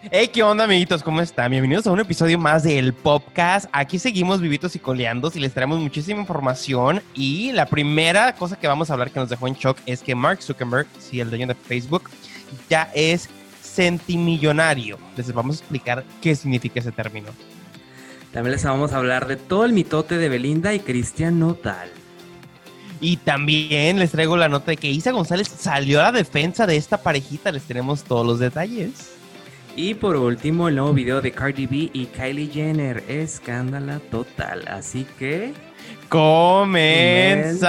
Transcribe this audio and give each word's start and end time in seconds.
Hey, 0.00 0.28
¿qué 0.28 0.44
onda, 0.44 0.62
amiguitos? 0.62 1.02
¿Cómo 1.02 1.20
están? 1.20 1.50
Bienvenidos 1.50 1.84
a 1.88 1.90
un 1.90 1.98
episodio 1.98 2.38
más 2.38 2.62
del 2.62 2.94
podcast. 2.94 3.68
Aquí 3.72 3.98
seguimos 3.98 4.40
vivitos 4.40 4.76
y 4.76 4.78
coleando 4.78 5.28
y 5.34 5.40
les 5.40 5.52
traemos 5.52 5.80
muchísima 5.80 6.20
información. 6.20 7.02
Y 7.14 7.50
la 7.50 7.66
primera 7.66 8.32
cosa 8.36 8.56
que 8.56 8.68
vamos 8.68 8.88
a 8.88 8.92
hablar 8.92 9.10
que 9.10 9.18
nos 9.18 9.28
dejó 9.28 9.48
en 9.48 9.54
shock 9.54 9.76
es 9.86 10.00
que 10.00 10.14
Mark 10.14 10.40
Zuckerberg, 10.40 10.86
sí, 11.00 11.18
el 11.18 11.30
dueño 11.30 11.48
de 11.48 11.56
Facebook, 11.56 12.08
ya 12.70 12.92
es 12.94 13.28
centimillonario. 13.60 14.98
Les 15.16 15.32
vamos 15.32 15.56
a 15.56 15.58
explicar 15.58 16.04
qué 16.22 16.36
significa 16.36 16.78
ese 16.78 16.92
término. 16.92 17.30
También 18.32 18.52
les 18.52 18.62
vamos 18.62 18.92
a 18.92 18.98
hablar 18.98 19.26
de 19.26 19.34
todo 19.34 19.64
el 19.64 19.72
mitote 19.72 20.16
de 20.16 20.28
Belinda 20.28 20.74
y 20.74 20.78
Cristian 20.78 21.40
Notal. 21.40 21.90
Y 23.00 23.16
también 23.16 23.98
les 23.98 24.12
traigo 24.12 24.36
la 24.36 24.48
nota 24.48 24.70
de 24.70 24.76
que 24.76 24.90
Isa 24.90 25.10
González 25.10 25.48
salió 25.48 25.98
a 25.98 26.04
la 26.04 26.12
defensa 26.12 26.68
de 26.68 26.76
esta 26.76 27.02
parejita. 27.02 27.50
Les 27.50 27.64
tenemos 27.64 28.04
todos 28.04 28.24
los 28.24 28.38
detalles. 28.38 29.17
Y 29.80 29.94
por 29.94 30.16
último, 30.16 30.66
el 30.66 30.74
nuevo 30.74 30.92
video 30.92 31.20
de 31.20 31.30
Cardi 31.30 31.68
B 31.68 31.88
y 31.92 32.06
Kylie 32.06 32.50
Jenner. 32.50 33.04
Escándala 33.06 34.00
total. 34.10 34.66
Así 34.66 35.06
que. 35.20 35.54
¡Comenzamos! 36.08 37.62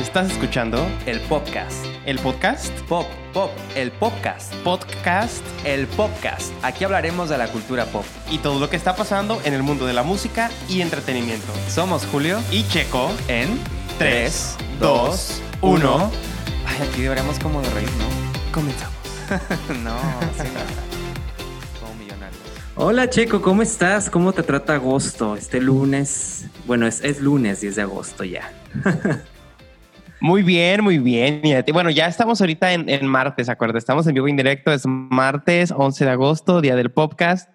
¿Estás 0.00 0.32
escuchando? 0.32 0.84
El 1.06 1.20
podcast. 1.20 1.86
¿El 2.06 2.18
podcast? 2.18 2.72
Pop, 2.88 3.06
pop, 3.32 3.52
el 3.76 3.92
podcast. 3.92 4.52
Podcast. 4.64 5.46
El 5.64 5.86
podcast. 5.86 6.52
Aquí 6.64 6.82
hablaremos 6.82 7.28
de 7.28 7.38
la 7.38 7.46
cultura 7.52 7.84
pop. 7.84 8.04
Y 8.32 8.38
todo 8.38 8.58
lo 8.58 8.68
que 8.68 8.74
está 8.74 8.96
pasando 8.96 9.40
en 9.44 9.54
el 9.54 9.62
mundo 9.62 9.86
de 9.86 9.92
la 9.92 10.02
música 10.02 10.50
y 10.68 10.80
entretenimiento. 10.80 11.52
Somos 11.68 12.04
Julio 12.04 12.40
Y 12.50 12.66
Checo 12.66 13.12
en 13.28 13.60
3, 13.96 14.56
2, 14.80 15.42
1. 15.60 16.37
Ay, 16.80 16.88
aquí 16.88 17.02
deberíamos 17.02 17.38
como 17.38 17.60
de 17.62 17.70
reír, 17.70 17.88
¿no? 17.98 18.52
Comenzamos. 18.52 18.96
no, 19.84 19.98
sí, 20.36 20.48
no. 20.54 21.80
Como 21.80 21.94
millonarios. 21.94 22.40
Hola 22.76 23.10
Checo, 23.10 23.42
¿cómo 23.42 23.62
estás? 23.62 24.08
¿Cómo 24.10 24.32
te 24.32 24.42
trata 24.42 24.74
agosto? 24.74 25.36
Este 25.36 25.60
lunes. 25.60 26.46
Bueno, 26.66 26.86
es, 26.86 27.02
es 27.04 27.20
lunes 27.20 27.60
10 27.60 27.76
de 27.76 27.82
agosto 27.82 28.24
ya. 28.24 28.52
Muy 30.20 30.42
bien, 30.42 30.82
muy 30.82 30.98
bien. 30.98 31.42
Bueno, 31.72 31.90
ya 31.90 32.06
estamos 32.08 32.40
ahorita 32.40 32.72
en, 32.72 32.88
en 32.88 33.06
martes, 33.06 33.48
acuerdas? 33.48 33.84
Estamos 33.84 34.04
en 34.08 34.14
vivo 34.14 34.26
en 34.26 34.34
directo. 34.36 34.72
Es 34.72 34.84
martes 34.84 35.70
11 35.70 36.04
de 36.06 36.10
agosto, 36.10 36.60
día 36.60 36.74
del 36.74 36.90
podcast. 36.90 37.48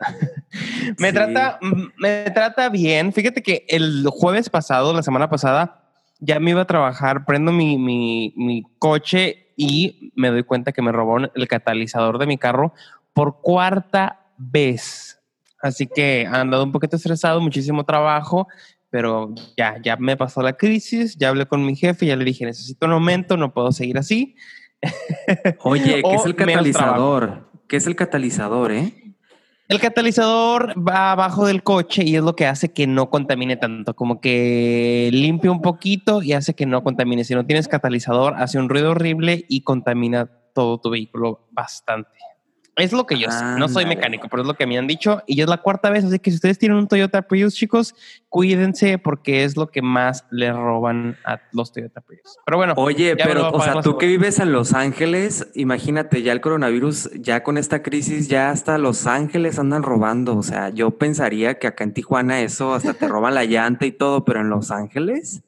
me, 0.98 1.10
Sí. 1.10 1.14
trata, 1.14 1.60
me 1.98 2.32
trata 2.32 2.70
bien. 2.70 3.12
Fíjate 3.12 3.44
que 3.44 3.66
el 3.68 4.08
jueves 4.10 4.50
pasado, 4.50 4.94
la 4.94 5.04
semana 5.04 5.30
pasada, 5.30 5.83
ya 6.26 6.40
me 6.40 6.52
iba 6.52 6.62
a 6.62 6.68
trabajar, 6.68 7.26
prendo 7.26 7.52
mi, 7.52 7.78
mi, 7.78 8.34
mi 8.38 8.64
coche 8.80 9.54
y 9.58 10.12
me 10.16 10.30
doy 10.30 10.44
cuenta 10.44 10.72
que 10.72 10.82
me 10.82 10.92
robaron 10.92 11.30
el 11.36 11.48
catalizador 11.48 12.18
de 12.18 12.28
mi 12.28 12.38
carro 12.38 12.74
por 13.12 13.42
cuarta 13.42 14.28
vez. 14.38 15.20
Así 15.62 15.86
que 15.88 16.28
andado 16.32 16.64
un 16.64 16.72
poquito 16.72 16.96
estresado, 16.96 17.42
muchísimo 17.42 17.84
trabajo, 17.84 18.48
pero 18.90 19.34
ya, 19.58 19.82
ya 19.82 19.98
me 19.98 20.16
pasó 20.16 20.42
la 20.42 20.54
crisis, 20.54 21.18
ya 21.18 21.30
hablé 21.30 21.46
con 21.46 21.66
mi 21.66 21.76
jefe, 21.76 22.06
ya 22.06 22.16
le 22.16 22.24
dije, 22.24 22.46
necesito 22.46 22.86
un 22.86 22.94
aumento, 22.94 23.36
no 23.36 23.54
puedo 23.54 23.72
seguir 23.72 23.98
así. 23.98 24.36
Oye, 25.64 26.02
¿qué 26.04 26.16
es 26.16 26.26
el 26.26 26.36
catalizador? 26.36 27.50
¿Qué 27.68 27.78
es 27.78 27.88
el 27.88 27.96
catalizador, 27.96 28.72
eh? 28.72 29.03
El 29.74 29.80
catalizador 29.80 30.76
va 30.78 31.14
abajo 31.14 31.48
del 31.48 31.64
coche 31.64 32.04
y 32.06 32.16
es 32.16 32.22
lo 32.22 32.36
que 32.36 32.46
hace 32.46 32.72
que 32.72 32.86
no 32.86 33.10
contamine 33.10 33.58
tanto, 33.58 33.96
como 33.96 34.22
que 34.22 35.10
limpia 35.12 35.50
un 35.50 35.64
poquito 35.64 36.22
y 36.22 36.34
hace 36.34 36.54
que 36.54 36.68
no 36.68 36.84
contamine. 36.84 37.24
Si 37.24 37.34
no 37.34 37.48
tienes 37.48 37.68
catalizador, 37.68 38.36
hace 38.36 38.60
un 38.60 38.70
ruido 38.70 38.92
horrible 38.92 39.46
y 39.50 39.62
contamina 39.62 40.30
todo 40.54 40.80
tu 40.80 40.92
vehículo 40.92 41.48
bastante. 41.50 42.12
Es 42.76 42.92
lo 42.92 43.06
que 43.06 43.20
yo 43.20 43.30
sé. 43.30 43.44
No 43.58 43.70
soy 43.70 43.86
mecánico, 43.86 44.28
pero 44.30 44.42
es 44.42 44.48
lo 44.48 44.56
que 44.56 44.66
me 44.66 44.78
han 44.78 44.88
dicho 44.88 45.22
y 45.28 45.36
ya 45.36 45.44
es 45.44 45.50
la 45.50 45.58
cuarta 45.58 45.92
vez. 45.92 46.06
Así 46.06 46.18
que 46.18 46.32
si 46.32 46.36
ustedes 46.36 46.58
tienen 46.58 46.78
un 46.78 46.88
Toyota 46.88 47.22
Prius, 47.22 47.54
chicos, 47.54 47.94
cuídense 48.30 48.98
porque 48.98 49.44
es 49.44 49.56
lo 49.56 49.68
que 49.70 49.84
más 49.84 50.26
le 50.32 50.52
roban 50.52 51.18
a 51.24 51.40
los 51.52 51.72
Toyota 51.72 52.02
Prius. 52.02 52.38
Pero 52.46 52.58
bueno, 52.58 52.74
Oye, 52.78 53.16
pero, 53.16 53.52
o 53.52 53.62
sea, 53.62 53.82
tú 53.82 53.98
que 54.00 54.08
vives 54.08 54.40
en 54.40 54.52
Los 54.52 54.74
Ángeles, 54.74 55.48
imagínate, 55.54 56.24
ya 56.24 56.32
el 56.32 56.42
coronavirus, 56.42 57.12
ya 57.14 57.44
con 57.44 57.60
esta 57.60 57.84
crisis, 57.84 58.28
ya 58.28 58.50
hasta 58.50 58.80
Los 58.80 59.06
Ángeles 59.06 59.60
andan 59.60 59.84
robando. 59.84 60.36
O 60.36 60.44
sea, 60.44 60.70
yo 60.70 60.92
pensaría 60.98 61.60
que 61.60 61.68
acá 61.68 61.84
en 61.84 61.94
Tijuana 61.94 62.42
eso 62.42 62.74
hasta 62.74 62.96
te 62.96 63.08
roban 63.08 63.36
la 63.36 63.46
llanta 63.46 63.86
y 63.86 63.92
todo, 63.92 64.26
pero 64.26 64.42
en 64.42 64.50
Los 64.50 64.72
Ángeles. 64.72 65.44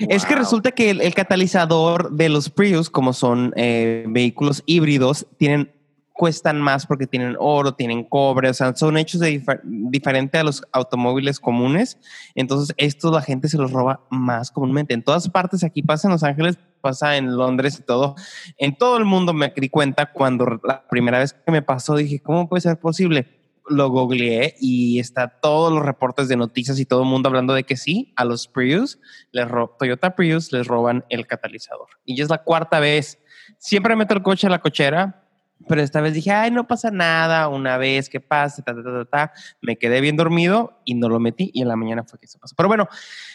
Es 0.00 0.26
que 0.26 0.34
resulta 0.34 0.72
que 0.72 0.90
el, 0.90 1.00
el 1.00 1.14
catalizador 1.14 2.10
de 2.10 2.28
los 2.28 2.50
Prius, 2.50 2.90
como 2.90 3.14
son 3.14 3.54
eh, 3.56 4.04
vehículos 4.06 4.62
híbridos, 4.66 5.26
tienen 5.38 5.72
cuestan 6.16 6.60
más 6.60 6.86
porque 6.86 7.06
tienen 7.06 7.36
oro, 7.38 7.74
tienen 7.74 8.02
cobre, 8.04 8.48
o 8.48 8.54
sea, 8.54 8.74
son 8.74 8.96
hechos 8.96 9.20
de 9.20 9.38
difer- 9.40 9.60
diferente 9.62 10.38
a 10.38 10.44
los 10.44 10.62
automóviles 10.72 11.38
comunes. 11.38 11.98
Entonces, 12.34 12.74
esto 12.78 13.12
la 13.12 13.20
gente 13.22 13.48
se 13.48 13.58
los 13.58 13.70
roba 13.70 14.00
más 14.10 14.50
comúnmente. 14.50 14.94
En 14.94 15.02
todas 15.02 15.28
partes, 15.28 15.62
aquí 15.62 15.82
pasa 15.82 16.08
en 16.08 16.12
Los 16.12 16.22
Ángeles, 16.22 16.58
pasa 16.80 17.16
en 17.16 17.36
Londres 17.36 17.78
y 17.78 17.82
todo. 17.82 18.14
En 18.56 18.76
todo 18.76 18.96
el 18.96 19.04
mundo 19.04 19.34
me 19.34 19.52
di 19.54 19.68
cuenta 19.68 20.12
cuando 20.12 20.58
la 20.64 20.86
primera 20.88 21.18
vez 21.18 21.34
que 21.34 21.52
me 21.52 21.62
pasó, 21.62 21.96
dije, 21.96 22.20
¿cómo 22.20 22.48
puede 22.48 22.62
ser 22.62 22.78
posible? 22.80 23.26
Lo 23.68 23.90
googleé 23.90 24.54
y 24.60 25.00
está 25.00 25.28
todos 25.28 25.72
los 25.72 25.84
reportes 25.84 26.28
de 26.28 26.36
noticias 26.36 26.78
y 26.78 26.86
todo 26.86 27.02
el 27.02 27.08
mundo 27.08 27.28
hablando 27.28 27.52
de 27.52 27.64
que 27.64 27.76
sí, 27.76 28.14
a 28.16 28.24
los 28.24 28.48
Prius, 28.48 29.00
les 29.32 29.46
Toyota 29.78 30.14
Prius 30.14 30.52
les 30.52 30.66
roban 30.66 31.04
el 31.08 31.26
catalizador. 31.26 31.88
Y 32.04 32.16
ya 32.16 32.24
es 32.24 32.30
la 32.30 32.42
cuarta 32.42 32.80
vez. 32.80 33.18
Siempre 33.58 33.96
meto 33.96 34.14
el 34.14 34.22
coche 34.22 34.46
a 34.46 34.50
la 34.50 34.60
cochera, 34.60 35.25
pero 35.68 35.82
esta 35.82 36.00
vez 36.00 36.14
dije, 36.14 36.30
ay, 36.32 36.50
no 36.50 36.66
pasa 36.66 36.90
nada, 36.90 37.48
una 37.48 37.76
vez 37.78 38.08
que 38.08 38.20
pase, 38.20 38.62
ta, 38.62 38.74
ta, 38.74 38.82
ta, 38.82 39.04
ta. 39.04 39.32
Me 39.60 39.76
quedé 39.76 40.00
bien 40.00 40.16
dormido 40.16 40.80
y 40.84 40.94
no 40.94 41.08
lo 41.08 41.18
metí 41.18 41.50
y 41.52 41.62
en 41.62 41.68
la 41.68 41.76
mañana 41.76 42.04
fue 42.04 42.18
que 42.18 42.26
se 42.26 42.38
pasó. 42.38 42.54
Pero 42.56 42.68
bueno, 42.68 42.88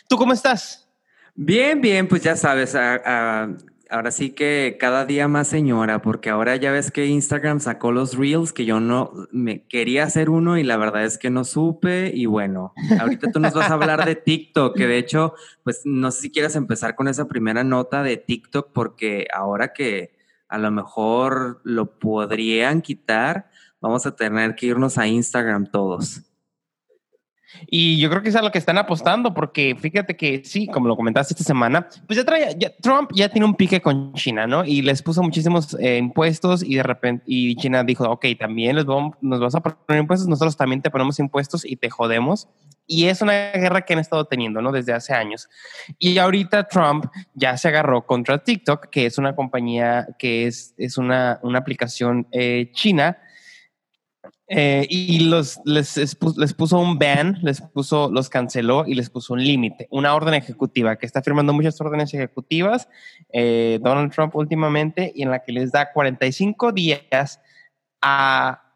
¿tú 0.08 0.18
cómo 0.18 0.34
estás? 0.34 0.88
Bien, 1.36 1.82
bien, 1.82 2.08
pues 2.08 2.24
ya 2.24 2.36
sabes, 2.36 2.76
ahora 2.76 4.12
sí 4.12 4.32
que 4.32 4.78
cada 4.80 5.06
día 5.06 5.28
más 5.28 5.48
señora, 5.48 6.02
porque 6.02 6.30
ahora 6.30 6.56
ya 6.56 6.72
ves 6.72 6.92
que 6.92 7.08
Instagram 7.08 7.60
sacó 7.60 7.92
los 7.92 8.18
reels, 8.18 8.54
que 8.54 8.66
yo 8.66 8.80
no 8.80 9.14
me 9.32 9.64
quería 9.68 10.04
hacer 10.04 10.30
uno 10.30 10.58
y 10.58 10.64
la 10.64 10.78
verdad 10.78 11.04
es 11.04 11.18
que 11.18 11.30
no 11.30 11.44
supe. 11.44 12.12
Y 12.14 12.26
bueno, 12.26 12.74
ahorita 13.00 13.32
tú 13.32 13.40
nos 13.40 13.54
vas 13.54 13.70
a 13.70 13.74
hablar 13.74 14.06
de 14.06 14.16
TikTok, 14.16 14.76
que 14.76 14.88
de 14.88 14.98
hecho, 14.98 15.34
pues 15.64 15.82
no 15.86 16.12
sé 16.12 16.22
si 16.22 16.32
quieres 16.32 16.56
empezar 16.56 16.96
con 16.96 17.08
esa 17.08 17.28
primera 17.28 17.64
nota 17.64 18.04
de 18.04 18.18
TikTok, 18.18 18.72
porque 18.74 19.28
ahora 19.34 19.74
que 19.74 20.21
a 20.52 20.58
lo 20.58 20.70
mejor 20.70 21.62
lo 21.64 21.98
podrían 21.98 22.82
quitar, 22.82 23.50
vamos 23.80 24.06
a 24.06 24.16
tener 24.16 24.54
que 24.56 24.68
irnos 24.68 24.98
a 24.98 25.08
Instagram 25.08 25.72
todos. 25.72 26.22
Y 27.68 28.00
yo 28.00 28.10
creo 28.10 28.22
que 28.22 28.30
es 28.30 28.36
a 28.36 28.42
lo 28.42 28.52
que 28.52 28.58
están 28.58 28.78
apostando, 28.78 29.34
porque 29.34 29.76
fíjate 29.80 30.16
que 30.16 30.42
sí, 30.44 30.68
como 30.68 30.88
lo 30.88 30.96
comentaste 30.96 31.34
esta 31.34 31.44
semana, 31.44 31.88
pues 32.08 32.18
ya 32.18 32.26
trae, 32.26 32.58
Trump 32.82 33.12
ya 33.14 33.30
tiene 33.30 33.46
un 33.46 33.56
pique 33.56 33.82
con 33.82 34.14
China, 34.14 34.48
¿no? 34.48 34.64
Y 34.66 34.82
les 34.82 35.02
puso 35.02 35.22
muchísimos 35.24 35.76
eh, 35.80 35.98
impuestos 35.98 36.64
y 36.64 36.76
de 36.76 36.84
repente, 36.84 37.24
y 37.28 37.56
China 37.56 37.84
dijo, 37.84 38.06
ok, 38.06 38.26
también 38.40 38.76
les 38.76 38.86
vamos, 38.86 39.16
nos 39.22 39.40
vas 39.40 39.56
a 39.56 39.62
poner 39.62 40.02
impuestos, 40.02 40.28
nosotros 40.28 40.58
también 40.58 40.82
te 40.82 40.90
ponemos 40.90 41.20
impuestos 41.20 41.66
y 41.66 41.76
te 41.76 41.90
jodemos. 41.90 42.48
Y 42.94 43.06
es 43.08 43.22
una 43.22 43.54
guerra 43.54 43.84
que 43.84 43.94
han 43.94 44.00
estado 44.00 44.26
teniendo, 44.26 44.62
¿no? 44.62 44.74
Desde 44.74 44.92
hace 44.92 45.14
años. 45.14 45.48
Y 45.98 46.18
ahorita 46.18 46.68
Trump 46.68 47.06
ya 47.34 47.56
se 47.56 47.70
agarró 47.70 48.06
contra 48.06 48.44
TikTok, 48.44 48.88
que 48.90 49.06
es 49.06 49.18
una 49.18 49.34
compañía 49.34 50.10
que 50.20 50.46
es, 50.46 50.74
es 50.78 50.98
una, 50.98 51.40
una 51.42 51.60
aplicación 51.60 52.28
eh, 52.34 52.70
china 52.74 53.18
eh, 54.50 54.86
y 54.90 55.20
los, 55.30 55.62
les, 55.64 55.96
les 55.96 56.20
pu- 56.20 56.36
les 56.38 56.54
puso 56.54 56.78
un 56.80 57.00
ban, 57.00 57.38
les 57.42 57.62
puso, 57.62 58.12
los 58.12 58.28
canceló 58.28 58.84
y 58.86 58.96
les 58.96 59.10
puso 59.10 59.36
un 59.36 59.42
límite, 59.42 59.88
una 59.90 60.14
orden 60.14 60.34
ejecutiva 60.34 60.98
que 60.98 61.06
está 61.06 61.22
firmando 61.22 61.54
muchas 61.54 61.80
órdenes 61.80 62.14
ejecutivas 62.14 62.90
eh, 63.32 63.80
Donald 63.82 64.12
Trump 64.14 64.36
últimamente 64.36 65.14
y 65.16 65.24
en 65.24 65.32
la 65.32 65.42
que 65.42 65.54
les 65.54 65.72
da 65.72 65.94
45 65.94 66.74
días 66.74 67.40
a 68.02 68.71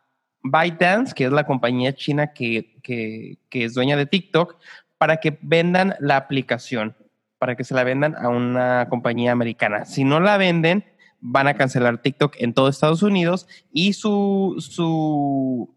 ByteDance, 0.45 1.13
que 1.13 1.25
es 1.25 1.31
la 1.31 1.45
compañía 1.45 1.94
china 1.94 2.33
que, 2.33 2.75
que, 2.83 3.38
es 3.51 3.74
dueña 3.74 3.97
de 3.97 4.06
TikTok, 4.06 4.57
para 4.97 5.18
que 5.18 5.38
vendan 5.42 5.95
la 6.00 6.18
aplicación, 6.18 6.95
para 7.39 7.56
que 7.56 7.63
se 7.63 7.74
la 7.74 7.83
vendan 7.83 8.15
a 8.15 8.30
una 8.30 8.88
compañía 8.89 9.31
americana. 9.31 9.86
Si 9.86 10.03
no 10.03 10.19
la 10.19 10.38
venden, 10.38 10.86
van 11.19 11.47
a 11.47 11.56
cancelar 11.56 11.97
TikTok 11.97 12.36
en 12.38 12.53
todo 12.53 12.69
Estados 12.69 13.01
Unidos 13.01 13.47
y 13.71 13.94
su, 13.94 14.56
su, 14.59 15.74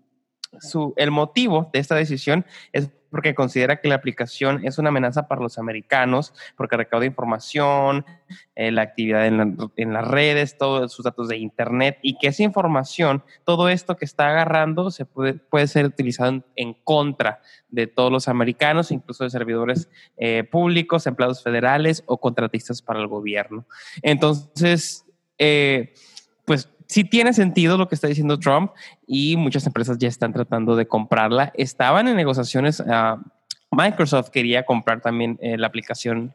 su, 0.61 0.93
el 0.99 1.11
motivo 1.11 1.71
de 1.73 1.79
esta 1.79 1.95
decisión 1.95 2.45
es 2.73 2.91
porque 3.11 3.35
considera 3.35 3.81
que 3.81 3.89
la 3.89 3.95
aplicación 3.95 4.65
es 4.67 4.79
una 4.79 4.89
amenaza 4.91 5.29
para 5.29 5.41
los 5.41 5.59
americanos, 5.59 6.35
porque 6.57 6.77
recauda 6.77 7.07
información, 7.07 8.05
eh, 8.55 8.71
la 8.71 8.83
actividad 8.83 9.27
en, 9.27 9.39
la- 9.39 9.71
en 9.77 9.93
las 9.93 10.07
redes, 10.07 10.59
todos 10.59 10.93
sus 10.93 11.05
datos 11.05 11.29
de 11.29 11.37
Internet, 11.39 11.99
y 12.03 12.19
que 12.19 12.29
esa 12.29 12.43
información, 12.43 13.23
todo 13.45 13.69
esto 13.69 13.97
que 13.97 14.05
está 14.05 14.29
agarrando, 14.29 14.91
se 14.91 15.05
puede, 15.07 15.35
puede 15.35 15.67
ser 15.67 15.87
utilizado 15.87 16.45
en, 16.57 16.75
contra 16.85 17.41
de 17.69 17.87
todos 17.87 18.11
los 18.13 18.29
americanos, 18.29 18.91
incluso 18.91 19.25
de 19.25 19.31
servidores 19.31 19.89
eh, 20.17 20.45
públicos, 20.45 21.07
empleados 21.07 21.43
federales 21.43 22.03
o 22.07 22.19
contratistas 22.21 22.83
para 22.83 23.01
el 23.01 23.07
gobierno. 23.07 23.67
Entonces, 24.03 25.05
eh, 25.39 25.95
sí 26.89 27.05
tiene 27.05 27.33
sentido 27.33 27.77
lo 27.77 27.87
que 27.87 27.95
está 27.95 28.09
diciendo 28.09 28.39
Trump 28.39 28.73
y 29.07 29.37
muchas 29.37 29.67
empresas 29.67 29.99
ya 29.99 30.09
están 30.09 30.33
tratando 30.33 30.75
de 30.75 30.89
comprarla. 30.89 31.53
Estaban 31.55 32.09
en 32.09 32.17
negociaciones. 32.17 32.81
Uh, 32.81 33.21
Microsoft 33.71 34.31
quería 34.31 34.65
comprar 34.65 35.03
también 35.03 35.39
eh, 35.43 35.59
la 35.59 35.67
aplicación 35.67 36.35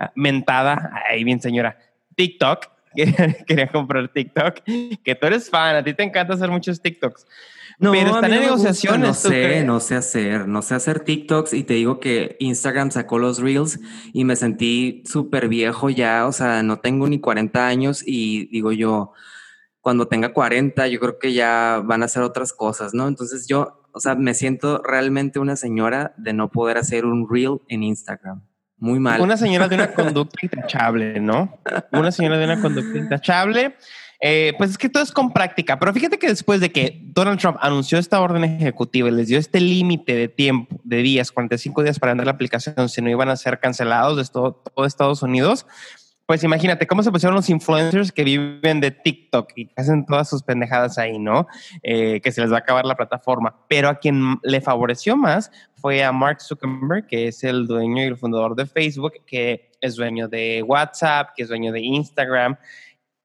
uh, 0.00 0.06
mentada, 0.16 0.92
ahí 1.08 1.24
bien 1.24 1.40
señora, 1.40 1.78
TikTok. 2.16 2.66
quería 3.46 3.66
comprar 3.68 4.08
TikTok, 4.08 4.60
que 5.02 5.14
tú 5.16 5.26
eres 5.26 5.50
fan, 5.50 5.74
a 5.74 5.82
ti 5.82 5.94
te 5.94 6.04
encanta 6.04 6.34
hacer 6.34 6.48
muchos 6.48 6.80
TikToks. 6.80 7.26
No, 7.80 7.90
pero 7.90 8.14
están 8.14 8.32
en 8.32 8.40
negociaciones. 8.42 9.08
no 9.08 9.14
sé, 9.14 9.64
no 9.64 9.80
sé 9.80 9.96
hacer, 9.96 10.46
no 10.46 10.62
sé 10.62 10.76
hacer 10.76 11.00
TikToks 11.00 11.54
y 11.54 11.64
te 11.64 11.74
digo 11.74 11.98
que 11.98 12.36
Instagram 12.38 12.92
sacó 12.92 13.18
los 13.18 13.40
Reels 13.40 13.80
y 14.12 14.24
me 14.24 14.36
sentí 14.36 15.02
súper 15.06 15.48
viejo 15.48 15.90
ya, 15.90 16.24
o 16.28 16.32
sea, 16.32 16.62
no 16.62 16.78
tengo 16.78 17.08
ni 17.08 17.18
40 17.18 17.66
años 17.66 18.04
y 18.06 18.46
digo 18.46 18.70
yo, 18.70 19.12
cuando 19.84 20.08
tenga 20.08 20.32
40, 20.32 20.88
yo 20.88 20.98
creo 20.98 21.18
que 21.18 21.34
ya 21.34 21.82
van 21.84 22.00
a 22.00 22.06
hacer 22.06 22.22
otras 22.22 22.54
cosas, 22.54 22.94
¿no? 22.94 23.06
Entonces 23.06 23.46
yo, 23.46 23.82
o 23.92 24.00
sea, 24.00 24.14
me 24.14 24.32
siento 24.32 24.80
realmente 24.82 25.38
una 25.40 25.56
señora 25.56 26.14
de 26.16 26.32
no 26.32 26.50
poder 26.50 26.78
hacer 26.78 27.04
un 27.04 27.28
Reel 27.30 27.60
en 27.68 27.82
Instagram. 27.82 28.42
Muy 28.78 28.98
mal. 28.98 29.20
Una 29.20 29.36
señora 29.36 29.68
de 29.68 29.74
una 29.74 29.88
conducta 29.94 30.38
intachable, 30.40 31.20
¿no? 31.20 31.58
Una 31.92 32.10
señora 32.10 32.38
de 32.38 32.44
una 32.46 32.62
conducta 32.62 32.96
intachable. 32.96 33.76
Eh, 34.20 34.54
pues 34.56 34.70
es 34.70 34.78
que 34.78 34.88
todo 34.88 35.02
es 35.02 35.12
con 35.12 35.34
práctica, 35.34 35.78
pero 35.78 35.92
fíjate 35.92 36.18
que 36.18 36.28
después 36.28 36.60
de 36.60 36.72
que 36.72 37.02
Donald 37.02 37.38
Trump 37.38 37.58
anunció 37.60 37.98
esta 37.98 38.22
orden 38.22 38.42
ejecutiva 38.42 39.10
y 39.10 39.12
les 39.12 39.28
dio 39.28 39.38
este 39.38 39.60
límite 39.60 40.14
de 40.14 40.28
tiempo 40.28 40.80
de 40.82 41.02
días, 41.02 41.30
45 41.30 41.82
días 41.82 41.98
para 41.98 42.12
andar 42.12 42.24
la 42.24 42.32
aplicación, 42.32 42.88
si 42.88 43.02
no 43.02 43.10
iban 43.10 43.28
a 43.28 43.36
ser 43.36 43.60
cancelados 43.60 44.16
de 44.16 44.24
todo, 44.32 44.62
todo 44.74 44.86
Estados 44.86 45.22
Unidos, 45.22 45.66
pues 46.26 46.42
imagínate 46.42 46.86
cómo 46.86 47.02
se 47.02 47.12
pusieron 47.12 47.36
los 47.36 47.50
influencers 47.50 48.10
que 48.10 48.24
viven 48.24 48.80
de 48.80 48.90
TikTok 48.90 49.52
y 49.56 49.70
hacen 49.76 50.06
todas 50.06 50.28
sus 50.28 50.42
pendejadas 50.42 50.96
ahí, 50.96 51.18
¿no? 51.18 51.46
Eh, 51.82 52.20
que 52.22 52.32
se 52.32 52.40
les 52.40 52.50
va 52.50 52.56
a 52.56 52.60
acabar 52.60 52.86
la 52.86 52.96
plataforma. 52.96 53.54
Pero 53.68 53.90
a 53.90 53.96
quien 53.96 54.38
le 54.42 54.60
favoreció 54.62 55.16
más 55.16 55.50
fue 55.74 56.02
a 56.02 56.12
Mark 56.12 56.40
Zuckerberg, 56.40 57.06
que 57.06 57.28
es 57.28 57.44
el 57.44 57.66
dueño 57.66 58.02
y 58.02 58.06
el 58.06 58.16
fundador 58.16 58.56
de 58.56 58.64
Facebook, 58.64 59.12
que 59.26 59.70
es 59.82 59.96
dueño 59.96 60.26
de 60.28 60.62
WhatsApp, 60.62 61.30
que 61.36 61.42
es 61.42 61.48
dueño 61.48 61.72
de 61.72 61.80
Instagram. 61.80 62.56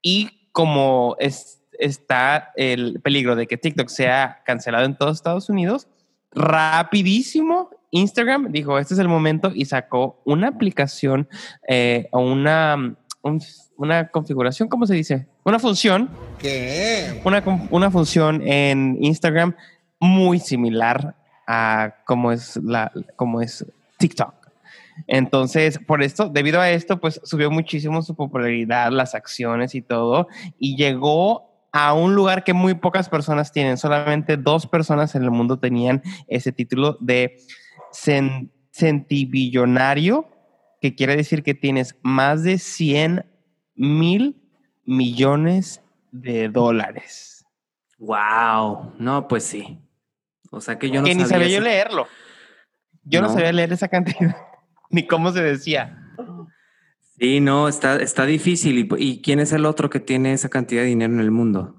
Y 0.01 0.49
como 0.51 1.15
es, 1.19 1.63
está 1.79 2.51
el 2.57 2.99
peligro 3.01 3.37
de 3.37 3.47
que 3.47 3.57
TikTok 3.57 3.87
sea 3.87 4.41
cancelado 4.45 4.83
en 4.83 4.97
todos 4.97 5.15
Estados 5.15 5.49
Unidos, 5.49 5.87
rapidísimo 6.31 7.69
Instagram 7.91 8.51
dijo, 8.51 8.77
este 8.77 8.93
es 8.93 8.99
el 8.99 9.07
momento 9.07 9.51
y 9.53 9.65
sacó 9.65 10.21
una 10.25 10.47
aplicación 10.47 11.27
eh, 11.67 12.07
o 12.11 12.19
una, 12.19 12.95
una 13.77 14.07
configuración, 14.09 14.69
¿cómo 14.69 14.85
se 14.85 14.93
dice? 14.93 15.27
Una 15.43 15.59
función. 15.59 16.09
¿Qué? 16.37 17.21
Una, 17.23 17.43
una 17.71 17.91
función 17.91 18.41
en 18.45 18.97
Instagram 19.01 19.55
muy 19.99 20.39
similar 20.39 21.15
a 21.47 21.95
cómo 22.05 22.31
es, 22.31 22.57
la, 22.57 22.91
cómo 23.15 23.41
es 23.41 23.65
TikTok. 23.97 24.33
Entonces, 25.07 25.79
por 25.79 26.03
esto, 26.03 26.29
debido 26.29 26.59
a 26.61 26.69
esto, 26.69 26.99
pues 26.99 27.19
subió 27.23 27.49
muchísimo 27.49 28.01
su 28.01 28.15
popularidad, 28.15 28.91
las 28.91 29.15
acciones 29.15 29.73
y 29.75 29.81
todo, 29.81 30.27
y 30.59 30.75
llegó 30.75 31.49
a 31.71 31.93
un 31.93 32.15
lugar 32.15 32.43
que 32.43 32.53
muy 32.53 32.73
pocas 32.73 33.09
personas 33.09 33.51
tienen. 33.51 33.77
Solamente 33.77 34.37
dos 34.37 34.67
personas 34.67 35.15
en 35.15 35.23
el 35.23 35.31
mundo 35.31 35.57
tenían 35.59 36.01
ese 36.27 36.51
título 36.51 36.97
de 36.99 37.37
centibillonario, 37.91 40.27
que 40.81 40.95
quiere 40.95 41.15
decir 41.15 41.43
que 41.43 41.53
tienes 41.53 41.95
más 42.01 42.43
de 42.43 42.57
100 42.57 43.25
mil 43.75 44.41
millones 44.85 45.81
de 46.11 46.49
dólares. 46.49 47.45
Wow, 47.97 48.93
no, 48.97 49.27
pues 49.27 49.43
sí. 49.43 49.79
O 50.51 50.61
sea 50.61 50.79
que 50.79 50.89
yo 50.89 51.01
no 51.01 51.07
que 51.07 51.15
ni 51.15 51.25
sabía 51.25 51.47
yo 51.47 51.61
leerlo. 51.61 52.07
Yo 53.03 53.21
no 53.21 53.29
sabía 53.29 53.51
leer 53.51 53.73
esa 53.73 53.87
cantidad. 53.87 54.35
ni 54.89 55.05
cómo 55.05 55.31
se 55.31 55.41
decía. 55.41 55.97
Sí, 57.19 57.39
no, 57.39 57.67
está, 57.67 57.97
está 57.97 58.25
difícil. 58.25 58.87
¿Y, 58.97 59.21
quién 59.21 59.39
es 59.39 59.51
el 59.51 59.65
otro 59.65 59.89
que 59.89 59.99
tiene 59.99 60.33
esa 60.33 60.49
cantidad 60.49 60.83
de 60.83 60.87
dinero 60.87 61.13
en 61.13 61.19
el 61.19 61.31
mundo? 61.31 61.78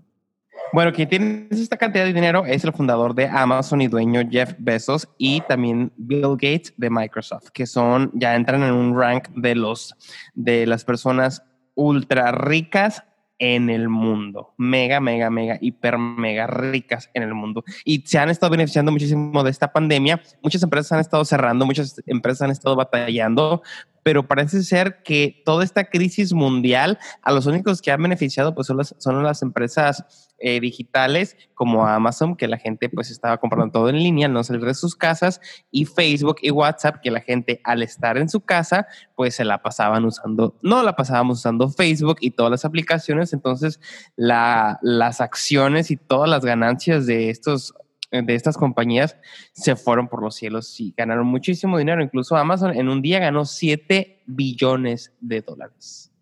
Bueno, 0.73 0.93
quien 0.93 1.09
tiene 1.09 1.47
esta 1.51 1.77
cantidad 1.77 2.05
de 2.05 2.13
dinero 2.13 2.45
es 2.47 2.63
el 2.65 2.73
fundador 2.73 3.15
de 3.15 3.27
Amazon 3.27 3.81
y 3.81 3.89
dueño 3.89 4.23
Jeff 4.31 4.55
Bezos 4.59 5.09
y 5.19 5.41
también 5.43 5.93
Bill 5.97 6.37
Gates 6.37 6.73
de 6.77 6.91
Microsoft, 6.91 7.49
que 7.53 7.67
son, 7.67 8.11
ya 8.15 8.37
entran 8.37 8.63
en 8.63 8.73
un 8.73 8.97
rank 8.97 9.29
de 9.31 9.57
los, 9.57 9.97
de 10.35 10.67
las 10.67 10.85
personas 10.85 11.43
ultra 11.75 12.31
ricas 12.31 13.03
en 13.41 13.71
el 13.71 13.89
mundo. 13.89 14.55
Mega, 14.59 15.01
mega, 15.01 15.31
mega, 15.31 15.59
hiper, 15.61 15.99
mega 15.99 16.47
ricas 16.47 17.11
en 17.15 17.23
el 17.25 17.35
mundo. 17.35 17.65
Y 17.85 18.03
se 18.07 18.19
han 18.19 18.29
estado 18.29 18.51
beneficiando 18.51 18.93
muchísimo 18.93 19.43
de 19.43 19.51
esta 19.51 19.73
pandemia. 19.73 20.21
Muchas 20.43 20.63
empresas 20.63 20.93
han 20.93 21.01
estado 21.01 21.25
cerrando, 21.25 21.67
muchas 21.67 22.01
empresas 22.07 22.43
han 22.43 22.51
estado 22.51 22.77
batallando, 22.77 23.63
pero 24.03 24.27
parece 24.27 24.63
ser 24.63 25.03
que 25.03 25.43
toda 25.45 25.65
esta 25.65 25.85
crisis 25.85 26.33
mundial, 26.33 26.99
a 27.23 27.33
los 27.33 27.47
únicos 27.47 27.81
que 27.83 27.91
han 27.91 28.03
beneficiado 28.03 28.55
pues 28.55 28.67
son 28.67 28.79
las, 28.79 28.95
son 28.99 29.23
las 29.23 29.43
empresas 29.43 30.29
eh, 30.39 30.59
digitales 30.61 31.37
como 31.55 31.87
Amazon, 31.87 32.35
que 32.35 32.49
la 32.49 32.57
gente 32.57 32.89
pues 32.89 33.11
estaba 33.11 33.37
comprando 33.37 33.73
todo 33.73 33.89
en 33.91 33.99
línea, 33.99 34.27
no 34.27 34.43
salir 34.43 34.65
de 34.65 34.73
sus 34.73 34.97
casas, 34.97 35.41
y 35.71 35.85
Facebook 35.85 36.37
y 36.41 36.51
WhatsApp, 36.51 37.01
que 37.03 37.11
la 37.11 37.21
gente 37.21 37.61
al 37.65 37.83
estar 37.83 38.17
en 38.17 38.29
su 38.29 38.41
casa 38.41 38.87
pues 39.15 39.35
se 39.35 39.45
la 39.45 39.63
pasaban 39.63 40.05
usando, 40.05 40.57
no 40.63 40.83
la 40.83 40.97
pasábamos 40.97 41.41
usando 41.41 41.69
Facebook 41.69 42.17
y 42.21 42.31
todas 42.31 42.51
las 42.51 42.65
aplicaciones, 42.65 43.35
entonces 43.35 43.81
la, 44.17 44.79
las 44.83 45.21
acciones 45.21 45.91
y 45.91 45.97
todas 45.97 46.31
las 46.31 46.45
ganancias 46.45 47.07
de 47.07 47.29
estos 47.29 47.75
de 48.11 48.35
estas 48.35 48.57
compañías 48.57 49.17
se 49.53 49.77
fueron 49.77 50.09
por 50.09 50.23
los 50.23 50.35
cielos 50.35 50.79
y 50.81 50.93
ganaron 50.97 51.27
muchísimo 51.27 51.79
dinero. 51.79 52.03
Incluso 52.03 52.37
Amazon 52.37 52.77
en 52.77 52.89
un 52.89 53.03
día 53.03 53.19
ganó 53.19 53.45
7 53.45 54.23
billones 54.27 55.13
de 55.21 55.43
dólares. 55.43 56.13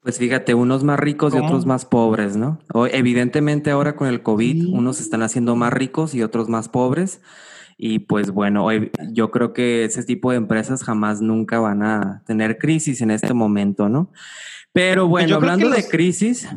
Pues 0.00 0.18
fíjate, 0.18 0.54
unos 0.54 0.84
más 0.84 1.00
ricos 1.00 1.34
y 1.34 1.38
otros 1.38 1.66
más 1.66 1.84
pobres, 1.84 2.36
¿no? 2.36 2.60
evidentemente 2.92 3.72
ahora 3.72 3.96
con 3.96 4.06
el 4.06 4.22
COVID, 4.22 4.68
unos 4.68 5.00
están 5.00 5.22
haciendo 5.22 5.56
más 5.56 5.72
ricos 5.72 6.14
y 6.14 6.22
otros 6.22 6.48
más 6.48 6.68
pobres. 6.68 7.20
Y 7.76 7.98
pues 7.98 8.30
bueno, 8.30 8.68
yo 9.10 9.32
creo 9.32 9.52
que 9.52 9.84
ese 9.84 10.04
tipo 10.04 10.30
de 10.30 10.36
empresas 10.36 10.84
jamás 10.84 11.20
nunca 11.20 11.58
van 11.58 11.82
a 11.82 12.22
tener 12.24 12.56
crisis 12.56 13.02
en 13.02 13.10
este 13.10 13.34
momento, 13.34 13.88
¿no? 13.88 14.12
Pero 14.72 15.08
bueno, 15.08 15.36
hablando 15.36 15.68
de 15.70 15.86
crisis, 15.86 16.48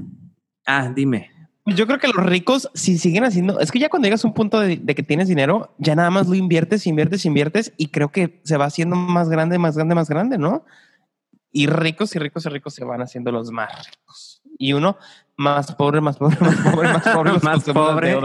ah, 0.68 0.92
dime. 0.96 1.32
Yo 1.66 1.86
creo 1.86 2.00
que 2.00 2.08
los 2.08 2.26
ricos, 2.26 2.70
si 2.74 2.98
siguen 2.98 3.26
haciendo, 3.26 3.60
es 3.60 3.72
que 3.72 3.80
ya 3.80 3.90
cuando 3.90 4.08
llegas 4.08 4.24
a 4.24 4.28
un 4.28 4.34
punto 4.34 4.60
de, 4.60 4.78
de, 4.78 4.96
que 4.96 5.04
tienes 5.04 5.28
dinero, 5.28 5.74
ya 5.78 5.96
nada 5.96 6.10
más 6.10 6.28
lo 6.28 6.36
inviertes, 6.36 6.88
inviertes, 6.88 7.26
inviertes 7.26 7.74
y 7.78 7.88
creo 7.88 8.12
que 8.12 8.40
se 8.44 8.58
va 8.58 8.66
haciendo 8.66 8.96
más 8.96 9.30
grande, 9.30 9.60
más 9.60 9.76
grande, 9.76 9.94
más 9.94 10.10
grande, 10.10 10.38
¿no? 10.38 10.64
y 11.52 11.68
ricos 11.68 12.16
y 12.16 12.20
ricos 12.20 12.46
y 12.46 12.50
ricos 12.50 12.74
se 12.74 12.84
van 12.84 13.02
haciendo 13.02 13.32
los 13.32 13.52
más 13.52 13.88
ricos. 13.88 14.42
Y 14.58 14.74
uno 14.74 14.98
más 15.40 15.74
pobre, 15.74 16.02
más 16.02 16.18
pobre, 16.18 16.38
más 16.42 16.56
pobre, 16.58 16.90
más 16.90 17.04
pobre, 17.14 17.32
más 17.42 17.64
pobre 17.64 18.18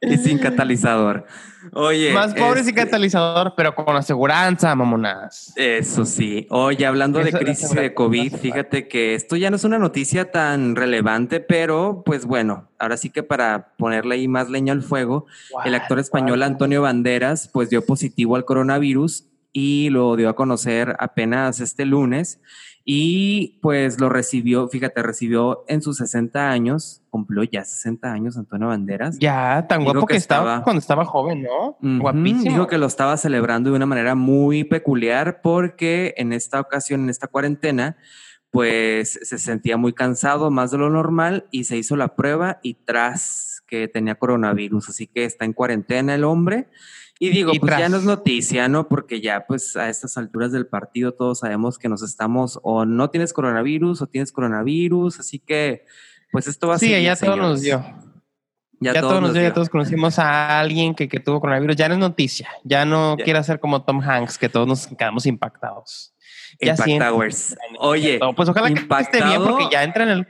y 0.00 0.16
sin 0.18 0.38
catalizador. 0.38 1.24
Oye, 1.72 2.12
más 2.12 2.34
pobre 2.34 2.64
sin 2.64 2.74
catalizador, 2.74 3.54
pero 3.56 3.76
con 3.76 3.94
aseguranza, 3.94 4.74
mamonas. 4.74 5.52
Eso 5.54 6.04
sí. 6.04 6.48
Oye, 6.50 6.84
hablando 6.84 7.20
de 7.20 7.30
crisis 7.30 7.70
de 7.70 7.94
COVID, 7.94 8.36
fíjate 8.38 8.88
que 8.88 9.14
esto 9.14 9.36
ya 9.36 9.50
no 9.50 9.56
es 9.56 9.62
una 9.62 9.78
noticia 9.78 10.32
tan 10.32 10.74
relevante, 10.74 11.38
pero 11.38 12.02
pues 12.04 12.26
bueno, 12.26 12.68
ahora 12.80 12.96
sí 12.96 13.10
que 13.10 13.22
para 13.22 13.74
ponerle 13.76 14.16
ahí 14.16 14.26
más 14.26 14.50
leña 14.50 14.72
al 14.72 14.82
fuego, 14.82 15.26
el 15.64 15.76
actor 15.76 16.00
español 16.00 16.42
Antonio 16.42 16.82
Banderas 16.82 17.48
pues 17.52 17.70
dio 17.70 17.86
positivo 17.86 18.34
al 18.34 18.44
coronavirus 18.44 19.26
y 19.52 19.90
lo 19.90 20.16
dio 20.16 20.28
a 20.28 20.36
conocer 20.36 20.96
apenas 20.98 21.60
este 21.60 21.84
lunes 21.84 22.40
y 22.90 23.58
pues 23.60 24.00
lo 24.00 24.08
recibió, 24.08 24.66
fíjate, 24.66 25.02
recibió 25.02 25.62
en 25.68 25.82
sus 25.82 25.98
60 25.98 26.50
años, 26.50 27.02
cumplió 27.10 27.42
ya 27.42 27.62
60 27.62 28.10
años 28.10 28.38
Antonio 28.38 28.68
Banderas. 28.68 29.18
Ya, 29.18 29.66
tan 29.68 29.84
guapo 29.84 30.06
que, 30.06 30.16
estaba, 30.16 30.62
cuando 30.62 30.80
estaba 30.80 31.04
joven, 31.04 31.42
¿no? 31.42 31.76
Guapísimo. 31.82 32.50
Dijo 32.50 32.66
que 32.66 32.78
lo 32.78 32.86
estaba 32.86 33.18
celebrando 33.18 33.68
de 33.68 33.76
una 33.76 33.84
manera 33.84 34.14
muy 34.14 34.64
peculiar 34.64 35.42
porque 35.42 36.14
en 36.16 36.32
esta 36.32 36.60
ocasión, 36.60 37.02
en 37.02 37.10
esta 37.10 37.26
cuarentena, 37.26 37.98
pues 38.50 39.20
se 39.22 39.36
sentía 39.36 39.76
muy 39.76 39.92
cansado, 39.92 40.50
más 40.50 40.70
de 40.70 40.78
lo 40.78 40.88
normal, 40.88 41.46
y 41.50 41.64
se 41.64 41.76
hizo 41.76 41.94
la 41.94 42.16
prueba 42.16 42.58
y 42.62 42.72
tras 42.72 43.62
que 43.66 43.86
tenía 43.88 44.14
coronavirus, 44.14 44.88
así 44.88 45.06
que 45.06 45.26
está 45.26 45.44
en 45.44 45.52
cuarentena 45.52 46.14
el 46.14 46.24
hombre 46.24 46.68
y 47.20 47.30
digo, 47.30 47.52
pues 47.58 47.76
ya 47.76 47.88
no 47.88 47.96
es 47.96 48.04
noticia, 48.04 48.68
¿no? 48.68 48.88
Porque 48.88 49.20
ya, 49.20 49.44
pues 49.46 49.76
a 49.76 49.88
estas 49.88 50.16
alturas 50.16 50.52
del 50.52 50.66
partido 50.66 51.12
todos 51.12 51.40
sabemos 51.40 51.78
que 51.78 51.88
nos 51.88 52.02
estamos, 52.02 52.60
o 52.62 52.84
no 52.84 53.10
tienes 53.10 53.32
coronavirus, 53.32 54.02
o 54.02 54.06
tienes 54.06 54.30
coronavirus, 54.30 55.18
así 55.18 55.40
que, 55.40 55.84
pues 56.30 56.46
esto 56.46 56.68
va 56.68 56.76
a 56.76 56.78
ser. 56.78 56.88
Sí, 56.96 57.02
ya 57.02 57.16
todos 57.16 57.36
nos 57.36 57.62
dio. 57.62 57.84
Ya, 58.80 59.00
todos 59.00 59.20
nos 59.20 59.32
dio, 59.32 59.42
ya 59.42 59.52
todos 59.52 59.68
conocimos 59.68 60.20
a 60.20 60.60
alguien 60.60 60.94
que, 60.94 61.08
que, 61.08 61.18
tuvo 61.18 61.40
coronavirus. 61.40 61.74
Ya 61.74 61.88
no 61.88 61.94
es 61.94 62.00
noticia, 62.00 62.48
ya 62.62 62.84
no 62.84 63.16
quiere 63.22 63.42
ser 63.42 63.58
como 63.58 63.82
Tom 63.82 64.00
Hanks, 64.00 64.38
que 64.38 64.48
todos 64.48 64.68
nos 64.68 64.86
quedamos 64.86 65.26
impactados. 65.26 66.14
Ya 66.60 66.76
Oye, 67.78 68.20
pues 68.36 68.48
ojalá 68.48 68.68
que 68.68 68.86
esté 69.00 69.24
bien 69.24 69.42
porque 69.42 69.66
ya 69.70 69.82
entra 69.82 70.04
en 70.04 70.10
el 70.10 70.28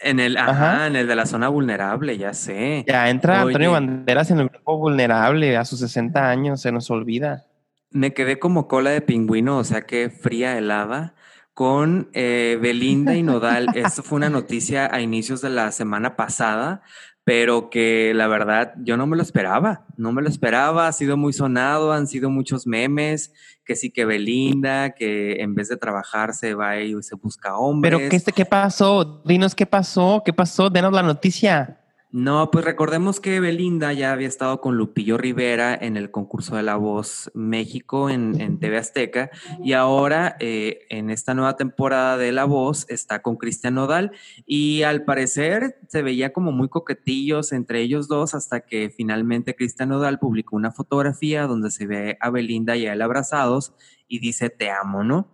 En 0.00 0.20
el, 0.20 0.36
ajá, 0.36 0.86
en 0.86 0.96
el 0.96 1.06
de 1.06 1.16
la 1.16 1.26
zona 1.26 1.48
vulnerable, 1.48 2.18
ya 2.18 2.34
sé. 2.34 2.84
Ya 2.86 3.08
entra 3.08 3.40
Antonio 3.40 3.72
Banderas 3.72 4.30
en 4.30 4.40
el 4.40 4.48
grupo 4.48 4.76
vulnerable 4.76 5.56
a 5.56 5.64
sus 5.64 5.80
60 5.80 6.28
años, 6.28 6.60
se 6.60 6.70
nos 6.70 6.90
olvida. 6.90 7.46
Me 7.90 8.12
quedé 8.12 8.38
como 8.38 8.68
cola 8.68 8.90
de 8.90 9.00
pingüino, 9.00 9.56
o 9.58 9.64
sea 9.64 9.82
que 9.82 10.10
fría, 10.10 10.58
helada, 10.58 11.14
con 11.54 12.10
eh, 12.12 12.58
Belinda 12.60 13.14
y 13.14 13.22
Nodal. 13.22 13.68
Esto 13.74 14.02
fue 14.02 14.16
una 14.16 14.28
noticia 14.28 14.94
a 14.94 15.00
inicios 15.00 15.40
de 15.40 15.50
la 15.50 15.72
semana 15.72 16.14
pasada, 16.14 16.82
pero 17.26 17.70
que 17.70 18.12
la 18.14 18.28
verdad 18.28 18.74
yo 18.84 18.96
no 18.96 19.08
me 19.08 19.16
lo 19.16 19.22
esperaba, 19.24 19.84
no 19.96 20.12
me 20.12 20.22
lo 20.22 20.28
esperaba, 20.28 20.86
ha 20.86 20.92
sido 20.92 21.16
muy 21.16 21.32
sonado, 21.32 21.92
han 21.92 22.06
sido 22.06 22.30
muchos 22.30 22.68
memes, 22.68 23.32
que 23.64 23.74
sí 23.74 23.90
que 23.90 24.04
Belinda, 24.04 24.90
que 24.90 25.42
en 25.42 25.56
vez 25.56 25.68
de 25.68 25.76
trabajar 25.76 26.34
se 26.34 26.54
va 26.54 26.78
y 26.78 26.94
se 27.02 27.16
busca 27.16 27.56
hombres. 27.56 27.92
Pero 27.98 28.08
¿qué, 28.08 28.32
qué 28.32 28.44
pasó? 28.44 29.24
Dinos 29.24 29.56
qué 29.56 29.66
pasó, 29.66 30.22
qué 30.24 30.32
pasó, 30.32 30.70
denos 30.70 30.92
la 30.92 31.02
noticia. 31.02 31.80
No, 32.16 32.50
pues 32.50 32.64
recordemos 32.64 33.20
que 33.20 33.40
Belinda 33.40 33.92
ya 33.92 34.10
había 34.10 34.26
estado 34.26 34.62
con 34.62 34.78
Lupillo 34.78 35.18
Rivera 35.18 35.74
en 35.78 35.98
el 35.98 36.10
concurso 36.10 36.56
de 36.56 36.62
La 36.62 36.76
Voz 36.76 37.30
México 37.34 38.08
en, 38.08 38.58
TV 38.58 38.78
Azteca 38.78 39.28
y 39.62 39.74
ahora 39.74 40.34
eh, 40.40 40.86
en 40.88 41.10
esta 41.10 41.34
nueva 41.34 41.58
temporada 41.58 42.16
de 42.16 42.32
La 42.32 42.46
Voz 42.46 42.86
está 42.88 43.20
con 43.20 43.36
Cristian 43.36 43.74
Nodal 43.74 44.12
y 44.46 44.82
al 44.82 45.04
parecer 45.04 45.78
se 45.88 46.00
veía 46.00 46.32
como 46.32 46.52
muy 46.52 46.70
coquetillos 46.70 47.52
entre 47.52 47.82
ellos 47.82 48.08
dos 48.08 48.34
hasta 48.34 48.60
que 48.60 48.88
finalmente 48.88 49.54
Cristian 49.54 49.90
Nodal 49.90 50.18
publicó 50.18 50.56
una 50.56 50.72
fotografía 50.72 51.46
donde 51.46 51.70
se 51.70 51.86
ve 51.86 52.16
a 52.22 52.30
Belinda 52.30 52.76
y 52.76 52.86
a 52.86 52.94
él 52.94 53.02
abrazados 53.02 53.74
y 54.08 54.20
dice 54.20 54.48
te 54.48 54.70
amo, 54.70 55.04
¿no? 55.04 55.30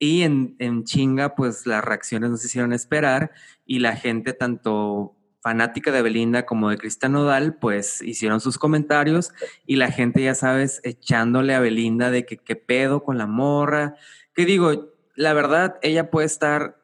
Y 0.00 0.22
en, 0.22 0.56
en 0.58 0.82
chinga, 0.82 1.36
pues 1.36 1.64
las 1.64 1.84
reacciones 1.84 2.28
nos 2.28 2.44
hicieron 2.44 2.72
esperar 2.72 3.30
y 3.64 3.78
la 3.78 3.94
gente 3.94 4.32
tanto 4.32 5.14
fanática 5.44 5.92
de 5.92 6.00
Belinda 6.00 6.46
como 6.46 6.70
de 6.70 6.78
Cristian 6.78 7.12
Nodal, 7.12 7.56
pues 7.56 8.00
hicieron 8.00 8.40
sus 8.40 8.56
comentarios 8.56 9.30
y 9.66 9.76
la 9.76 9.90
gente, 9.90 10.22
ya 10.22 10.34
sabes, 10.34 10.80
echándole 10.84 11.54
a 11.54 11.60
Belinda 11.60 12.10
de 12.10 12.24
que 12.24 12.38
qué 12.38 12.56
pedo 12.56 13.04
con 13.04 13.18
la 13.18 13.26
morra. 13.26 13.94
Que 14.34 14.46
digo, 14.46 14.94
la 15.14 15.34
verdad, 15.34 15.76
ella 15.82 16.10
puede 16.10 16.28
estar 16.28 16.78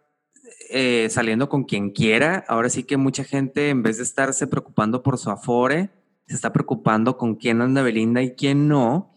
eh, 0.68 1.08
saliendo 1.08 1.48
con 1.48 1.64
quien 1.64 1.88
quiera. 1.88 2.44
Ahora 2.48 2.68
sí 2.68 2.82
que 2.84 2.98
mucha 2.98 3.24
gente, 3.24 3.70
en 3.70 3.82
vez 3.82 3.96
de 3.96 4.02
estarse 4.02 4.46
preocupando 4.46 5.02
por 5.02 5.16
su 5.16 5.30
afore, 5.30 5.88
se 6.26 6.34
está 6.34 6.52
preocupando 6.52 7.16
con 7.16 7.36
quién 7.36 7.62
anda 7.62 7.80
Belinda 7.80 8.20
y 8.20 8.34
quién 8.34 8.68
no. 8.68 9.10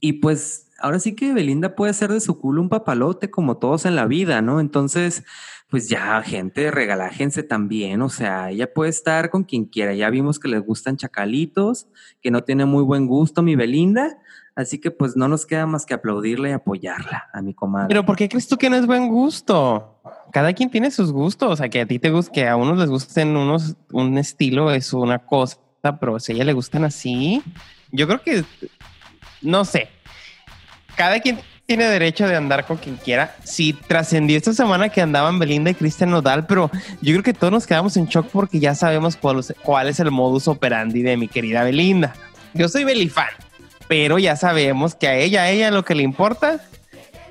Y 0.00 0.14
pues 0.14 0.65
ahora 0.78 0.98
sí 0.98 1.14
que 1.14 1.32
Belinda 1.32 1.74
puede 1.74 1.92
ser 1.92 2.12
de 2.12 2.20
su 2.20 2.38
culo 2.38 2.62
un 2.62 2.68
papalote 2.68 3.30
como 3.30 3.56
todos 3.58 3.86
en 3.86 3.96
la 3.96 4.06
vida, 4.06 4.42
¿no? 4.42 4.60
Entonces, 4.60 5.24
pues 5.68 5.88
ya, 5.88 6.22
gente, 6.22 6.70
regalájense 6.70 7.42
también, 7.42 8.00
o 8.02 8.08
sea, 8.08 8.50
ella 8.50 8.72
puede 8.72 8.90
estar 8.90 9.30
con 9.30 9.44
quien 9.44 9.64
quiera. 9.64 9.94
Ya 9.94 10.10
vimos 10.10 10.38
que 10.38 10.48
les 10.48 10.62
gustan 10.62 10.96
chacalitos, 10.96 11.88
que 12.22 12.30
no 12.30 12.44
tiene 12.44 12.64
muy 12.66 12.84
buen 12.84 13.06
gusto 13.06 13.42
mi 13.42 13.56
Belinda, 13.56 14.18
así 14.54 14.80
que 14.80 14.90
pues 14.90 15.16
no 15.16 15.26
nos 15.26 15.44
queda 15.44 15.66
más 15.66 15.84
que 15.84 15.94
aplaudirle 15.94 16.50
y 16.50 16.52
apoyarla 16.52 17.24
a 17.32 17.42
mi 17.42 17.52
comadre. 17.52 17.88
Pero 17.88 18.06
¿por 18.06 18.16
qué 18.16 18.28
crees 18.28 18.46
tú 18.46 18.56
que 18.56 18.70
no 18.70 18.76
es 18.76 18.86
buen 18.86 19.08
gusto? 19.08 20.00
Cada 20.32 20.52
quien 20.52 20.70
tiene 20.70 20.90
sus 20.90 21.12
gustos, 21.12 21.50
o 21.50 21.56
sea, 21.56 21.68
que 21.68 21.80
a 21.80 21.86
ti 21.86 21.98
te 21.98 22.10
gusta, 22.10 22.32
que 22.32 22.46
a 22.46 22.56
unos 22.56 22.78
les 22.78 22.88
gusten 22.88 23.36
unos, 23.36 23.74
un 23.90 24.18
estilo 24.18 24.70
es 24.70 24.92
una 24.92 25.18
cosa, 25.18 25.58
pero 25.98 26.20
si 26.20 26.32
a 26.32 26.34
ella 26.36 26.44
le 26.44 26.52
gustan 26.52 26.84
así, 26.84 27.42
yo 27.90 28.06
creo 28.06 28.22
que, 28.22 28.44
no 29.42 29.64
sé, 29.64 29.88
cada 30.96 31.20
quien 31.20 31.38
tiene 31.66 31.84
derecho 31.84 32.26
de 32.28 32.36
andar 32.36 32.64
con 32.64 32.76
quien 32.76 32.96
quiera. 32.96 33.34
Sí, 33.44 33.76
trascendió 33.86 34.36
esta 34.36 34.52
semana 34.52 34.88
que 34.88 35.00
andaban 35.00 35.38
Belinda 35.38 35.70
y 35.70 35.74
Cristian 35.74 36.10
Nodal, 36.10 36.46
pero 36.46 36.70
yo 37.00 37.12
creo 37.12 37.22
que 37.22 37.34
todos 37.34 37.52
nos 37.52 37.66
quedamos 37.66 37.96
en 37.96 38.06
shock 38.06 38.28
porque 38.32 38.60
ya 38.60 38.74
sabemos 38.74 39.16
cuál, 39.16 39.44
cuál 39.62 39.88
es 39.88 39.98
el 40.00 40.10
modus 40.10 40.48
operandi 40.48 41.02
de 41.02 41.16
mi 41.16 41.28
querida 41.28 41.64
Belinda. 41.64 42.14
Yo 42.54 42.68
soy 42.68 42.84
Belifan, 42.84 43.28
pero 43.88 44.18
ya 44.18 44.36
sabemos 44.36 44.94
que 44.94 45.08
a 45.08 45.16
ella, 45.16 45.42
a 45.42 45.50
ella 45.50 45.70
lo 45.70 45.84
que 45.84 45.94
le 45.94 46.04
importa 46.04 46.60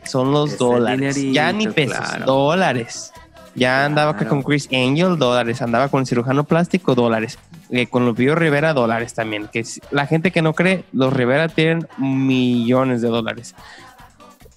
son 0.03 0.31
los 0.31 0.57
dólares. 0.57 1.17
Ya 1.31 1.51
ni 1.51 1.67
pesos, 1.67 2.05
dólares. 2.25 3.12
Ya 3.55 3.86
andaba 3.86 4.17
con 4.17 4.43
Chris 4.43 4.67
Angel, 4.72 5.17
dólares. 5.17 5.62
Andaba 5.62 5.88
con 5.88 6.01
el 6.01 6.05
cirujano 6.05 6.43
plástico, 6.43 6.93
dólares. 6.93 7.39
Eh, 7.72 7.88
con 7.88 8.05
Lupillo 8.05 8.36
Rivera, 8.36 8.74
dólares 8.74 9.13
también. 9.13 9.48
Que 9.51 9.63
la 9.91 10.05
gente 10.07 10.31
que 10.31 10.41
no 10.41 10.53
cree, 10.53 10.84
los 10.93 11.13
Rivera 11.13 11.48
tienen 11.50 11.88
millones 11.98 13.01
de 13.01 13.07
dólares. 13.07 13.55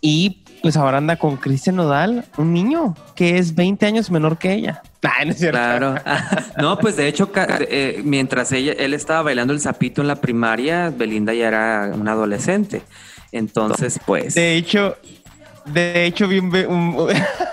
Y 0.01 0.45
pues 0.63 0.77
ahora 0.77 0.99
anda 0.99 1.17
con 1.17 1.37
Cristian 1.37 1.77
Nodal, 1.77 2.25
un 2.37 2.53
niño 2.53 2.95
que 3.15 3.39
es 3.39 3.55
20 3.55 3.87
años 3.87 4.11
menor 4.11 4.39
que 4.39 4.53
ella. 4.53 4.83
No 5.25 5.33
es. 5.33 5.37
Claro. 5.39 5.95
no, 6.59 6.79
pues 6.79 6.97
de 6.97 7.09
hecho, 7.09 7.31
eh, 7.61 8.03
mientras 8.05 8.53
ella, 8.53 8.73
él 8.73 8.95
estaba 8.95 9.23
bailando 9.23 9.53
el 9.53 9.61
zapito 9.61 10.01
en 10.01 10.09
la 10.09 10.17
primaria, 10.17 10.91
Belinda 10.91 11.35
ya 11.35 11.49
era 11.49 11.93
una 11.95 12.13
adolescente. 12.13 12.83
Entonces, 13.33 14.01
pues. 14.05 14.35
De 14.35 14.55
hecho, 14.57 14.97
de 15.67 16.07
hecho, 16.07 16.29
vi 16.29 16.39
un, 16.39 17.09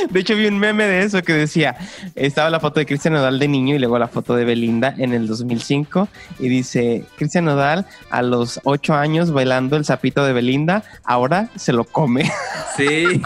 de 0.10 0.20
hecho, 0.20 0.36
vi 0.36 0.46
un 0.46 0.58
meme 0.58 0.84
de 0.84 1.02
eso 1.02 1.22
que 1.22 1.32
decía, 1.32 1.76
estaba 2.14 2.50
la 2.50 2.60
foto 2.60 2.80
de 2.80 2.86
Cristian 2.86 3.14
Nodal 3.14 3.38
de 3.38 3.48
niño 3.48 3.74
y 3.74 3.78
luego 3.78 3.98
la 3.98 4.08
foto 4.08 4.34
de 4.34 4.44
Belinda 4.44 4.94
en 4.98 5.12
el 5.12 5.26
2005 5.26 6.08
y 6.38 6.48
dice, 6.48 7.04
Cristian 7.16 7.44
Nodal 7.44 7.86
a 8.10 8.22
los 8.22 8.60
ocho 8.64 8.94
años 8.94 9.32
bailando 9.32 9.76
el 9.76 9.84
sapito 9.84 10.24
de 10.24 10.32
Belinda, 10.32 10.84
ahora 11.04 11.50
se 11.56 11.72
lo 11.72 11.84
come. 11.84 12.30
Sí. 12.76 13.20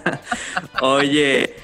Oye, 0.80 1.56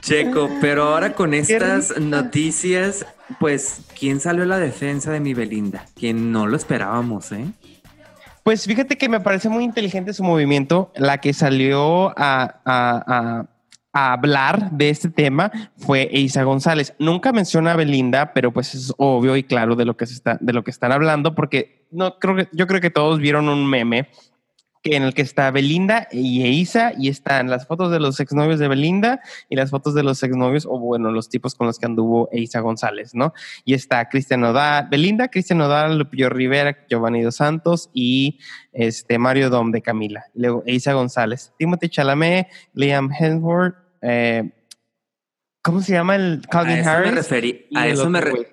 Checo, 0.00 0.48
pero 0.60 0.84
ahora 0.84 1.12
con 1.12 1.34
estas 1.34 1.98
noticias, 1.98 3.04
pues, 3.38 3.82
¿quién 3.98 4.20
salió 4.20 4.44
a 4.44 4.46
la 4.46 4.58
defensa 4.58 5.10
de 5.10 5.20
mi 5.20 5.34
Belinda? 5.34 5.84
Quien 5.94 6.32
no 6.32 6.46
lo 6.46 6.56
esperábamos, 6.56 7.32
¿eh? 7.32 7.44
Pues 8.42 8.64
fíjate 8.64 8.96
que 8.96 9.08
me 9.08 9.20
parece 9.20 9.48
muy 9.48 9.64
inteligente 9.64 10.12
su 10.14 10.24
movimiento. 10.24 10.90
La 10.96 11.18
que 11.18 11.34
salió 11.34 12.14
a, 12.16 13.46
hablar 13.92 14.70
de 14.70 14.90
este 14.90 15.10
tema 15.10 15.50
fue 15.76 16.08
Isa 16.12 16.42
González. 16.44 16.94
Nunca 16.98 17.32
menciona 17.32 17.72
a 17.72 17.76
Belinda, 17.76 18.32
pero 18.32 18.52
pues 18.52 18.74
es 18.74 18.92
obvio 18.96 19.36
y 19.36 19.42
claro 19.42 19.76
de 19.76 19.84
lo 19.84 19.96
que 19.96 20.06
se 20.06 20.14
está, 20.14 20.38
de 20.40 20.52
lo 20.52 20.62
que 20.64 20.70
están 20.70 20.92
hablando, 20.92 21.34
porque 21.34 21.86
no 21.90 22.18
creo 22.18 22.36
que 22.36 22.48
yo 22.52 22.66
creo 22.66 22.80
que 22.80 22.90
todos 22.90 23.18
vieron 23.18 23.48
un 23.48 23.68
meme 23.68 24.08
en 24.84 25.02
el 25.02 25.12
que 25.14 25.22
está 25.22 25.50
Belinda 25.50 26.08
y 26.10 26.46
Isa 26.46 26.92
y 26.96 27.08
están 27.08 27.50
las 27.50 27.66
fotos 27.66 27.92
de 27.92 28.00
los 28.00 28.18
exnovios 28.18 28.58
de 28.58 28.68
Belinda 28.68 29.20
y 29.48 29.56
las 29.56 29.70
fotos 29.70 29.94
de 29.94 30.02
los 30.02 30.22
exnovios 30.22 30.66
o 30.66 30.78
bueno, 30.78 31.10
los 31.10 31.28
tipos 31.28 31.54
con 31.54 31.66
los 31.66 31.78
que 31.78 31.86
anduvo 31.86 32.28
Isa 32.32 32.60
González, 32.60 33.14
¿no? 33.14 33.34
Y 33.64 33.74
está 33.74 34.08
Cristian 34.08 34.40
Nodal, 34.40 34.88
Belinda, 34.90 35.28
Cristian 35.28 35.58
Nodal, 35.58 35.98
Lupillo 35.98 36.30
Rivera, 36.30 36.78
Giovanni 36.88 37.22
Dos 37.22 37.36
Santos 37.36 37.90
y 37.92 38.38
este 38.72 39.18
Mario 39.18 39.50
Dom 39.50 39.70
de 39.70 39.82
Camila. 39.82 40.24
luego 40.34 40.62
Isa 40.66 40.94
González, 40.94 41.52
Timothy 41.58 41.88
Chalamet, 41.88 42.48
Liam 42.72 43.10
Hemsworth, 43.12 43.76
eh, 44.02 44.50
¿cómo 45.62 45.80
se 45.80 45.92
llama 45.92 46.16
el 46.16 46.42
Calvin 46.50 46.86
Harris? 46.86 47.12
a 47.74 47.86
eso 47.86 48.10
me 48.10 48.20
referí. 48.20 48.46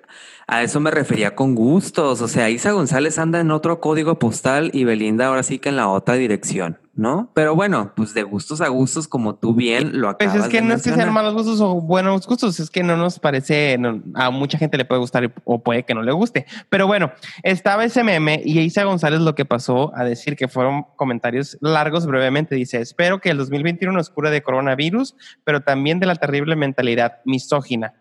A 0.50 0.62
eso 0.62 0.80
me 0.80 0.90
refería 0.90 1.34
con 1.34 1.54
gustos. 1.54 2.22
O 2.22 2.28
sea, 2.28 2.48
Isa 2.48 2.72
González 2.72 3.18
anda 3.18 3.38
en 3.38 3.50
otro 3.50 3.80
código 3.80 4.18
postal 4.18 4.70
y 4.72 4.84
Belinda 4.84 5.26
ahora 5.26 5.42
sí 5.42 5.58
que 5.58 5.68
en 5.68 5.76
la 5.76 5.88
otra 5.88 6.14
dirección, 6.14 6.78
¿no? 6.98 7.30
Pero 7.32 7.54
bueno, 7.54 7.92
pues 7.94 8.12
de 8.12 8.24
gustos 8.24 8.60
a 8.60 8.66
gustos, 8.68 9.06
como 9.06 9.36
tú 9.36 9.54
bien 9.54 10.00
lo 10.00 10.08
acabas 10.08 10.34
Pues 10.34 10.44
es 10.46 10.50
que 10.50 10.60
no 10.60 10.74
es 10.74 10.82
que 10.82 10.92
sean 10.92 11.12
malos 11.12 11.32
gustos 11.32 11.60
o 11.60 11.80
buenos 11.80 12.26
gustos, 12.26 12.58
es 12.58 12.70
que 12.70 12.82
no 12.82 12.96
nos 12.96 13.20
parece, 13.20 13.78
a 14.14 14.30
mucha 14.30 14.58
gente 14.58 14.76
le 14.76 14.84
puede 14.84 15.00
gustar 15.00 15.32
o 15.44 15.62
puede 15.62 15.84
que 15.84 15.94
no 15.94 16.02
le 16.02 16.10
guste. 16.10 16.44
Pero 16.68 16.88
bueno, 16.88 17.12
estaba 17.44 17.84
ese 17.84 18.02
meme 18.02 18.42
y 18.44 18.58
Isa 18.58 18.82
González 18.82 19.20
lo 19.20 19.36
que 19.36 19.44
pasó 19.44 19.92
a 19.96 20.02
decir 20.02 20.34
que 20.34 20.48
fueron 20.48 20.86
comentarios 20.96 21.56
largos 21.60 22.04
brevemente. 22.04 22.56
Dice, 22.56 22.80
espero 22.80 23.20
que 23.20 23.30
el 23.30 23.38
2021 23.38 23.92
nos 23.92 24.10
cure 24.10 24.30
de 24.30 24.42
coronavirus, 24.42 25.14
pero 25.44 25.60
también 25.62 26.00
de 26.00 26.06
la 26.06 26.16
terrible 26.16 26.56
mentalidad 26.56 27.18
misógina 27.24 27.94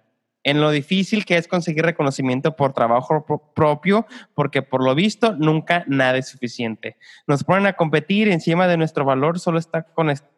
en 0.47 0.61
lo 0.61 0.71
difícil 0.71 1.25
que 1.25 1.35
es 1.35 1.45
conseguir 1.45 1.83
reconocimiento 1.83 2.55
por 2.55 2.71
trabajo 2.71 3.25
propio, 3.53 4.07
porque 4.33 4.61
por 4.61 4.81
lo 4.81 4.95
visto 4.95 5.33
nunca 5.33 5.83
nada 5.87 6.17
es 6.17 6.29
suficiente. 6.29 6.95
Nos 7.27 7.43
ponen 7.43 7.65
a 7.65 7.73
competir 7.73 8.29
encima 8.29 8.65
de 8.69 8.77
nuestro 8.77 9.03
valor 9.03 9.41
solo 9.41 9.59
está 9.59 9.85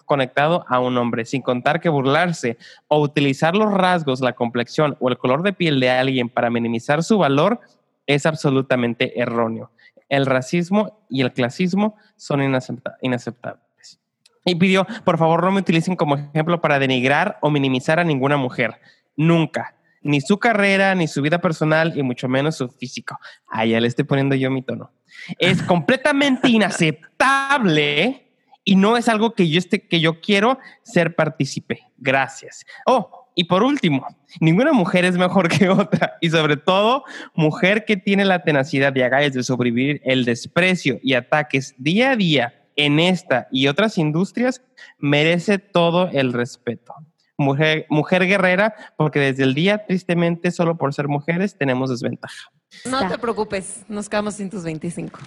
conectado 0.05 0.65
a 0.67 0.79
un 0.79 0.97
hombre, 0.97 1.25
sin 1.25 1.43
contar 1.43 1.79
que 1.79 1.89
burlarse 1.89 2.57
o 2.87 2.99
utilizar 2.99 3.55
los 3.55 3.71
rasgos, 3.71 4.19
la 4.21 4.33
complexión 4.33 4.97
o 4.99 5.09
el 5.09 5.19
color 5.19 5.43
de 5.43 5.53
piel 5.53 5.79
de 5.79 5.91
alguien 5.91 6.27
para 6.27 6.49
minimizar 6.49 7.03
su 7.03 7.19
valor 7.19 7.59
es 8.07 8.25
absolutamente 8.25 9.21
erróneo. 9.21 9.69
El 10.09 10.25
racismo 10.25 11.03
y 11.07 11.21
el 11.21 11.33
clasismo 11.33 11.97
son 12.15 12.41
inaceptables. 12.41 13.99
Y 14.43 14.55
pidió, 14.55 14.87
por 15.05 15.19
favor, 15.19 15.43
no 15.43 15.51
me 15.51 15.59
utilicen 15.59 15.95
como 15.95 16.15
ejemplo 16.15 16.61
para 16.61 16.79
denigrar 16.79 17.37
o 17.41 17.51
minimizar 17.51 17.99
a 17.99 18.03
ninguna 18.03 18.37
mujer. 18.37 18.79
Nunca 19.15 19.75
ni 20.01 20.21
su 20.21 20.39
carrera, 20.39 20.95
ni 20.95 21.07
su 21.07 21.21
vida 21.21 21.39
personal, 21.39 21.97
y 21.97 22.03
mucho 22.03 22.27
menos 22.27 22.57
su 22.57 22.69
físico. 22.69 23.17
Ah, 23.47 23.65
ya 23.65 23.79
le 23.79 23.87
estoy 23.87 24.05
poniendo 24.05 24.35
yo 24.35 24.49
mi 24.51 24.61
tono. 24.61 24.91
Es 25.37 25.61
completamente 25.63 26.49
inaceptable 26.49 28.29
y 28.63 28.75
no 28.75 28.97
es 28.97 29.07
algo 29.07 29.33
que 29.33 29.49
yo, 29.49 29.57
esté, 29.57 29.87
que 29.87 29.99
yo 29.99 30.21
quiero 30.21 30.59
ser 30.83 31.15
partícipe. 31.15 31.81
Gracias. 31.97 32.65
Oh, 32.85 33.19
y 33.35 33.45
por 33.45 33.63
último, 33.63 34.05
ninguna 34.41 34.73
mujer 34.73 35.05
es 35.05 35.17
mejor 35.17 35.47
que 35.47 35.69
otra 35.69 36.17
y 36.19 36.29
sobre 36.29 36.57
todo 36.57 37.03
mujer 37.33 37.85
que 37.85 37.95
tiene 37.95 38.25
la 38.25 38.43
tenacidad 38.43 38.93
y 38.95 39.01
agallas 39.01 39.33
de 39.33 39.43
sobrevivir 39.43 40.01
el 40.03 40.25
desprecio 40.25 40.99
y 41.01 41.13
ataques 41.13 41.73
día 41.77 42.11
a 42.11 42.15
día 42.15 42.65
en 42.75 42.99
esta 42.99 43.47
y 43.51 43.67
otras 43.67 43.97
industrias 43.97 44.61
merece 44.97 45.57
todo 45.57 46.09
el 46.11 46.33
respeto. 46.33 46.93
Mujer, 47.39 47.85
mujer 47.89 48.27
guerrera, 48.27 48.75
porque 48.97 49.19
desde 49.19 49.43
el 49.43 49.53
día, 49.53 49.85
tristemente, 49.85 50.51
solo 50.51 50.77
por 50.77 50.93
ser 50.93 51.07
mujeres, 51.07 51.57
tenemos 51.57 51.89
desventaja. 51.89 52.51
No 52.83 53.07
te 53.07 53.17
preocupes, 53.17 53.85
nos 53.87 54.09
quedamos 54.09 54.35
sin 54.35 54.49
tus 54.49 54.63
25. 54.63 55.17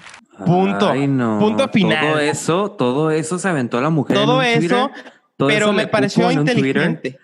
Punto. 0.45 0.93
Punto 1.39 1.69
final. 1.71 2.07
Todo 2.07 2.19
eso, 2.19 2.71
todo 2.73 3.11
eso 3.11 3.39
se 3.39 3.49
aventó 3.49 3.81
la 3.81 3.89
mujer. 3.89 4.15
Todo 4.15 4.43
eso, 4.43 4.91
pero 5.39 5.73
me 5.73 5.87
pareció 5.87 6.31
inteligente. 6.31 7.19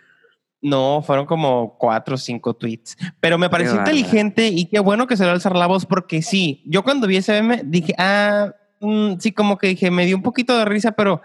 No, 0.63 1.03
fueron 1.07 1.27
como 1.27 1.77
cuatro 1.79 2.15
o 2.15 2.19
cinco 2.19 2.55
tweets, 2.55 2.97
pero 3.21 3.37
me 3.37 3.51
pareció 3.51 3.77
inteligente 3.77 4.49
y 4.49 4.65
qué 4.65 4.81
bueno 4.81 5.07
que 5.07 5.19
se 5.19 5.25
lo 5.25 5.31
alzar 5.31 5.55
la 5.55 5.67
voz 5.67 5.85
porque 5.85 6.23
sí, 6.23 6.65
yo 6.67 6.83
cuando 6.83 7.07
vi 7.07 7.19
ese 7.19 7.33
meme 7.43 7.63
dije, 7.65 7.95
ah, 7.97 8.53
mm, 8.81 9.19
sí, 9.21 9.33
como 9.33 9.57
que 9.57 9.69
dije, 9.69 9.91
me 9.93 10.05
dio 10.07 10.17
un 10.17 10.23
poquito 10.23 10.59
de 10.59 10.65
risa, 10.65 10.93
pero 10.93 11.21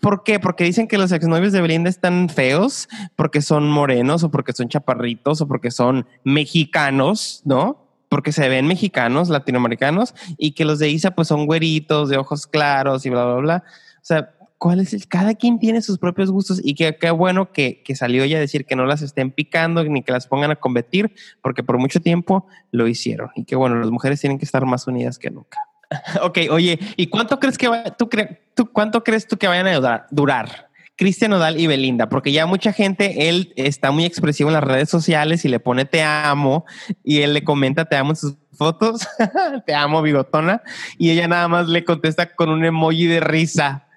¿por 0.00 0.22
qué? 0.22 0.38
Porque 0.38 0.64
dicen 0.64 0.88
que 0.88 0.98
los 0.98 1.12
exnovios 1.12 1.52
de 1.52 1.60
Belinda 1.60 1.90
están 1.90 2.28
feos, 2.28 2.88
porque 3.16 3.42
son 3.42 3.68
morenos 3.68 4.22
o 4.24 4.30
porque 4.30 4.52
son 4.52 4.68
chaparritos 4.68 5.40
o 5.40 5.48
porque 5.48 5.70
son 5.70 6.06
mexicanos, 6.24 7.42
¿no? 7.44 7.84
Porque 8.08 8.32
se 8.32 8.48
ven 8.48 8.66
mexicanos, 8.66 9.28
latinoamericanos 9.28 10.14
y 10.38 10.52
que 10.52 10.64
los 10.64 10.78
de 10.78 10.88
Isa 10.88 11.12
pues 11.12 11.28
son 11.28 11.46
güeritos, 11.46 12.08
de 12.08 12.16
ojos 12.16 12.46
claros 12.46 13.04
y 13.06 13.10
bla, 13.10 13.24
bla, 13.24 13.34
bla. 13.36 13.64
O 13.96 14.04
sea, 14.08 14.30
cuál 14.58 14.80
es 14.80 14.92
el, 14.92 15.06
cada 15.06 15.34
quien 15.34 15.58
tiene 15.58 15.82
sus 15.82 15.98
propios 15.98 16.30
gustos 16.30 16.60
y 16.62 16.74
qué, 16.74 16.96
qué 16.98 17.10
bueno 17.10 17.52
que, 17.52 17.82
que, 17.82 17.94
salió 17.94 18.24
ella 18.24 18.38
a 18.38 18.40
decir 18.40 18.66
que 18.66 18.76
no 18.76 18.86
las 18.86 19.02
estén 19.02 19.30
picando 19.30 19.84
ni 19.84 20.02
que 20.02 20.12
las 20.12 20.26
pongan 20.26 20.50
a 20.50 20.56
competir, 20.56 21.12
porque 21.42 21.62
por 21.62 21.78
mucho 21.78 22.00
tiempo 22.00 22.46
lo 22.70 22.88
hicieron 22.88 23.30
y 23.34 23.44
que 23.44 23.56
bueno, 23.56 23.76
las 23.76 23.90
mujeres 23.90 24.20
tienen 24.20 24.38
que 24.38 24.44
estar 24.44 24.64
más 24.66 24.86
unidas 24.86 25.18
que 25.18 25.30
nunca. 25.30 25.58
ok, 26.22 26.38
oye, 26.50 26.78
¿y 26.96 27.06
cuánto 27.06 27.38
crees 27.38 27.58
que 27.58 27.68
va, 27.68 27.84
tú, 27.84 28.08
tú, 28.54 28.70
cuánto 28.72 29.02
crees 29.04 29.26
tú 29.26 29.36
que 29.36 29.48
vayan 29.48 29.66
a 29.66 29.74
durar? 29.74 30.06
durar? 30.10 30.68
Cristian 30.96 31.30
Nodal 31.30 31.60
y 31.60 31.68
Belinda, 31.68 32.08
porque 32.08 32.32
ya 32.32 32.44
mucha 32.46 32.72
gente, 32.72 33.28
él 33.28 33.52
está 33.54 33.92
muy 33.92 34.04
expresivo 34.04 34.50
en 34.50 34.54
las 34.54 34.64
redes 34.64 34.90
sociales 34.90 35.44
y 35.44 35.48
le 35.48 35.60
pone 35.60 35.84
te 35.84 36.02
amo 36.02 36.64
y 37.04 37.22
él 37.22 37.34
le 37.34 37.44
comenta 37.44 37.84
te 37.84 37.94
amo 37.94 38.10
en 38.10 38.16
sus 38.16 38.34
fotos, 38.52 39.06
te 39.66 39.74
amo 39.76 40.02
bigotona, 40.02 40.60
y 40.98 41.10
ella 41.10 41.28
nada 41.28 41.46
más 41.46 41.68
le 41.68 41.84
contesta 41.84 42.34
con 42.34 42.48
un 42.48 42.64
emoji 42.64 43.06
de 43.06 43.20
risa 43.20 43.88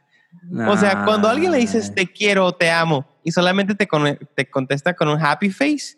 o 0.67 0.77
sea, 0.77 1.03
cuando 1.05 1.27
alguien 1.27 1.51
le 1.51 1.60
dices 1.60 1.93
te 1.93 2.07
quiero, 2.07 2.51
te 2.51 2.69
amo 2.69 3.05
y 3.24 3.31
solamente 3.31 3.75
te, 3.75 3.88
te 4.36 4.50
contesta 4.50 4.93
con 4.93 5.07
un 5.07 5.24
happy 5.24 5.50
face, 5.50 5.98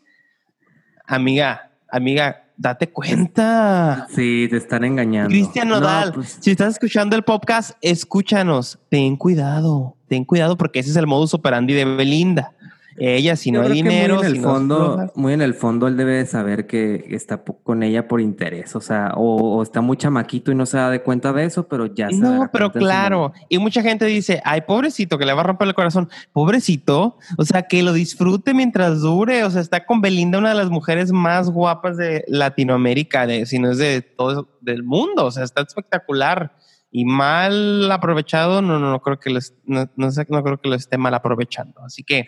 amiga, 1.05 1.71
amiga, 1.89 2.42
date 2.57 2.89
cuenta. 2.89 4.07
Sí, 4.09 4.47
te 4.49 4.57
están 4.57 4.83
engañando. 4.83 5.29
Cristian 5.29 5.69
Nodal, 5.69 6.13
pues 6.13 6.37
si 6.39 6.51
estás 6.51 6.73
escuchando 6.73 7.15
el 7.15 7.23
podcast, 7.23 7.71
escúchanos. 7.81 8.79
Ten 8.89 9.15
cuidado, 9.15 9.95
ten 10.07 10.25
cuidado 10.25 10.57
porque 10.57 10.79
ese 10.79 10.91
es 10.91 10.95
el 10.95 11.07
modus 11.07 11.33
operandi 11.33 11.73
de 11.73 11.85
Belinda. 11.85 12.53
Ella, 12.97 13.35
si 13.35 13.51
no 13.51 13.61
hay 13.61 13.71
dinero. 13.71 14.17
Muy 14.17 14.25
en, 14.25 14.35
el 14.35 14.41
fondo, 14.41 15.11
muy 15.15 15.33
en 15.33 15.41
el 15.41 15.53
fondo, 15.53 15.87
él 15.87 15.97
debe 15.97 16.13
de 16.13 16.25
saber 16.25 16.67
que 16.67 17.05
está 17.09 17.43
con 17.43 17.83
ella 17.83 18.07
por 18.07 18.21
interés. 18.21 18.75
O 18.75 18.81
sea, 18.81 19.13
o, 19.15 19.61
está 19.63 19.81
muy 19.81 19.97
chamaquito 19.97 20.51
y 20.51 20.55
no 20.55 20.65
se 20.65 20.77
da 20.77 20.89
de 20.89 21.01
cuenta 21.01 21.33
de 21.33 21.45
eso, 21.45 21.67
pero 21.67 21.87
ya 21.87 22.09
se 22.09 22.17
No, 22.17 22.49
pero 22.51 22.71
claro. 22.71 23.33
Y 23.49 23.57
mucha 23.57 23.81
gente 23.81 24.05
dice, 24.05 24.41
ay, 24.45 24.61
pobrecito, 24.61 25.17
que 25.17 25.25
le 25.25 25.33
va 25.33 25.41
a 25.41 25.45
romper 25.45 25.67
el 25.67 25.73
corazón. 25.73 26.09
Pobrecito. 26.31 27.17
O 27.37 27.45
sea, 27.45 27.63
que 27.63 27.83
lo 27.83 27.93
disfrute 27.93 28.53
mientras 28.53 29.01
dure. 29.01 29.43
O 29.43 29.51
sea, 29.51 29.61
está 29.61 29.85
con 29.85 30.01
Belinda, 30.01 30.37
una 30.37 30.49
de 30.49 30.55
las 30.55 30.69
mujeres 30.69 31.11
más 31.11 31.49
guapas 31.49 31.97
de 31.97 32.23
Latinoamérica, 32.27 33.25
de, 33.25 33.45
si 33.45 33.59
no 33.59 33.71
es 33.71 33.77
de 33.77 34.01
todo 34.01 34.49
el 34.65 34.83
mundo. 34.83 35.25
O 35.25 35.31
sea, 35.31 35.43
está 35.43 35.61
espectacular 35.61 36.55
y 36.95 37.05
mal 37.05 37.91
aprovechado, 37.91 38.61
no, 38.61 38.77
no, 38.77 38.91
no 38.91 39.01
creo 39.01 39.19
que 39.19 39.31
no, 39.31 39.39
no, 39.65 40.09
no 40.29 40.43
creo 40.43 40.61
que 40.61 40.69
lo 40.69 40.75
esté 40.75 40.99
mal 40.99 41.15
aprovechando. 41.15 41.81
Así 41.83 42.03
que 42.03 42.27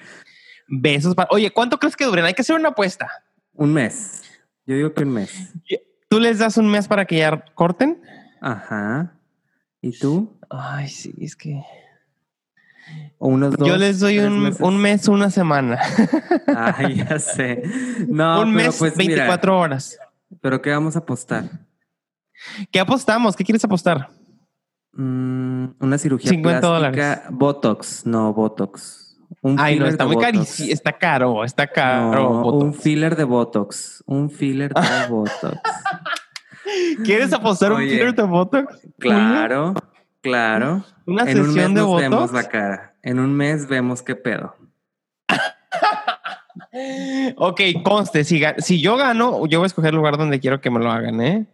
Besos 0.67 1.15
para. 1.15 1.29
Oye, 1.31 1.51
¿cuánto 1.51 1.77
crees 1.79 1.95
que 1.95 2.05
duren? 2.05 2.25
Hay 2.25 2.33
que 2.33 2.41
hacer 2.41 2.55
una 2.55 2.69
apuesta. 2.69 3.07
Un 3.53 3.73
mes. 3.73 4.23
Yo 4.65 4.75
digo 4.75 4.93
que 4.93 5.03
un 5.03 5.13
mes. 5.13 5.53
¿Tú 6.09 6.19
les 6.19 6.39
das 6.39 6.57
un 6.57 6.69
mes 6.69 6.87
para 6.87 7.05
que 7.05 7.17
ya 7.17 7.45
corten? 7.53 8.01
Ajá. 8.41 9.13
¿Y 9.81 9.97
tú? 9.97 10.39
Ay, 10.49 10.87
sí, 10.87 11.13
es 11.19 11.35
que. 11.35 11.61
O 13.17 13.29
unos 13.29 13.55
dos. 13.55 13.67
Yo 13.67 13.77
les 13.77 13.99
doy 13.99 14.19
un, 14.19 14.55
un, 14.59 14.77
mes, 14.77 15.07
una 15.07 15.29
semana. 15.29 15.79
Ay, 16.55 16.95
ya 16.95 17.19
sé. 17.19 17.63
No, 18.07 18.41
un 18.43 18.53
mes, 18.53 18.77
pues, 18.77 18.95
24 18.95 19.59
horas. 19.59 19.97
¿Pero 20.41 20.61
qué 20.61 20.71
vamos 20.71 20.95
a 20.95 20.99
apostar? 20.99 21.49
¿Qué 22.71 22.79
apostamos? 22.79 23.35
¿Qué 23.35 23.43
quieres 23.43 23.63
apostar? 23.63 24.09
Mm, 24.93 25.67
una 25.79 25.97
cirugía 25.97 26.29
50 26.29 26.59
plástica. 26.59 27.27
Botox, 27.29 28.05
no 28.05 28.33
Botox. 28.33 29.04
Un 29.41 29.59
Ay, 29.59 29.79
no, 29.79 29.87
está 29.87 30.05
muy 30.05 30.17
caro, 30.17 30.41
está 30.41 30.93
caro, 30.93 31.43
está 31.43 31.67
caro. 31.67 32.45
un 32.47 32.73
filler 32.73 33.15
de 33.15 33.23
Botox, 33.23 34.03
un 34.05 34.29
filler 34.29 34.73
de 34.73 34.81
Botox. 35.09 35.59
¿Quieres 37.03 37.33
apostar 37.33 37.73
un 37.73 37.79
filler 37.79 38.13
de 38.13 38.23
Botox? 38.23 38.79
Claro, 38.99 39.73
claro. 40.21 40.83
Una 41.05 41.23
en 41.23 41.27
sesión 41.27 41.47
un 41.47 41.55
mes 41.55 41.67
de 41.67 41.81
nos 41.81 42.01
vemos 42.01 42.31
la 42.31 42.43
cara. 42.43 42.95
En 43.03 43.19
un 43.19 43.33
mes 43.33 43.67
vemos 43.67 44.01
qué 44.01 44.15
pedo. 44.15 44.55
ok, 47.37 47.61
conste, 47.83 48.23
si, 48.23 48.41
si 48.57 48.81
yo 48.81 48.97
gano, 48.97 49.45
yo 49.45 49.59
voy 49.59 49.65
a 49.65 49.67
escoger 49.67 49.89
el 49.89 49.97
lugar 49.97 50.17
donde 50.17 50.39
quiero 50.39 50.61
que 50.61 50.69
me 50.69 50.79
lo 50.79 50.91
hagan, 50.91 51.21
¿eh? 51.21 51.47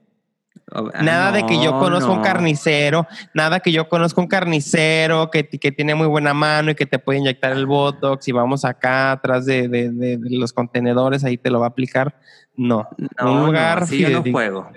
Ah, 0.73 1.03
nada 1.03 1.31
de 1.33 1.45
que 1.45 1.61
yo 1.61 1.77
conozco 1.79 2.13
un 2.13 2.21
carnicero, 2.21 3.05
nada 3.33 3.59
que 3.59 3.73
yo 3.73 3.89
conozco 3.89 4.21
un 4.21 4.27
carnicero 4.27 5.29
que, 5.29 5.47
que, 5.47 5.71
tiene 5.71 5.95
muy 5.95 6.07
buena 6.07 6.33
mano 6.33 6.71
y 6.71 6.75
que 6.75 6.85
te 6.85 6.97
puede 6.97 7.19
inyectar 7.19 7.51
el 7.51 7.65
Botox 7.65 8.25
y 8.29 8.31
vamos 8.31 8.63
acá 8.63 9.11
atrás 9.11 9.45
de, 9.45 9.67
de, 9.67 10.17
los 10.29 10.53
contenedores, 10.53 11.25
ahí 11.25 11.37
te 11.37 11.49
lo 11.49 11.59
va 11.59 11.65
a 11.65 11.69
aplicar. 11.69 12.15
No, 12.55 12.87
un 13.21 13.45
lugar. 13.47 13.83
así 13.83 13.99
yo 13.99 14.09
no 14.09 14.23
juego. 14.23 14.71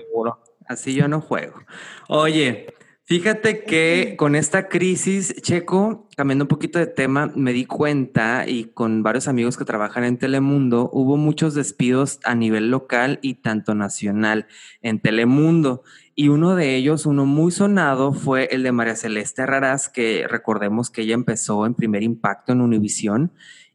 Así 0.67 0.95
yo 0.95 1.07
no 1.07 1.21
juego. 1.21 1.61
Oye, 2.09 2.74
Fíjate 3.07 3.65
que 3.65 4.15
con 4.17 4.35
esta 4.35 4.71
crisis, 4.71 5.35
Checo, 5.43 6.09
cambiando 6.17 6.45
un 6.45 6.49
poquito 6.49 6.79
de 6.79 6.87
tema, 6.87 7.31
me 7.37 7.53
di 7.53 7.67
cuenta 7.67 8.49
y 8.49 8.65
con 8.65 9.03
varios 9.03 9.29
amigos 9.29 9.59
que 9.59 9.67
trabajan 9.67 10.05
en 10.05 10.17
Telemundo, 10.17 10.89
hubo 10.91 11.19
muchos 11.19 11.53
despidos 11.53 12.19
a 12.25 12.35
nivel 12.35 12.71
local 12.71 13.19
y 13.21 13.35
tanto 13.35 13.75
nacional 13.75 14.47
en 14.81 15.01
Telemundo. 15.01 15.83
Y 16.15 16.29
uno 16.29 16.57
de 16.57 16.77
ellos, 16.77 17.05
uno 17.05 17.27
muy 17.27 17.53
sonado, 17.53 18.15
fue 18.15 18.49
el 18.51 18.63
de 18.63 18.73
María 18.73 18.97
Celeste 18.97 19.45
Raraz, 19.45 19.91
que 19.91 20.27
recordemos 20.27 20.89
que 20.89 21.03
ella 21.03 21.13
empezó 21.13 21.67
en 21.67 21.75
primer 21.75 22.03
impacto 22.03 22.53
en 22.53 22.63
Univisión 22.63 23.33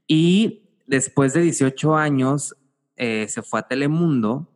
y 0.08 0.64
después 0.88 1.34
de 1.34 1.42
18 1.44 1.96
años 1.96 2.56
eh, 2.96 3.28
se 3.30 3.44
fue 3.44 3.60
a 3.60 3.68
Telemundo 3.68 4.49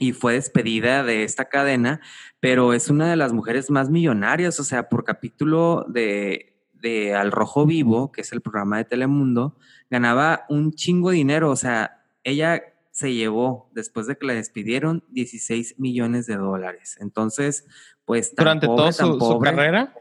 y 0.00 0.12
fue 0.12 0.32
despedida 0.32 1.04
de 1.04 1.24
esta 1.24 1.44
cadena, 1.44 2.00
pero 2.40 2.72
es 2.72 2.88
una 2.88 3.08
de 3.10 3.16
las 3.16 3.34
mujeres 3.34 3.70
más 3.70 3.90
millonarias, 3.90 4.58
o 4.58 4.64
sea, 4.64 4.88
por 4.88 5.04
capítulo 5.04 5.84
de, 5.88 6.56
de 6.72 7.14
Al 7.14 7.30
Rojo 7.30 7.66
Vivo, 7.66 8.10
que 8.10 8.22
es 8.22 8.32
el 8.32 8.40
programa 8.40 8.78
de 8.78 8.86
Telemundo, 8.86 9.58
ganaba 9.90 10.46
un 10.48 10.72
chingo 10.72 11.10
de 11.10 11.16
dinero, 11.16 11.50
o 11.50 11.56
sea, 11.56 12.02
ella 12.24 12.62
se 12.92 13.12
llevó, 13.12 13.70
después 13.74 14.06
de 14.06 14.16
que 14.16 14.26
la 14.26 14.32
despidieron, 14.32 15.04
16 15.10 15.78
millones 15.78 16.26
de 16.26 16.36
dólares. 16.36 16.96
Entonces, 17.00 17.66
pues... 18.06 18.34
¿Durante 18.34 18.66
toda 18.66 18.92
su, 18.92 19.38
carrera? 19.38 19.94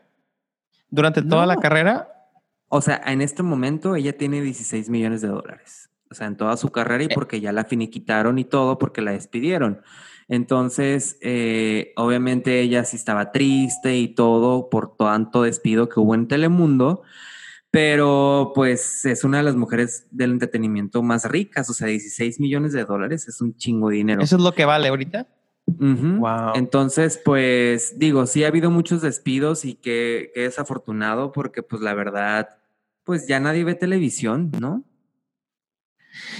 ¿Durante 0.90 1.22
toda 1.22 1.46
la 1.46 1.58
carrera? 1.58 2.32
O 2.70 2.82
sea, 2.82 3.02
en 3.06 3.22
este 3.22 3.44
momento 3.44 3.96
ella 3.98 4.18
tiene 4.18 4.42
16 4.42 4.90
millones 4.90 5.20
de 5.22 5.28
dólares 5.28 5.89
o 6.12 6.16
sea, 6.16 6.28
en 6.28 6.38
toda 6.38 6.58
su 6.58 6.70
carrera 6.70 7.04
y 7.04 7.08
eh. 7.08 7.12
porque 7.14 7.40
ya 7.40 7.52
la 7.52 7.66
finiquitaron 7.66 8.40
y 8.40 8.46
todo 8.46 8.78
porque 8.78 9.02
la 9.02 9.12
despidieron. 9.12 9.82
Entonces, 10.28 11.18
eh, 11.22 11.94
obviamente 11.96 12.62
ella 12.62 12.84
sí 12.86 12.96
estaba 12.96 13.32
triste 13.32 13.98
y 13.98 14.10
todo 14.10 14.70
por 14.70 14.96
tanto 14.96 15.44
despido 15.44 15.90
que 15.90 16.00
hubo 16.00 16.14
en 16.14 16.28
Telemundo, 16.28 17.02
pero 17.72 18.52
pues 18.54 19.06
es 19.06 19.24
una 19.24 19.38
de 19.38 19.44
las 19.44 19.56
mujeres 19.56 20.08
del 20.12 20.32
entretenimiento 20.32 21.02
más 21.02 21.26
ricas, 21.26 21.70
o 21.70 21.74
sea, 21.74 21.88
16 21.88 22.40
millones 22.40 22.74
de 22.74 22.86
dólares 22.86 23.28
es 23.28 23.42
un 23.42 23.56
chingo 23.56 23.90
de 23.90 23.98
dinero. 23.98 24.22
¿Eso 24.22 24.36
es 24.36 24.42
lo 24.42 24.52
que 24.54 24.66
vale 24.66 24.88
ahorita? 24.90 25.28
wow. 25.68 26.54
Entonces, 26.56 27.20
pues 27.24 28.00
digo, 28.00 28.26
sí 28.26 28.44
ha 28.44 28.48
habido 28.48 28.72
muchos 28.72 29.02
despidos 29.02 29.66
y 29.66 29.76
que, 29.76 30.32
que 30.34 30.42
desafortunado 30.42 31.32
porque 31.32 31.62
pues 31.62 31.82
la 31.82 31.94
verdad, 31.94 32.50
pues 33.04 33.28
ya 33.28 33.40
nadie 33.40 33.64
ve 33.64 33.76
televisión, 33.76 34.52
¿no? 34.60 34.84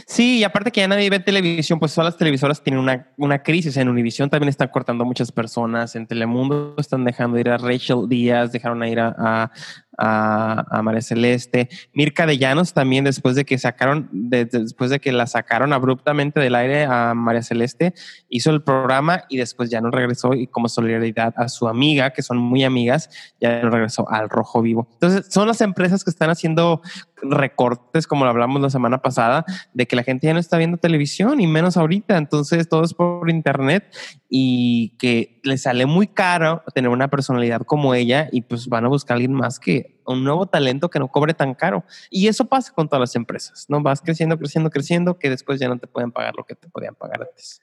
Sí, 0.06 0.40
y 0.40 0.44
aparte 0.44 0.72
que 0.72 0.82
ya 0.82 0.88
nadie 0.88 1.10
ve 1.10 1.20
televisión, 1.20 1.80
pues 1.80 1.94
todas 1.94 2.14
las 2.14 2.18
televisoras 2.18 2.62
tienen 2.64 2.80
una, 2.80 3.08
una 3.18 3.42
crisis. 3.44 3.78
En 3.78 3.90
Univisión 3.90 4.30
también 4.30 4.50
están 4.50 4.70
cortando 4.70 5.06
muchas 5.06 5.32
personas. 5.32 5.96
En 5.96 6.08
Telemundo 6.08 6.76
están 6.78 7.06
dejando 7.06 7.40
ir 7.40 7.50
a 7.50 7.58
Rachel 7.58 8.08
Díaz, 8.08 8.52
dejaron 8.52 8.84
ir 8.84 9.00
a, 9.00 9.52
María 10.00 11.02
Celeste. 11.02 11.70
Mirka 11.94 12.26
de 12.26 12.38
Llanos 12.38 12.74
también, 12.74 13.04
después 13.04 13.36
de 13.36 13.46
que 13.46 13.58
sacaron, 13.58 14.10
después 14.12 14.90
de 14.90 15.00
que 15.00 15.12
la 15.12 15.28
sacaron 15.28 15.74
abruptamente 15.74 16.40
del 16.40 16.56
aire 16.56 16.86
a 16.86 17.14
María 17.14 17.44
Celeste, 17.44 17.94
hizo 18.30 18.52
el 18.52 18.64
programa 18.64 19.24
y 19.30 19.38
después 19.38 19.70
ya 19.70 19.82
no 19.82 19.92
regresó 19.92 20.34
y 20.34 20.48
como 20.48 20.70
solidaridad 20.70 21.34
a 21.38 21.50
su 21.50 21.68
amiga, 21.68 22.12
que 22.12 22.22
son 22.22 22.38
muy 22.38 22.64
amigas, 22.64 23.10
ya 23.40 23.62
no 23.62 23.70
regresó 23.70 24.10
al 24.10 24.30
Rojo 24.30 24.62
Vivo. 24.62 24.88
Entonces, 24.94 25.28
son 25.30 25.48
las 25.48 25.62
empresas 25.62 26.04
que 26.04 26.10
están 26.10 26.30
haciendo 26.30 26.82
recortes, 27.22 28.08
como 28.08 28.24
lo 28.24 28.32
hablamos 28.32 28.62
la 28.62 28.70
semana 28.70 29.02
pasada, 29.02 29.46
de 29.74 29.86
que 29.86 29.96
la 29.96 30.04
gente 30.04 30.28
ya 30.28 30.34
no 30.34 30.40
está 30.40 30.58
viendo 30.58 30.78
televisión 30.78 31.42
y 31.42 31.48
menos 31.48 31.78
ahorita. 31.78 32.18
Entonces, 32.18 32.70
todo 32.70 32.84
es 32.84 32.94
por 32.94 33.30
internet 33.30 33.94
y 34.30 34.96
que 35.00 35.42
le 35.44 35.58
sale 35.58 35.88
muy 35.88 36.08
caro 36.08 36.64
tener 36.74 36.90
una 36.90 37.10
personalidad 37.10 37.62
como 37.62 37.96
ella 37.96 38.30
y 38.32 38.42
pues 38.42 38.68
van 38.68 38.86
a 38.86 38.88
buscar 38.88 39.16
a 39.16 39.18
alguien 39.18 39.34
más 39.34 39.60
que 39.60 40.00
un 40.06 40.24
nuevo 40.24 40.46
talento 40.46 40.90
que 40.90 41.00
no 41.00 41.08
cobre 41.08 41.34
tan 41.34 41.56
caro. 41.56 41.84
Y 42.10 42.28
eso 42.28 42.46
pasa 42.46 42.72
con 42.74 42.88
todas 42.88 43.02
las 43.02 43.16
empresas, 43.16 43.66
¿no? 43.70 43.82
Vas 43.82 44.02
creciendo, 44.02 44.38
creciendo, 44.38 44.70
creciendo, 44.70 45.18
que 45.18 45.30
después 45.30 45.60
ya 45.60 45.68
no 45.68 45.78
te 45.80 45.88
pueden 45.88 46.12
pagar 46.12 46.36
lo 46.38 46.46
que 46.46 46.56
te 46.56 46.70
podían 46.70 46.96
pagar 46.96 47.24
antes. 47.24 47.62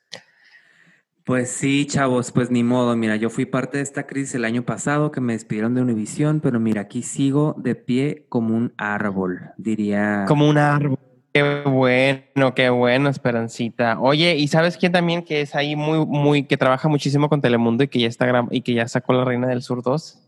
Pues 1.25 1.51
sí, 1.51 1.87
chavos, 1.87 2.31
pues 2.31 2.53
ni 2.53 2.63
modo. 2.63 2.95
Mira, 2.95 3.17
yo 3.17 3.31
fui 3.31 3.47
parte 3.47 3.79
de 3.79 3.83
esta 3.83 4.07
crisis 4.07 4.37
el 4.37 4.45
año 4.45 4.65
pasado 4.65 5.11
que 5.11 5.21
me 5.21 5.33
despidieron 5.33 5.75
de 5.75 5.83
Univisión, 5.83 6.39
pero 6.41 6.61
mira, 6.61 6.83
aquí 6.83 7.03
sigo 7.03 7.57
de 7.59 7.75
pie 7.75 8.27
como 8.29 8.57
un 8.57 8.75
árbol, 8.77 9.51
diría. 9.57 10.25
Como 10.29 10.49
un 10.49 10.57
árbol. 10.59 10.99
Qué 11.37 11.62
bueno, 11.68 12.55
qué 12.55 12.70
bueno, 12.70 13.09
Esperancita. 13.09 14.01
Oye, 14.01 14.37
¿y 14.37 14.49
sabes 14.49 14.77
quién 14.77 14.92
también 14.92 15.25
que 15.25 15.42
es 15.42 15.55
ahí 15.55 15.77
muy, 15.77 16.07
muy, 16.07 16.44
que 16.44 16.57
trabaja 16.57 16.88
muchísimo 16.88 17.29
con 17.29 17.40
Telemundo 17.40 17.85
y 17.85 17.88
que 17.88 18.01
ya 18.01 18.09
está 18.09 18.46
y 18.51 18.62
que 18.62 18.75
ya 18.75 18.88
sacó 18.88 19.12
la 19.12 19.25
Reina 19.25 19.49
del 19.49 19.62
Sur 19.62 19.83
2? 19.83 20.22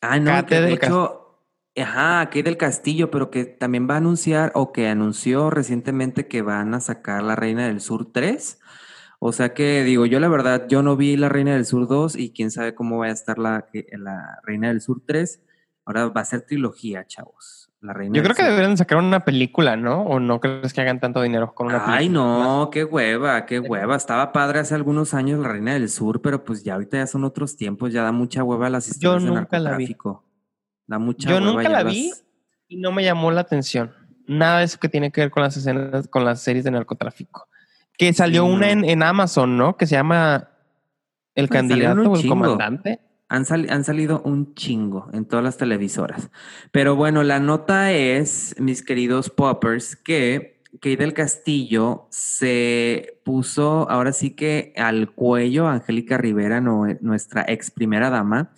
Ah, 0.00 0.18
no, 0.18 0.46
que 0.46 0.60
de 0.60 0.74
hecho, 0.74 1.40
ajá, 1.76 2.20
aquí 2.20 2.42
del 2.42 2.56
Castillo, 2.56 3.10
pero 3.10 3.30
que 3.30 3.44
también 3.44 3.88
va 3.88 3.94
a 3.94 3.98
anunciar 3.98 4.52
o 4.54 4.72
que 4.72 4.88
anunció 4.88 5.50
recientemente 5.50 6.28
que 6.28 6.42
van 6.42 6.74
a 6.74 6.80
sacar 6.80 7.22
la 7.22 7.36
Reina 7.36 7.66
del 7.66 7.80
Sur 7.80 8.12
3 8.12 8.60
o 9.26 9.32
sea 9.32 9.54
que 9.54 9.84
digo, 9.84 10.04
yo 10.04 10.20
la 10.20 10.28
verdad, 10.28 10.66
yo 10.68 10.82
no 10.82 10.96
vi 10.96 11.16
La 11.16 11.30
Reina 11.30 11.54
del 11.54 11.64
Sur 11.64 11.88
2 11.88 12.14
y 12.16 12.34
quién 12.34 12.50
sabe 12.50 12.74
cómo 12.74 12.98
va 12.98 13.06
a 13.06 13.10
estar 13.10 13.38
la, 13.38 13.66
la 13.92 14.38
Reina 14.42 14.68
del 14.68 14.82
Sur 14.82 15.00
3. 15.06 15.40
Ahora 15.86 16.08
va 16.08 16.20
a 16.20 16.24
ser 16.26 16.42
trilogía, 16.42 17.06
chavos. 17.06 17.63
La 17.84 17.92
Reina 17.92 18.16
yo 18.16 18.22
creo 18.22 18.34
que 18.34 18.42
deberían 18.42 18.78
sacar 18.78 18.96
una 18.96 19.26
película, 19.26 19.76
¿no? 19.76 20.04
¿O 20.04 20.18
no 20.18 20.40
crees 20.40 20.72
que 20.72 20.80
hagan 20.80 21.00
tanto 21.00 21.20
dinero 21.20 21.54
con 21.54 21.66
una 21.66 21.84
película? 21.84 21.96
Ay, 21.98 22.08
no, 22.08 22.70
qué 22.72 22.82
hueva, 22.82 23.44
qué 23.44 23.60
hueva. 23.60 23.94
Estaba 23.94 24.32
padre 24.32 24.60
hace 24.60 24.74
algunos 24.74 25.12
años 25.12 25.38
La 25.38 25.48
Reina 25.48 25.74
del 25.74 25.90
Sur, 25.90 26.22
pero 26.22 26.44
pues 26.44 26.64
ya 26.64 26.74
ahorita 26.74 26.96
ya 26.96 27.06
son 27.06 27.24
otros 27.24 27.56
tiempos, 27.56 27.92
ya 27.92 28.02
da 28.02 28.10
mucha 28.10 28.42
hueva 28.42 28.70
las 28.70 28.88
historias 28.88 29.22
yo 29.22 29.30
nunca 29.34 29.58
La 29.58 29.76
vi. 29.76 29.94
Da 30.86 30.98
mucha 30.98 31.28
yo 31.28 31.40
nunca 31.40 31.68
la 31.68 31.82
vi 31.82 32.10
y 32.68 32.78
no 32.78 32.90
me 32.90 33.04
llamó 33.04 33.30
la 33.30 33.42
atención. 33.42 33.92
Nada 34.26 34.60
de 34.60 34.64
eso 34.64 34.80
que 34.80 34.88
tiene 34.88 35.12
que 35.12 35.20
ver 35.20 35.30
con 35.30 35.42
las 35.42 35.54
escenas, 35.54 36.08
con 36.08 36.24
las 36.24 36.40
series 36.40 36.64
de 36.64 36.70
narcotráfico. 36.70 37.48
Que 37.98 38.14
salió 38.14 38.46
una 38.46 38.70
en, 38.70 39.02
Amazon, 39.02 39.58
¿no? 39.58 39.76
Que 39.76 39.86
se 39.86 39.94
llama 39.94 40.48
El 41.34 41.48
pues 41.48 41.60
candidato 41.60 42.10
o 42.10 42.16
el 42.16 42.26
comandante. 42.26 43.00
Han, 43.34 43.84
salido 43.84 44.22
un 44.24 44.54
chingo 44.54 45.08
en 45.12 45.24
todas 45.24 45.44
las 45.44 45.56
televisoras. 45.56 46.30
Pero 46.70 46.94
bueno, 46.94 47.22
la 47.22 47.40
nota 47.40 47.92
es, 47.92 48.54
mis 48.58 48.82
queridos 48.82 49.30
poppers, 49.30 49.96
que 49.96 50.62
Kate 50.74 50.96
del 50.96 51.14
Castillo 51.14 52.06
se 52.10 53.20
puso 53.24 53.90
ahora 53.90 54.12
sí 54.12 54.30
que 54.30 54.72
al 54.76 55.10
cuello 55.10 55.66
Angélica 55.68 56.16
Rivera, 56.18 56.60
nuestra 56.60 57.44
ex 57.48 57.70
primera 57.70 58.10
dama, 58.10 58.52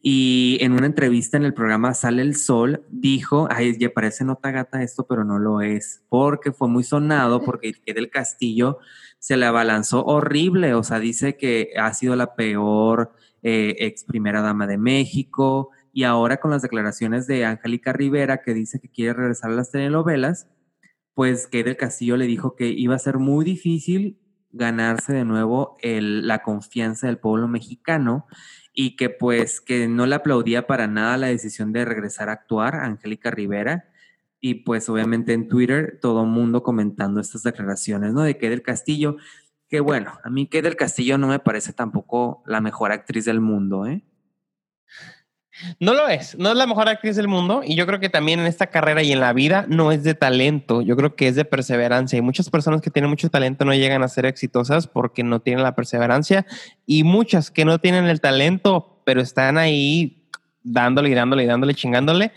y 0.00 0.58
en 0.60 0.72
una 0.72 0.86
entrevista 0.86 1.36
en 1.36 1.44
el 1.44 1.54
programa 1.54 1.94
Sale 1.94 2.22
el 2.22 2.36
Sol, 2.36 2.84
dijo, 2.90 3.48
ay, 3.50 3.76
ya 3.78 3.90
parece 3.90 4.24
nota 4.24 4.50
gata 4.50 4.82
esto, 4.82 5.06
pero 5.06 5.24
no 5.24 5.38
lo 5.38 5.60
es, 5.60 6.02
porque 6.08 6.52
fue 6.52 6.68
muy 6.68 6.84
sonado, 6.84 7.42
porque 7.42 7.74
del 7.86 8.10
Castillo 8.10 8.78
se 9.24 9.38
le 9.38 9.46
abalanzó 9.46 10.04
horrible, 10.04 10.74
o 10.74 10.82
sea, 10.82 10.98
dice 11.00 11.38
que 11.38 11.70
ha 11.78 11.94
sido 11.94 12.14
la 12.14 12.34
peor 12.34 13.14
eh, 13.42 13.74
ex 13.78 14.04
primera 14.04 14.42
dama 14.42 14.66
de 14.66 14.76
México, 14.76 15.70
y 15.94 16.02
ahora 16.02 16.36
con 16.36 16.50
las 16.50 16.60
declaraciones 16.60 17.26
de 17.26 17.46
Angélica 17.46 17.94
Rivera, 17.94 18.42
que 18.42 18.52
dice 18.52 18.80
que 18.80 18.90
quiere 18.90 19.14
regresar 19.14 19.50
a 19.50 19.54
las 19.54 19.70
telenovelas, 19.70 20.46
pues 21.14 21.46
que 21.46 21.64
del 21.64 21.78
Castillo 21.78 22.18
le 22.18 22.26
dijo 22.26 22.54
que 22.54 22.66
iba 22.66 22.96
a 22.96 22.98
ser 22.98 23.16
muy 23.16 23.46
difícil 23.46 24.18
ganarse 24.50 25.14
de 25.14 25.24
nuevo 25.24 25.78
la 25.80 26.42
confianza 26.42 27.06
del 27.06 27.16
pueblo 27.16 27.48
mexicano 27.48 28.26
y 28.74 28.94
que 28.94 29.08
pues 29.08 29.62
que 29.62 29.88
no 29.88 30.04
le 30.04 30.16
aplaudía 30.16 30.66
para 30.66 30.86
nada 30.86 31.16
la 31.16 31.28
decisión 31.28 31.72
de 31.72 31.86
regresar 31.86 32.28
a 32.28 32.32
actuar, 32.32 32.74
Angélica 32.74 33.30
Rivera. 33.30 33.88
Y 34.46 34.56
pues 34.56 34.90
obviamente 34.90 35.32
en 35.32 35.48
Twitter 35.48 35.98
todo 36.02 36.26
mundo 36.26 36.62
comentando 36.62 37.18
estas 37.18 37.44
declaraciones, 37.44 38.12
¿no? 38.12 38.20
De 38.20 38.36
que 38.36 38.50
del 38.50 38.60
Castillo, 38.60 39.16
que 39.70 39.80
bueno, 39.80 40.18
a 40.22 40.28
mí 40.28 40.48
que 40.48 40.60
del 40.60 40.76
Castillo 40.76 41.16
no 41.16 41.28
me 41.28 41.38
parece 41.38 41.72
tampoco 41.72 42.42
la 42.44 42.60
mejor 42.60 42.92
actriz 42.92 43.24
del 43.24 43.40
mundo, 43.40 43.86
¿eh? 43.86 44.04
No 45.80 45.94
lo 45.94 46.08
es, 46.08 46.36
no 46.36 46.50
es 46.50 46.56
la 46.56 46.66
mejor 46.66 46.90
actriz 46.90 47.16
del 47.16 47.26
mundo 47.26 47.62
y 47.64 47.74
yo 47.74 47.86
creo 47.86 48.00
que 48.00 48.10
también 48.10 48.38
en 48.38 48.44
esta 48.44 48.66
carrera 48.66 49.02
y 49.02 49.12
en 49.12 49.20
la 49.20 49.32
vida 49.32 49.64
no 49.66 49.92
es 49.92 50.04
de 50.04 50.12
talento, 50.12 50.82
yo 50.82 50.94
creo 50.94 51.16
que 51.16 51.28
es 51.28 51.36
de 51.36 51.46
perseverancia 51.46 52.18
y 52.18 52.20
muchas 52.20 52.50
personas 52.50 52.82
que 52.82 52.90
tienen 52.90 53.08
mucho 53.08 53.30
talento 53.30 53.64
no 53.64 53.72
llegan 53.72 54.02
a 54.02 54.08
ser 54.08 54.26
exitosas 54.26 54.86
porque 54.88 55.24
no 55.24 55.40
tienen 55.40 55.62
la 55.62 55.74
perseverancia 55.74 56.44
y 56.84 57.02
muchas 57.02 57.50
que 57.50 57.64
no 57.64 57.78
tienen 57.78 58.04
el 58.04 58.20
talento 58.20 59.00
pero 59.06 59.22
están 59.22 59.56
ahí 59.56 60.20
dándole 60.64 61.10
y 61.10 61.14
dándole 61.14 61.44
y 61.44 61.46
dándole, 61.46 61.74
chingándole, 61.74 62.32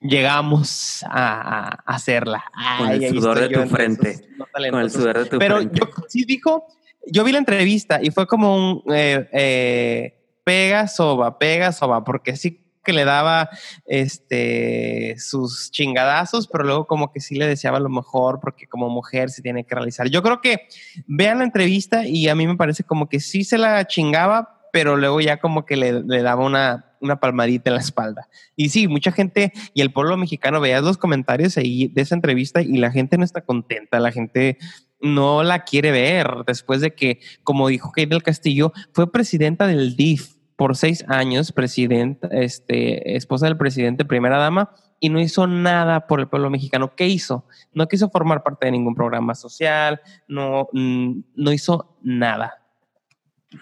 llegamos 0.00 1.04
a, 1.08 1.82
hacerla. 1.86 2.44
con 2.78 2.90
el 2.90 3.08
sudor 3.08 3.40
de 3.40 3.48
tu 3.48 3.68
frente. 3.68 4.28
con 4.70 4.80
el 4.80 4.90
sudor 4.90 5.18
de 5.18 5.24
tu 5.26 5.38
pero 5.38 5.56
frente. 5.56 5.80
Pero 5.80 5.96
yo 5.96 6.04
sí 6.08 6.24
dijo, 6.24 6.66
yo 7.06 7.24
vi 7.24 7.32
la 7.32 7.38
entrevista 7.38 8.00
y 8.02 8.10
fue 8.10 8.26
como 8.26 8.56
un... 8.56 8.82
Eh, 8.94 9.28
eh, 9.32 10.20
pega 10.44 10.86
soba, 10.86 11.38
pega 11.38 11.72
soba, 11.72 12.04
porque 12.04 12.36
sí 12.36 12.60
que 12.84 12.92
le 12.92 13.04
daba 13.04 13.48
este 13.86 15.16
sus 15.18 15.70
chingadazos, 15.70 16.46
pero 16.46 16.64
luego 16.64 16.86
como 16.86 17.10
que 17.10 17.20
sí 17.20 17.34
le 17.34 17.48
deseaba 17.48 17.80
lo 17.80 17.88
mejor 17.88 18.38
porque 18.40 18.66
como 18.66 18.90
mujer 18.90 19.30
se 19.30 19.42
tiene 19.42 19.64
que 19.64 19.74
realizar. 19.74 20.08
Yo 20.08 20.22
creo 20.22 20.40
que 20.40 20.68
vean 21.06 21.38
la 21.38 21.44
entrevista 21.44 22.06
y 22.06 22.28
a 22.28 22.34
mí 22.34 22.46
me 22.46 22.56
parece 22.56 22.84
como 22.84 23.08
que 23.08 23.18
sí 23.20 23.42
se 23.42 23.58
la 23.58 23.86
chingaba, 23.86 24.53
pero 24.74 24.96
luego 24.96 25.20
ya 25.20 25.36
como 25.36 25.64
que 25.64 25.76
le, 25.76 26.02
daba 26.02 26.44
una, 26.44 26.96
una 27.00 27.20
palmadita 27.20 27.70
en 27.70 27.76
la 27.76 27.80
espalda. 27.80 28.28
Y 28.56 28.70
sí, 28.70 28.88
mucha 28.88 29.12
gente 29.12 29.52
y 29.72 29.82
el 29.82 29.92
pueblo 29.92 30.16
mexicano 30.16 30.60
veía 30.60 30.80
los 30.80 30.98
comentarios 30.98 31.56
ahí 31.56 31.86
de 31.86 32.02
esa 32.02 32.16
entrevista 32.16 32.60
y 32.60 32.78
la 32.78 32.90
gente 32.90 33.16
no 33.16 33.22
está 33.22 33.42
contenta, 33.42 34.00
la 34.00 34.10
gente 34.10 34.58
no 35.00 35.44
la 35.44 35.62
quiere 35.62 35.92
ver 35.92 36.26
después 36.44 36.80
de 36.80 36.92
que, 36.92 37.20
como 37.44 37.68
dijo 37.68 37.92
Kate 37.92 38.08
del 38.08 38.24
Castillo, 38.24 38.72
fue 38.92 39.12
presidenta 39.12 39.68
del 39.68 39.94
DIF 39.94 40.34
por 40.56 40.76
seis 40.76 41.04
años, 41.06 41.52
presidenta, 41.52 42.26
este, 42.32 43.16
esposa 43.16 43.46
del 43.46 43.56
presidente, 43.56 44.04
primera 44.04 44.38
dama, 44.38 44.72
y 44.98 45.08
no 45.08 45.20
hizo 45.20 45.46
nada 45.46 46.08
por 46.08 46.18
el 46.18 46.26
pueblo 46.26 46.50
mexicano. 46.50 46.96
¿Qué 46.96 47.06
hizo? 47.06 47.46
No 47.72 47.86
quiso 47.86 48.10
formar 48.10 48.42
parte 48.42 48.66
de 48.66 48.72
ningún 48.72 48.96
programa 48.96 49.36
social, 49.36 50.00
no, 50.26 50.68
mm, 50.72 51.20
no 51.36 51.52
hizo 51.52 51.96
nada. 52.02 52.60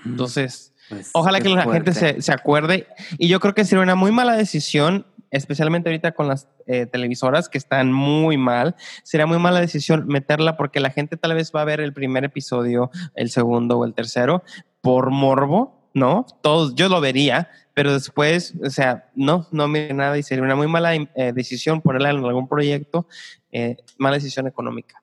Entonces, 0.07 0.72
pues, 0.95 1.11
ojalá 1.13 1.41
que 1.41 1.49
la 1.49 1.65
gente 1.65 1.93
se, 1.93 2.33
acuerde. 2.33 2.87
Y 3.19 3.29
yo 3.29 3.41
creo 3.41 3.55
que 3.55 3.65
sería 3.65 3.83
una 3.83 3.95
muy 3.95 4.13
mala 4.13 4.35
decisión, 4.35 5.07
especialmente 5.31 5.89
ahorita 5.89 6.13
con 6.13 6.29
las 6.29 6.49
eh, 6.67 6.87
televisoras 6.87 7.49
que 7.49 7.59
están 7.59 7.93
muy 7.93 8.37
mal. 8.37 8.77
Sería 9.03 9.27
muy 9.27 9.39
mala 9.39 9.61
decisión 9.61 10.07
meterla 10.07 10.57
porque 10.57 10.81
la 10.81 10.91
gente 10.91 11.17
tal 11.17 11.35
vez 11.35 11.53
va 11.55 11.63
a 11.63 11.65
ver 11.65 11.81
el 11.81 11.93
primer 11.93 12.25
episodio, 12.25 12.91
el 13.15 13.31
segundo 13.31 13.79
o 13.79 13.85
el 13.85 13.95
tercero 13.95 14.43
por 14.81 15.11
morbo 15.11 15.83
¿no? 15.95 16.27
Todos, 16.41 16.75
yo 16.75 16.89
lo 16.89 17.01
vería, 17.01 17.51
pero 17.75 17.93
después, 17.93 18.55
o 18.65 18.71
sea, 18.71 19.11
no, 19.15 19.47
no 19.51 19.69
mire 19.69 19.95
nada 19.95 20.17
y 20.19 20.23
sería 20.23 20.45
una 20.45 20.57
muy 20.57 20.67
mala 20.67 20.95
eh, 20.95 21.33
decisión 21.35 21.81
ponerla 21.81 22.11
en 22.11 22.25
algún 22.25 22.49
proyecto, 22.49 23.07
eh, 23.51 23.77
mala 23.99 24.17
decisión 24.17 24.47
económica. 24.47 25.02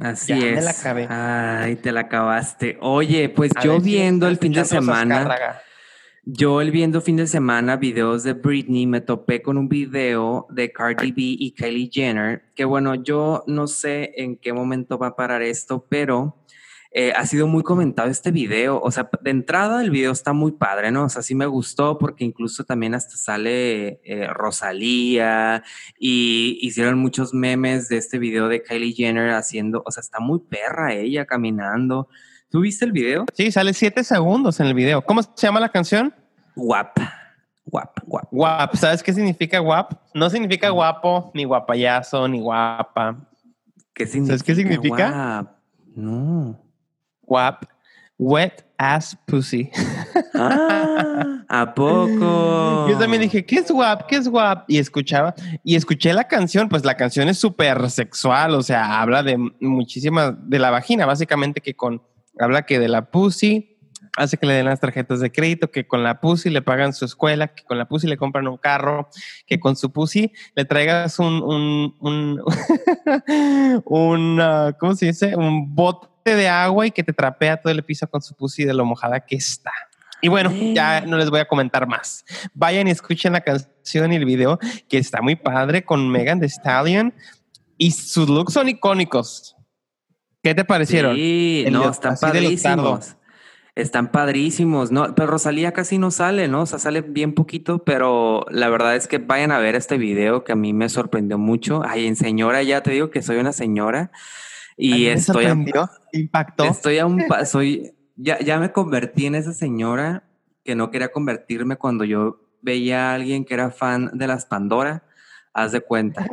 Así 0.00 0.32
es. 0.32 0.56
Me 0.56 0.62
la 0.62 0.70
acabé. 0.70 1.06
Ay, 1.08 1.76
te 1.76 1.92
la 1.92 2.00
acabaste. 2.00 2.78
Oye, 2.80 3.28
pues 3.28 3.52
yo 3.62 3.80
viendo 3.80 4.28
el 4.28 4.38
fin 4.38 4.52
de 4.52 4.64
semana. 4.64 5.60
Yo 6.24 6.60
el 6.60 6.70
viendo 6.70 7.00
fin 7.00 7.16
de 7.16 7.26
semana 7.26 7.76
videos 7.76 8.22
de 8.22 8.34
Britney 8.34 8.86
me 8.86 9.00
topé 9.00 9.42
con 9.42 9.58
un 9.58 9.68
video 9.68 10.46
de 10.50 10.70
Cardi 10.70 11.10
B 11.10 11.14
y 11.16 11.50
Kylie 11.50 11.90
Jenner, 11.92 12.44
que 12.54 12.64
bueno, 12.64 12.94
yo 12.94 13.42
no 13.48 13.66
sé 13.66 14.12
en 14.16 14.36
qué 14.36 14.52
momento 14.52 14.98
va 14.98 15.08
a 15.08 15.16
parar 15.16 15.42
esto, 15.42 15.84
pero 15.88 16.36
eh, 16.94 17.12
ha 17.16 17.24
sido 17.26 17.46
muy 17.46 17.62
comentado 17.62 18.10
este 18.10 18.30
video. 18.30 18.80
O 18.80 18.90
sea, 18.90 19.08
de 19.22 19.30
entrada 19.30 19.80
el 19.80 19.90
video 19.90 20.12
está 20.12 20.32
muy 20.32 20.52
padre, 20.52 20.90
¿no? 20.90 21.04
O 21.04 21.08
sea, 21.08 21.22
sí 21.22 21.34
me 21.34 21.46
gustó 21.46 21.96
porque 21.98 22.24
incluso 22.24 22.64
también 22.64 22.94
hasta 22.94 23.16
sale 23.16 24.00
eh, 24.04 24.26
Rosalía 24.28 25.62
y 25.98 26.58
hicieron 26.60 26.98
muchos 26.98 27.32
memes 27.32 27.88
de 27.88 27.96
este 27.96 28.18
video 28.18 28.48
de 28.48 28.62
Kylie 28.62 28.92
Jenner 28.92 29.30
haciendo, 29.30 29.82
o 29.86 29.90
sea, 29.90 30.02
está 30.02 30.20
muy 30.20 30.40
perra 30.40 30.92
ella 30.92 31.24
caminando. 31.24 32.08
¿Tú 32.50 32.60
viste 32.60 32.84
el 32.84 32.92
video? 32.92 33.24
Sí, 33.32 33.50
sale 33.50 33.72
siete 33.72 34.04
segundos 34.04 34.60
en 34.60 34.66
el 34.66 34.74
video. 34.74 35.02
¿Cómo 35.02 35.22
se 35.22 35.30
llama 35.36 35.60
la 35.60 35.70
canción? 35.70 36.14
WAP. 36.54 36.98
Guap, 37.64 38.00
guap. 38.04 38.26
Guap, 38.30 38.74
¿sabes 38.74 39.02
qué 39.02 39.14
significa 39.14 39.58
guap? 39.60 39.92
No 40.12 40.28
significa 40.28 40.68
guapo, 40.68 41.30
ni 41.32 41.44
guapayazo, 41.44 42.28
ni 42.28 42.40
guapa. 42.40 43.16
¿Qué 43.94 44.04
significa? 44.06 44.26
¿Sabes 44.26 44.42
qué 44.42 44.54
significa? 44.54 45.10
Guap? 45.10 45.62
No. 45.94 46.61
Guap, 47.32 47.64
wet 48.18 48.62
ass 48.76 49.16
pussy. 49.26 49.70
Ah, 50.34 51.44
¿A 51.48 51.74
poco? 51.74 52.86
Yo 52.90 52.98
también 52.98 53.22
dije, 53.22 53.46
¿qué 53.46 53.56
es 53.56 53.70
guap? 53.70 54.06
¿Qué 54.06 54.16
es 54.16 54.28
guap? 54.28 54.68
Y 54.68 54.76
escuchaba, 54.76 55.34
y 55.64 55.76
escuché 55.76 56.12
la 56.12 56.28
canción, 56.28 56.68
pues 56.68 56.84
la 56.84 56.94
canción 56.94 57.30
es 57.30 57.38
súper 57.38 57.88
sexual, 57.88 58.54
o 58.54 58.62
sea, 58.62 59.00
habla 59.00 59.22
de 59.22 59.38
muchísimas, 59.60 60.34
de 60.46 60.58
la 60.58 60.68
vagina, 60.68 61.06
básicamente 61.06 61.62
que 61.62 61.74
con, 61.74 62.02
habla 62.38 62.66
que 62.66 62.78
de 62.78 62.88
la 62.88 63.10
pussy, 63.10 63.78
hace 64.18 64.36
que 64.36 64.44
le 64.44 64.52
den 64.52 64.66
las 64.66 64.80
tarjetas 64.80 65.20
de 65.20 65.32
crédito, 65.32 65.70
que 65.70 65.86
con 65.86 66.02
la 66.02 66.20
pussy 66.20 66.50
le 66.50 66.60
pagan 66.60 66.92
su 66.92 67.06
escuela, 67.06 67.48
que 67.48 67.64
con 67.64 67.78
la 67.78 67.88
pussy 67.88 68.08
le 68.08 68.18
compran 68.18 68.46
un 68.46 68.58
carro, 68.58 69.08
que 69.46 69.58
con 69.58 69.74
su 69.74 69.90
pussy 69.90 70.32
le 70.54 70.66
traigas 70.66 71.18
un, 71.18 71.42
un, 71.42 71.96
un, 71.98 72.42
un, 73.86 74.40
¿cómo 74.78 74.94
se 74.94 75.06
dice? 75.06 75.34
Un 75.34 75.74
bote 75.74 76.11
de 76.30 76.48
agua 76.48 76.86
y 76.86 76.90
que 76.90 77.02
te 77.02 77.12
trapea 77.12 77.56
todo 77.60 77.72
el 77.72 77.82
piso 77.82 78.08
con 78.08 78.22
su 78.22 78.34
pussy 78.34 78.64
de 78.64 78.74
lo 78.74 78.84
mojada 78.84 79.20
que 79.20 79.36
está. 79.36 79.72
Y 80.20 80.28
bueno, 80.28 80.52
ya 80.72 81.00
no 81.00 81.18
les 81.18 81.30
voy 81.30 81.40
a 81.40 81.48
comentar 81.48 81.86
más. 81.88 82.24
Vayan 82.54 82.86
y 82.86 82.92
escuchen 82.92 83.32
la 83.32 83.40
canción 83.40 84.12
y 84.12 84.16
el 84.16 84.24
video, 84.24 84.58
que 84.88 84.98
está 84.98 85.20
muy 85.20 85.34
padre 85.34 85.84
con 85.84 86.08
Megan 86.08 86.38
Thee 86.38 86.48
Stallion 86.48 87.12
y 87.76 87.90
sus 87.90 88.28
looks 88.28 88.52
son 88.52 88.68
icónicos. 88.68 89.56
¿Qué 90.42 90.54
te 90.54 90.64
parecieron? 90.64 91.16
Sí, 91.16 91.64
El 91.66 91.72
no, 91.72 91.90
están 91.90 92.16
padrísimos. 92.20 93.16
Están 93.74 94.12
padrísimos, 94.12 94.92
¿no? 94.92 95.14
Pero 95.14 95.28
Rosalía 95.28 95.72
casi 95.72 95.98
no 95.98 96.10
sale, 96.10 96.46
¿no? 96.46 96.62
O 96.62 96.66
sea, 96.66 96.78
sale 96.78 97.00
bien 97.00 97.32
poquito, 97.32 97.82
pero 97.84 98.44
la 98.50 98.68
verdad 98.68 98.94
es 98.94 99.08
que 99.08 99.18
vayan 99.18 99.50
a 99.50 99.58
ver 99.58 99.74
este 99.74 99.96
video 99.98 100.44
que 100.44 100.52
a 100.52 100.56
mí 100.56 100.72
me 100.72 100.88
sorprendió 100.88 101.38
mucho. 101.38 101.82
Ay, 101.84 102.06
en 102.06 102.14
señora, 102.14 102.62
ya 102.62 102.82
te 102.82 102.90
digo 102.92 103.10
que 103.10 103.22
soy 103.22 103.38
una 103.38 103.52
señora 103.52 104.12
y 104.76 105.06
estoy 105.06 105.46
a, 105.46 105.56
impactó. 106.12 106.64
estoy 106.64 106.98
a 106.98 107.06
un 107.06 107.22
soy, 107.46 107.92
ya, 108.16 108.38
ya 108.40 108.58
me 108.58 108.72
convertí 108.72 109.26
en 109.26 109.34
esa 109.34 109.52
señora 109.52 110.24
que 110.64 110.74
no 110.74 110.90
quería 110.90 111.10
convertirme 111.10 111.76
cuando 111.76 112.04
yo 112.04 112.40
veía 112.62 113.10
a 113.10 113.14
alguien 113.14 113.44
que 113.44 113.54
era 113.54 113.70
fan 113.70 114.10
de 114.14 114.26
las 114.26 114.46
Pandora. 114.46 115.02
Haz 115.54 115.72
de 115.72 115.80
cuenta. 115.80 116.26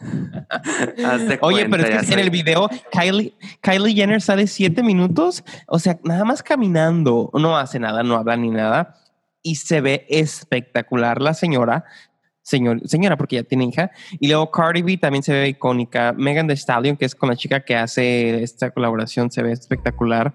Haz 1.04 1.26
de 1.28 1.38
Oye, 1.42 1.68
cuenta, 1.68 1.76
pero 1.76 1.82
es 1.82 1.90
que 1.90 1.96
en 1.96 2.12
soy- 2.12 2.20
el 2.22 2.30
video 2.30 2.68
Kylie, 2.92 3.34
Kylie 3.60 3.94
Jenner 3.94 4.22
sale 4.22 4.46
siete 4.46 4.82
minutos, 4.82 5.44
o 5.66 5.78
sea, 5.78 5.98
nada 6.04 6.24
más 6.24 6.42
caminando, 6.42 7.30
no 7.34 7.56
hace 7.56 7.78
nada, 7.80 8.02
no 8.04 8.14
habla 8.16 8.36
ni 8.36 8.50
nada, 8.50 8.94
y 9.42 9.56
se 9.56 9.80
ve 9.80 10.06
espectacular 10.08 11.20
la 11.20 11.34
señora, 11.34 11.84
señor, 12.48 12.80
señora, 12.88 13.18
porque 13.18 13.36
ya 13.36 13.42
tiene 13.42 13.66
hija, 13.66 13.90
y 14.18 14.26
luego 14.28 14.50
Cardi 14.50 14.80
B 14.80 14.96
también 14.96 15.22
se 15.22 15.32
ve 15.32 15.48
icónica, 15.48 16.14
Megan 16.16 16.46
Thee 16.46 16.56
Stallion, 16.56 16.96
que 16.96 17.04
es 17.04 17.14
con 17.14 17.28
la 17.28 17.36
chica 17.36 17.60
que 17.60 17.76
hace 17.76 18.42
esta 18.42 18.70
colaboración, 18.70 19.30
se 19.30 19.42
ve 19.42 19.52
espectacular, 19.52 20.34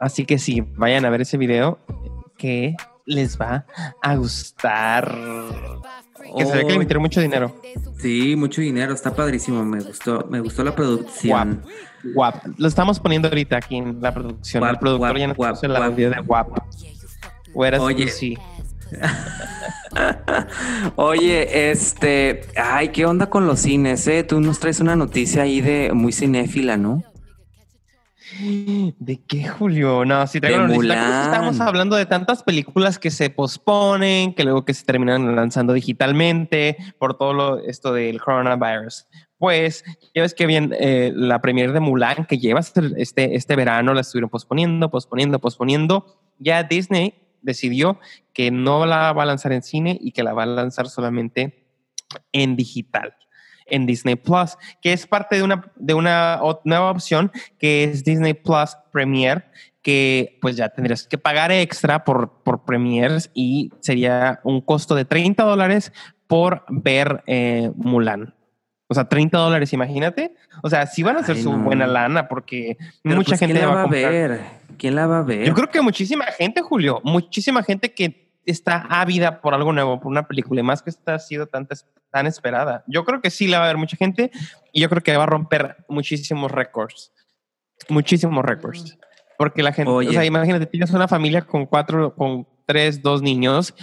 así 0.00 0.24
que 0.24 0.38
sí, 0.38 0.62
vayan 0.76 1.04
a 1.04 1.10
ver 1.10 1.20
ese 1.20 1.36
video 1.36 1.78
que 2.38 2.74
les 3.04 3.38
va 3.38 3.66
a 4.02 4.16
gustar. 4.16 5.14
Que 6.38 6.46
se 6.46 6.56
ve 6.56 6.66
que 6.66 6.72
le 6.72 6.78
metieron 6.78 7.02
mucho 7.02 7.20
dinero. 7.20 7.54
Sí, 7.98 8.34
mucho 8.34 8.62
dinero, 8.62 8.94
está 8.94 9.14
padrísimo, 9.14 9.62
me 9.62 9.80
gustó, 9.80 10.26
me 10.30 10.40
gustó 10.40 10.64
la 10.64 10.74
producción. 10.74 11.62
Guap. 12.14 12.46
Lo 12.56 12.66
estamos 12.66 12.98
poniendo 12.98 13.28
ahorita 13.28 13.58
aquí 13.58 13.76
en 13.76 14.00
la 14.00 14.14
producción. 14.14 14.62
Guap, 14.62 14.72
el 14.72 14.78
productor 14.78 15.08
guap, 15.08 15.18
ya 15.18 15.26
nos 15.26 15.36
guap, 15.36 15.54
puso 15.54 15.68
guap. 15.68 15.82
audio 15.82 16.10
de 16.10 16.20
guap. 16.20 16.48
Oye. 17.54 18.08
sí. 18.08 18.38
Oye, 20.96 21.70
este, 21.70 22.42
ay, 22.56 22.88
¿qué 22.88 23.06
onda 23.06 23.30
con 23.30 23.46
los 23.46 23.60
cines? 23.60 24.06
Eh? 24.08 24.24
Tú 24.24 24.40
nos 24.40 24.58
traes 24.60 24.80
una 24.80 24.96
noticia 24.96 25.42
ahí 25.42 25.60
de 25.60 25.92
muy 25.92 26.12
cinéfila, 26.12 26.76
¿no? 26.76 27.02
¿De 28.40 29.20
qué, 29.28 29.46
Julio? 29.46 30.04
No, 30.04 30.22
es 30.22 30.32
que 30.32 30.58
Mulan. 30.58 31.24
Estamos 31.24 31.60
hablando 31.60 31.94
de 31.94 32.06
tantas 32.06 32.42
películas 32.42 32.98
que 32.98 33.10
se 33.10 33.30
posponen, 33.30 34.34
que 34.34 34.44
luego 34.44 34.64
que 34.64 34.74
se 34.74 34.84
terminan 34.84 35.36
lanzando 35.36 35.72
digitalmente 35.72 36.76
por 36.98 37.16
todo 37.16 37.32
lo, 37.32 37.58
esto 37.60 37.92
del 37.92 38.20
coronavirus. 38.20 39.06
Pues 39.38 39.84
ya 40.14 40.22
ves 40.22 40.34
que 40.34 40.46
bien 40.46 40.74
eh, 40.78 41.12
la 41.14 41.40
premier 41.40 41.72
de 41.72 41.80
Mulan 41.80 42.24
que 42.24 42.38
lleva 42.38 42.60
este, 42.60 43.36
este 43.36 43.56
verano 43.56 43.94
la 43.94 44.00
estuvieron 44.00 44.30
posponiendo, 44.30 44.90
posponiendo, 44.90 45.38
posponiendo. 45.38 46.18
Ya 46.38 46.62
Disney 46.64 47.23
decidió 47.44 48.00
que 48.32 48.50
no 48.50 48.86
la 48.86 49.12
va 49.12 49.22
a 49.22 49.26
lanzar 49.26 49.52
en 49.52 49.62
cine 49.62 49.96
y 50.00 50.12
que 50.12 50.22
la 50.22 50.32
va 50.32 50.42
a 50.42 50.46
lanzar 50.46 50.88
solamente 50.88 51.66
en 52.32 52.56
digital, 52.56 53.14
en 53.66 53.86
Disney 53.86 54.16
Plus, 54.16 54.56
que 54.82 54.92
es 54.92 55.06
parte 55.06 55.36
de 55.36 55.42
una, 55.42 55.72
de 55.76 55.94
una 55.94 56.40
nueva 56.64 56.90
opción 56.90 57.30
que 57.58 57.84
es 57.84 58.04
Disney 58.04 58.34
Plus 58.34 58.76
Premier, 58.92 59.50
que 59.82 60.38
pues 60.40 60.56
ya 60.56 60.70
tendrías 60.70 61.06
que 61.06 61.18
pagar 61.18 61.52
extra 61.52 62.04
por, 62.04 62.42
por 62.42 62.64
premiers 62.64 63.30
y 63.34 63.70
sería 63.80 64.40
un 64.42 64.60
costo 64.60 64.94
de 64.94 65.04
30 65.04 65.44
dólares 65.44 65.92
por 66.26 66.64
ver 66.68 67.22
eh, 67.26 67.70
Mulan. 67.76 68.34
O 68.94 69.00
sea, 69.02 69.08
30 69.08 69.36
dólares, 69.36 69.72
imagínate. 69.72 70.34
O 70.62 70.70
sea, 70.70 70.86
sí 70.86 71.02
van 71.02 71.16
a 71.16 71.20
hacer 71.20 71.36
Ay, 71.36 71.42
su 71.42 71.52
no. 71.52 71.64
buena 71.64 71.86
lana 71.86 72.28
porque 72.28 72.76
Pero, 73.02 73.16
mucha 73.16 73.30
pues, 73.30 73.40
gente 73.40 73.54
¿quién 73.54 73.66
la 73.68 73.74
va 73.74 73.80
a 73.80 73.82
comprar. 73.84 74.12
ver? 74.12 74.40
¿Quién 74.78 74.94
la 74.94 75.06
va 75.08 75.18
a 75.18 75.22
ver? 75.22 75.44
Yo 75.46 75.54
creo 75.54 75.68
que 75.68 75.80
muchísima 75.80 76.24
gente, 76.26 76.60
Julio, 76.62 77.00
muchísima 77.02 77.62
gente 77.62 77.92
que 77.92 78.30
está 78.46 78.86
ávida 78.88 79.40
por 79.40 79.54
algo 79.54 79.72
nuevo, 79.72 79.98
por 80.00 80.10
una 80.10 80.28
película, 80.28 80.60
y 80.60 80.64
más 80.64 80.82
que 80.82 80.90
esta 80.90 81.14
ha 81.14 81.18
sido 81.18 81.46
tan, 81.46 81.66
tan 82.10 82.26
esperada. 82.26 82.84
Yo 82.86 83.04
creo 83.04 83.20
que 83.20 83.30
sí 83.30 83.48
la 83.48 83.58
va 83.58 83.64
a 83.64 83.68
ver 83.68 83.76
mucha 83.78 83.96
gente 83.96 84.30
y 84.72 84.80
yo 84.80 84.88
creo 84.88 85.02
que 85.02 85.16
va 85.16 85.24
a 85.24 85.26
romper 85.26 85.76
muchísimos 85.88 86.50
récords. 86.52 87.12
Muchísimos 87.88 88.44
récords. 88.44 88.96
Porque 89.36 89.62
la 89.62 89.72
gente, 89.72 89.90
Oye. 89.90 90.08
o 90.10 90.12
sea, 90.12 90.24
imagínate, 90.24 90.66
tienes 90.66 90.90
una 90.92 91.08
familia 91.08 91.42
con 91.42 91.66
cuatro, 91.66 92.14
con 92.14 92.46
tres, 92.66 93.02
dos 93.02 93.20
niños, 93.20 93.74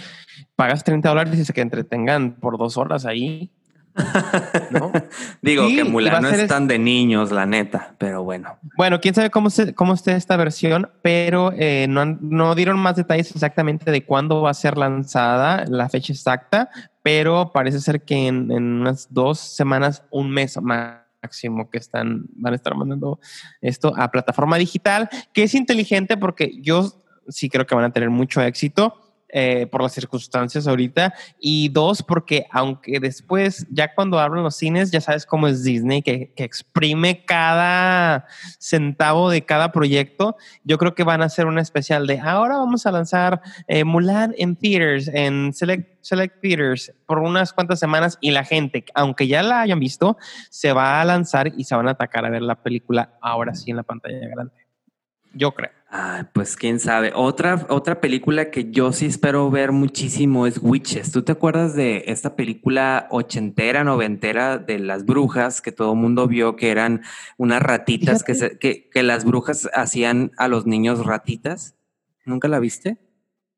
pagas 0.56 0.82
30 0.82 1.08
dólares 1.08 1.38
y 1.38 1.44
se 1.44 1.52
que 1.52 1.60
entretengan 1.60 2.36
por 2.40 2.56
dos 2.58 2.76
horas 2.76 3.04
ahí. 3.04 3.50
¿No? 4.70 4.92
Digo 5.42 5.66
Sí, 5.68 5.76
que 5.76 5.84
Mulan 5.84 6.22
no 6.22 6.28
es 6.28 6.48
tan 6.48 6.66
de 6.68 6.78
niños, 6.78 7.30
la 7.30 7.46
neta, 7.46 7.94
pero 7.98 8.22
bueno. 8.24 8.58
Bueno, 8.76 9.00
quién 9.00 9.14
sabe 9.14 9.30
cómo, 9.30 9.50
se, 9.50 9.74
cómo 9.74 9.94
esté 9.94 10.12
esta 10.12 10.36
versión, 10.36 10.90
pero 11.02 11.52
eh, 11.56 11.86
no, 11.88 12.00
han- 12.00 12.18
no 12.22 12.54
dieron 12.54 12.78
más 12.78 12.96
detalles 12.96 13.30
exactamente 13.32 13.90
de 13.90 14.04
cuándo 14.04 14.40
va 14.42 14.50
a 14.50 14.54
ser 14.54 14.76
lanzada, 14.78 15.64
la 15.68 15.88
fecha 15.88 16.12
exacta, 16.12 16.70
pero 17.02 17.50
parece 17.52 17.80
ser 17.80 18.02
que 18.02 18.26
en, 18.28 18.50
en 18.52 18.62
unas 18.80 19.08
dos 19.10 19.38
semanas, 19.38 20.04
un 20.10 20.30
mes 20.30 20.58
máximo 20.60 21.70
que 21.70 21.78
están, 21.78 22.24
van 22.36 22.52
a 22.52 22.56
estar 22.56 22.74
mandando 22.74 23.18
esto 23.60 23.92
a 23.96 24.10
plataforma 24.10 24.56
digital, 24.56 25.08
que 25.32 25.44
es 25.44 25.54
inteligente 25.54 26.16
porque 26.16 26.52
yo 26.62 26.92
sí 27.28 27.48
creo 27.48 27.66
que 27.66 27.74
van 27.74 27.84
a 27.84 27.92
tener 27.92 28.10
mucho 28.10 28.40
éxito. 28.42 28.94
Eh, 29.34 29.66
por 29.66 29.82
las 29.82 29.92
circunstancias 29.92 30.66
ahorita. 30.66 31.14
Y 31.40 31.70
dos 31.70 32.02
porque 32.02 32.46
aunque 32.50 33.00
después 33.00 33.66
ya 33.70 33.94
cuando 33.94 34.18
abran 34.20 34.42
los 34.42 34.56
cines 34.56 34.90
ya 34.90 35.00
sabes 35.00 35.24
cómo 35.24 35.48
es 35.48 35.64
Disney 35.64 36.02
que, 36.02 36.34
exprime 36.36 37.24
cada 37.24 38.26
centavo 38.58 39.30
de 39.30 39.42
cada 39.42 39.70
proyecto 39.70 40.36
yo 40.64 40.76
creo 40.76 40.94
que 40.94 41.04
van 41.04 41.22
a 41.22 41.26
hacer 41.26 41.46
una 41.46 41.60
especial 41.60 42.06
de 42.06 42.18
ahora 42.18 42.58
vamos 42.58 42.84
a 42.84 42.90
lanzar 42.90 43.40
eh, 43.68 43.84
Mulan 43.84 44.34
en 44.36 44.56
theaters 44.56 45.08
en 45.08 45.52
select, 45.52 46.02
select 46.02 46.40
theaters 46.40 46.92
por 47.06 47.20
unas 47.20 47.52
cuantas 47.52 47.78
semanas 47.78 48.18
y 48.20 48.32
la 48.32 48.44
gente 48.44 48.84
aunque 48.94 49.28
ya 49.28 49.42
la 49.42 49.60
hayan 49.60 49.78
visto 49.78 50.18
se 50.50 50.72
va 50.72 51.00
a 51.00 51.04
lanzar 51.04 51.52
y 51.56 51.64
se 51.64 51.76
van 51.76 51.86
a 51.88 51.92
atacar 51.92 52.26
a 52.26 52.30
ver 52.30 52.42
la 52.42 52.62
película 52.62 53.16
ahora 53.22 53.54
sí 53.54 53.70
en 53.70 53.76
la 53.76 53.84
pantalla 53.84 54.28
grande. 54.28 54.52
Yo 55.32 55.52
creo 55.52 55.70
Ay, 55.94 56.22
pues 56.32 56.56
quién 56.56 56.80
sabe. 56.80 57.12
Otra, 57.14 57.66
otra 57.68 58.00
película 58.00 58.50
que 58.50 58.70
yo 58.70 58.92
sí 58.94 59.04
espero 59.04 59.50
ver 59.50 59.72
muchísimo 59.72 60.46
es 60.46 60.58
Witches. 60.62 61.12
¿Tú 61.12 61.22
te 61.22 61.32
acuerdas 61.32 61.76
de 61.76 62.04
esta 62.06 62.34
película 62.34 63.08
ochentera, 63.10 63.84
noventera 63.84 64.56
de 64.56 64.78
las 64.78 65.04
brujas 65.04 65.60
que 65.60 65.70
todo 65.70 65.92
el 65.92 65.98
mundo 65.98 66.26
vio 66.28 66.56
que 66.56 66.70
eran 66.70 67.02
unas 67.36 67.60
ratitas 67.60 68.22
que, 68.22 68.34
se- 68.34 68.58
que, 68.58 68.88
que 68.88 69.02
las 69.02 69.26
brujas 69.26 69.68
hacían 69.74 70.32
a 70.38 70.48
los 70.48 70.64
niños 70.64 71.04
ratitas? 71.04 71.74
¿Nunca 72.24 72.48
la 72.48 72.58
viste? 72.58 72.96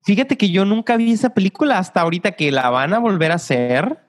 Fíjate 0.02 0.36
que 0.36 0.50
yo 0.50 0.64
nunca 0.64 0.96
vi 0.96 1.12
esa 1.12 1.34
película 1.34 1.78
hasta 1.78 2.00
ahorita 2.00 2.32
que 2.32 2.50
la 2.50 2.68
van 2.68 2.94
a 2.94 2.98
volver 2.98 3.30
a 3.30 3.36
hacer. 3.36 4.00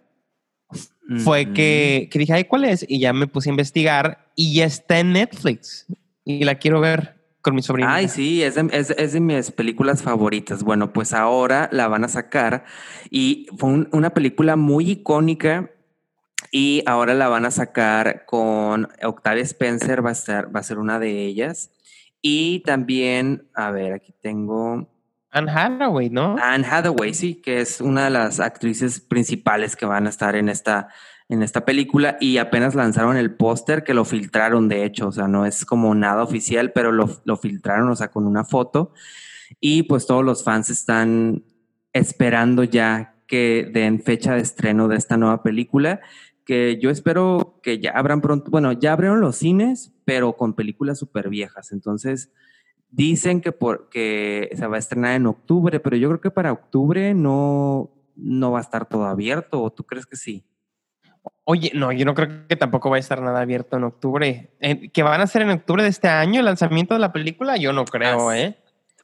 Fue 1.20 1.54
que, 1.54 2.10
que 2.12 2.18
dije, 2.18 2.34
ay, 2.34 2.46
¿cuál 2.46 2.66
es? 2.66 2.84
Y 2.90 3.00
ya 3.00 3.14
me 3.14 3.28
puse 3.28 3.50
a 3.50 3.54
investigar 3.54 4.32
y 4.36 4.56
ya 4.56 4.66
está 4.66 4.98
en 5.00 5.14
Netflix 5.14 5.86
y 6.24 6.44
la 6.44 6.56
quiero 6.56 6.82
ver 6.82 7.15
con 7.46 7.54
mi 7.56 7.62
sobrina. 7.62 7.94
Ay, 7.94 8.08
sí, 8.08 8.42
es 8.42 8.56
de, 8.56 8.68
es, 8.72 8.90
es 8.90 9.14
de 9.14 9.20
mis 9.20 9.52
películas 9.52 10.02
favoritas. 10.02 10.64
Bueno, 10.64 10.92
pues 10.92 11.14
ahora 11.14 11.70
la 11.72 11.88
van 11.88 12.04
a 12.04 12.08
sacar 12.08 12.66
y 13.12 13.46
fue 13.60 13.70
un- 13.70 13.88
una 13.92 14.10
película 14.10 14.56
muy 14.56 14.90
icónica 14.90 15.70
y 16.52 16.82
ahora 16.88 17.14
la 17.14 17.28
van 17.28 17.46
a 17.46 17.52
sacar 17.52 18.26
con 18.26 18.90
Octavia 19.04 19.44
Spencer, 19.44 20.04
va 20.04 20.10
a, 20.10 20.14
estar, 20.14 20.54
va 20.54 20.60
a 20.62 20.64
ser 20.64 20.80
una 20.80 20.98
de 20.98 21.24
ellas. 21.26 21.70
Y 22.20 22.62
también, 22.66 23.48
a 23.54 23.70
ver, 23.70 23.94
aquí 23.94 24.12
tengo... 24.20 24.90
Anne 25.30 25.52
Hathaway, 25.52 26.10
¿no? 26.10 26.38
Anne 26.42 26.66
Hathaway, 26.68 27.14
sí, 27.14 27.36
que 27.36 27.60
es 27.62 27.80
una 27.82 28.06
de 28.06 28.10
las 28.10 28.40
actrices 28.40 29.02
principales 29.02 29.76
que 29.76 29.86
van 29.86 30.08
a 30.08 30.10
estar 30.10 30.36
en 30.36 30.50
esta, 30.50 30.88
en 31.28 31.42
esta 31.42 31.66
película 31.66 32.18
y 32.20 32.38
apenas 32.38 32.76
lanzaron 32.76 33.18
el 33.18 33.36
póster 33.36 33.84
que 33.84 33.94
lo 33.94 34.06
filtraron, 34.06 34.68
de 34.68 34.86
hecho, 34.86 35.08
o 35.08 35.12
sea, 35.12 35.28
no 35.28 35.46
es 35.46 35.66
como 35.66 35.96
nada 35.96 36.24
oficial, 36.24 36.72
pero 36.72 36.92
lo, 36.92 37.10
lo 37.26 37.38
filtraron, 37.38 37.90
o 37.90 37.96
sea, 37.96 38.10
con 38.10 38.26
una 38.26 38.44
foto 38.44 38.94
y 39.60 39.84
pues 39.84 40.06
todos 40.06 40.24
los 40.24 40.44
fans 40.44 40.70
están 40.70 41.44
esperando 41.94 42.64
ya 42.64 43.16
que 43.28 43.70
den 43.74 44.02
fecha 44.02 44.36
de 44.36 44.42
estreno 44.42 44.88
de 44.88 44.98
esta 44.98 45.18
nueva 45.18 45.42
película, 45.42 46.02
que 46.46 46.80
yo 46.80 46.92
espero 46.92 47.60
que 47.64 47.80
ya 47.80 47.92
abran 47.92 48.22
pronto, 48.22 48.52
bueno, 48.52 48.72
ya 48.72 48.94
abrieron 48.94 49.22
los 49.22 49.38
cines, 49.38 49.94
pero 50.06 50.34
con 50.34 50.54
películas 50.54 51.00
súper 51.00 51.30
viejas, 51.30 51.72
entonces 51.72 52.32
Dicen 52.96 53.42
que, 53.42 53.52
por, 53.52 53.90
se 53.92 54.68
va 54.72 54.78
a 54.78 54.80
estrenar 54.80 55.16
en 55.16 55.26
octubre, 55.26 55.82
pero 55.82 55.98
yo 55.98 56.08
creo 56.08 56.22
que 56.22 56.32
para 56.32 56.54
octubre 56.54 57.14
no, 57.14 57.92
no 58.16 58.52
va 58.52 58.60
a 58.60 58.62
estar 58.62 58.88
todo 58.88 59.04
abierto, 59.04 59.62
¿o 59.62 59.70
tú 59.70 59.84
crees 59.84 60.06
que 60.06 60.16
sí? 60.16 60.46
Oye, 61.44 61.72
no, 61.76 61.92
yo 61.92 62.06
no 62.06 62.16
creo 62.16 62.48
que 62.48 62.56
tampoco 62.56 62.90
va 62.90 62.98
a 62.98 63.00
estar 63.00 63.22
nada 63.22 63.42
abierto 63.42 63.78
en 63.78 63.84
octubre. 63.84 64.52
¿Que 64.92 65.04
van 65.04 65.22
a 65.22 65.28
ser 65.28 65.44
en 65.44 65.52
octubre 65.52 65.84
de 65.84 65.90
este 65.90 66.08
año 66.08 66.40
el 66.40 66.46
lanzamiento 66.46 66.96
de 66.96 67.00
la 67.00 67.14
película? 67.14 67.58
Yo 67.58 67.72
no 67.72 67.86
creo, 67.86 68.32
¿eh? 68.34 68.58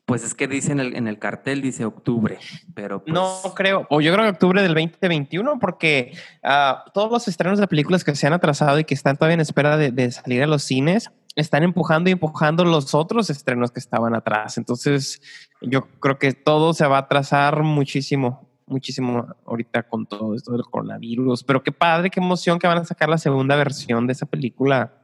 Pues 0.06 0.24
es 0.24 0.34
que 0.34 0.48
dice 0.48 0.72
en 0.72 0.80
el, 0.80 0.96
en 0.96 1.08
el 1.08 1.20
cartel, 1.20 1.62
dice 1.62 1.86
octubre, 1.86 2.38
pero 2.74 3.04
pues... 3.04 3.14
No 3.14 3.40
creo, 3.56 3.88
o 3.90 4.02
yo 4.02 4.12
creo 4.12 4.26
que 4.26 4.32
octubre 4.32 4.62
del 4.62 4.74
2021, 4.74 5.60
porque 5.60 6.14
uh, 6.44 6.90
todos 6.94 7.12
los 7.12 7.28
estrenos 7.28 7.60
de 7.60 7.68
películas 7.68 8.04
que 8.04 8.16
se 8.16 8.28
han 8.28 8.34
atrasado 8.34 8.78
y 8.80 8.84
que 8.84 8.94
están 8.94 9.16
todavía 9.16 9.36
en 9.36 9.42
espera 9.42 9.78
de, 9.78 9.92
de 9.92 10.12
salir 10.12 10.44
a 10.44 10.48
los 10.48 10.64
cines, 10.64 11.12
están 11.36 11.64
empujando 11.64 12.10
y 12.10 12.14
empujando 12.14 12.66
los 12.66 12.94
otros 12.94 13.30
estrenos 13.30 13.72
que 13.72 13.80
estaban 13.80 14.16
atrás. 14.16 14.58
Entonces, 14.58 15.22
yo 15.62 15.88
creo 16.00 16.18
que 16.18 16.34
todo 16.34 16.74
se 16.74 16.86
va 16.88 16.98
a 16.98 17.02
atrasar 17.02 17.64
muchísimo, 17.64 18.51
muchísimo 18.72 19.28
ahorita 19.46 19.84
con 19.84 20.06
todo 20.06 20.36
esto 20.36 20.52
del 20.54 20.64
coronavirus. 20.64 21.44
Pero 21.44 21.62
qué 21.62 21.72
padre, 21.72 22.10
qué 22.10 22.20
emoción 22.20 22.58
que 22.58 22.68
van 22.68 22.80
a 22.80 22.86
sacar 22.86 23.10
la 23.10 23.18
segunda 23.18 23.56
versión 23.56 24.08
de 24.08 24.14
esa 24.14 24.26
película. 24.26 25.02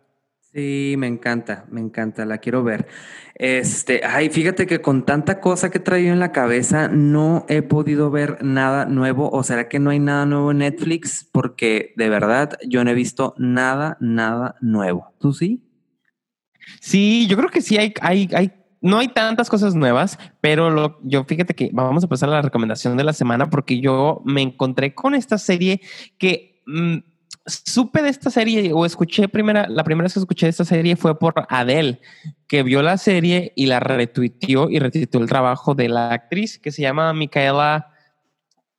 Sí, 0.53 0.95
me 0.97 1.07
encanta, 1.07 1.65
me 1.69 1.81
encanta, 1.81 2.25
la 2.25 2.39
quiero 2.39 2.63
ver. 2.63 2.87
Este, 3.35 4.01
ay, 4.03 4.29
fíjate 4.29 4.65
que 4.65 4.81
con 4.81 5.05
tanta 5.05 5.39
cosa 5.39 5.69
que 5.69 5.77
he 5.77 5.81
traído 5.81 6.13
en 6.13 6.19
la 6.19 6.31
cabeza, 6.31 6.87
no 6.87 7.45
he 7.49 7.61
podido 7.61 8.09
ver 8.09 8.43
nada 8.43 8.85
nuevo. 8.85 9.29
¿O 9.29 9.43
será 9.43 9.67
que 9.69 9.77
no 9.77 9.91
hay 9.91 9.99
nada 9.99 10.25
nuevo 10.25 10.51
en 10.51 10.59
Netflix? 10.59 11.29
Porque 11.31 11.93
de 11.97 12.09
verdad 12.09 12.57
yo 12.67 12.83
no 12.83 12.89
he 12.89 12.95
visto 12.95 13.35
nada, 13.37 13.97
nada 13.99 14.55
nuevo. 14.61 15.13
¿Tú 15.19 15.33
sí? 15.33 15.63
Sí, 16.79 17.27
yo 17.27 17.37
creo 17.37 17.49
que 17.49 17.61
sí 17.61 17.77
hay, 17.77 17.93
hay, 18.01 18.29
hay, 18.33 18.53
no 18.81 18.99
hay 18.99 19.07
tantas 19.07 19.49
cosas 19.49 19.75
nuevas, 19.75 20.17
pero 20.41 20.69
lo, 20.69 20.99
yo 21.03 21.23
fíjate 21.23 21.53
que 21.53 21.69
vamos 21.73 22.03
a 22.03 22.07
pasar 22.07 22.29
a 22.29 22.33
la 22.33 22.41
recomendación 22.41 22.95
de 22.97 23.03
la 23.03 23.13
semana 23.13 23.49
porque 23.49 23.79
yo 23.79 24.21
me 24.25 24.41
encontré 24.41 24.93
con 24.93 25.15
esta 25.15 25.37
serie 25.37 25.81
que 26.17 26.61
mm, 26.65 26.97
supe 27.47 28.01
de 28.01 28.09
esta 28.09 28.29
serie 28.29 28.71
o 28.73 28.85
escuché 28.85 29.27
primera, 29.27 29.67
la 29.69 29.83
primera 29.83 30.05
vez 30.05 30.13
que 30.13 30.19
escuché 30.19 30.45
de 30.45 30.51
esta 30.51 30.65
serie 30.65 30.95
fue 30.95 31.17
por 31.17 31.33
Adele, 31.49 31.99
que 32.47 32.63
vio 32.63 32.81
la 32.81 32.97
serie 32.97 33.53
y 33.55 33.65
la 33.65 33.79
retuiteó 33.79 34.69
y 34.69 34.79
retuiteó 34.79 35.21
el 35.21 35.27
trabajo 35.27 35.73
de 35.73 35.89
la 35.89 36.11
actriz 36.11 36.59
que 36.59 36.71
se 36.71 36.81
llama 36.81 37.13
Micaela 37.13 37.87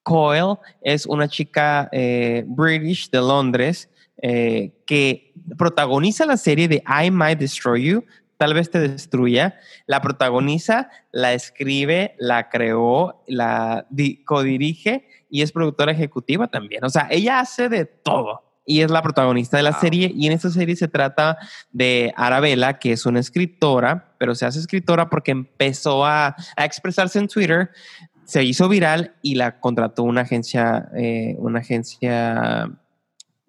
Coyle. 0.03 0.57
Es 0.83 1.07
una 1.07 1.29
chica 1.29 1.89
eh, 1.93 2.45
british 2.47 3.11
de 3.11 3.19
Londres 3.19 3.91
eh, 4.21 4.75
que 4.87 5.33
protagoniza 5.57 6.27
la 6.27 6.37
serie 6.37 6.69
de 6.69 6.83
I 6.87 7.11
Might 7.11 7.39
Destroy 7.39 7.85
You, 7.85 8.05
tal 8.39 8.55
vez 8.55 8.71
te 8.71 8.79
destruya, 8.79 9.59
la 9.87 10.01
protagoniza, 10.01 10.89
la 11.13 11.35
escribe, 11.35 12.15
la 12.19 12.49
creó, 12.49 13.23
la 13.27 13.87
codirige 14.25 15.07
y 15.29 15.43
es 15.43 15.53
productora 15.53 15.93
ejecutiva 15.93 16.49
también. 16.49 16.85
O 16.85 16.89
sea, 16.89 17.09
ella 17.11 17.41
hace 17.41 17.69
de 17.69 17.85
todo 17.85 18.45
y 18.65 18.83
es 18.83 18.91
la 18.91 19.03
protagonista 19.03 19.57
de 19.57 19.63
la 19.63 19.73
serie. 19.73 20.13
Y 20.15 20.27
en 20.27 20.33
esta 20.33 20.51
serie 20.51 20.77
se 20.77 20.89
trata 20.89 21.39
de 21.73 22.13
Arabella, 22.17 22.79
que 22.79 22.93
es 22.93 23.07
una 23.07 23.21
escritora, 23.21 24.15
pero 24.19 24.35
se 24.35 24.47
hace 24.47 24.59
escritora 24.59 25.11
porque 25.11 25.33
empezó 25.33 26.07
a, 26.07 26.37
expresarse 26.57 27.19
en 27.19 27.29
Twitter, 27.29 27.71
se 28.25 28.45
hizo 28.45 28.69
viral 28.69 29.15
y 29.23 29.35
la 29.35 29.59
contrató 29.59 30.03
una 30.03 30.21
agencia, 30.21 30.89
eh, 30.97 31.35
una 31.39 31.61
agencia 31.61 32.71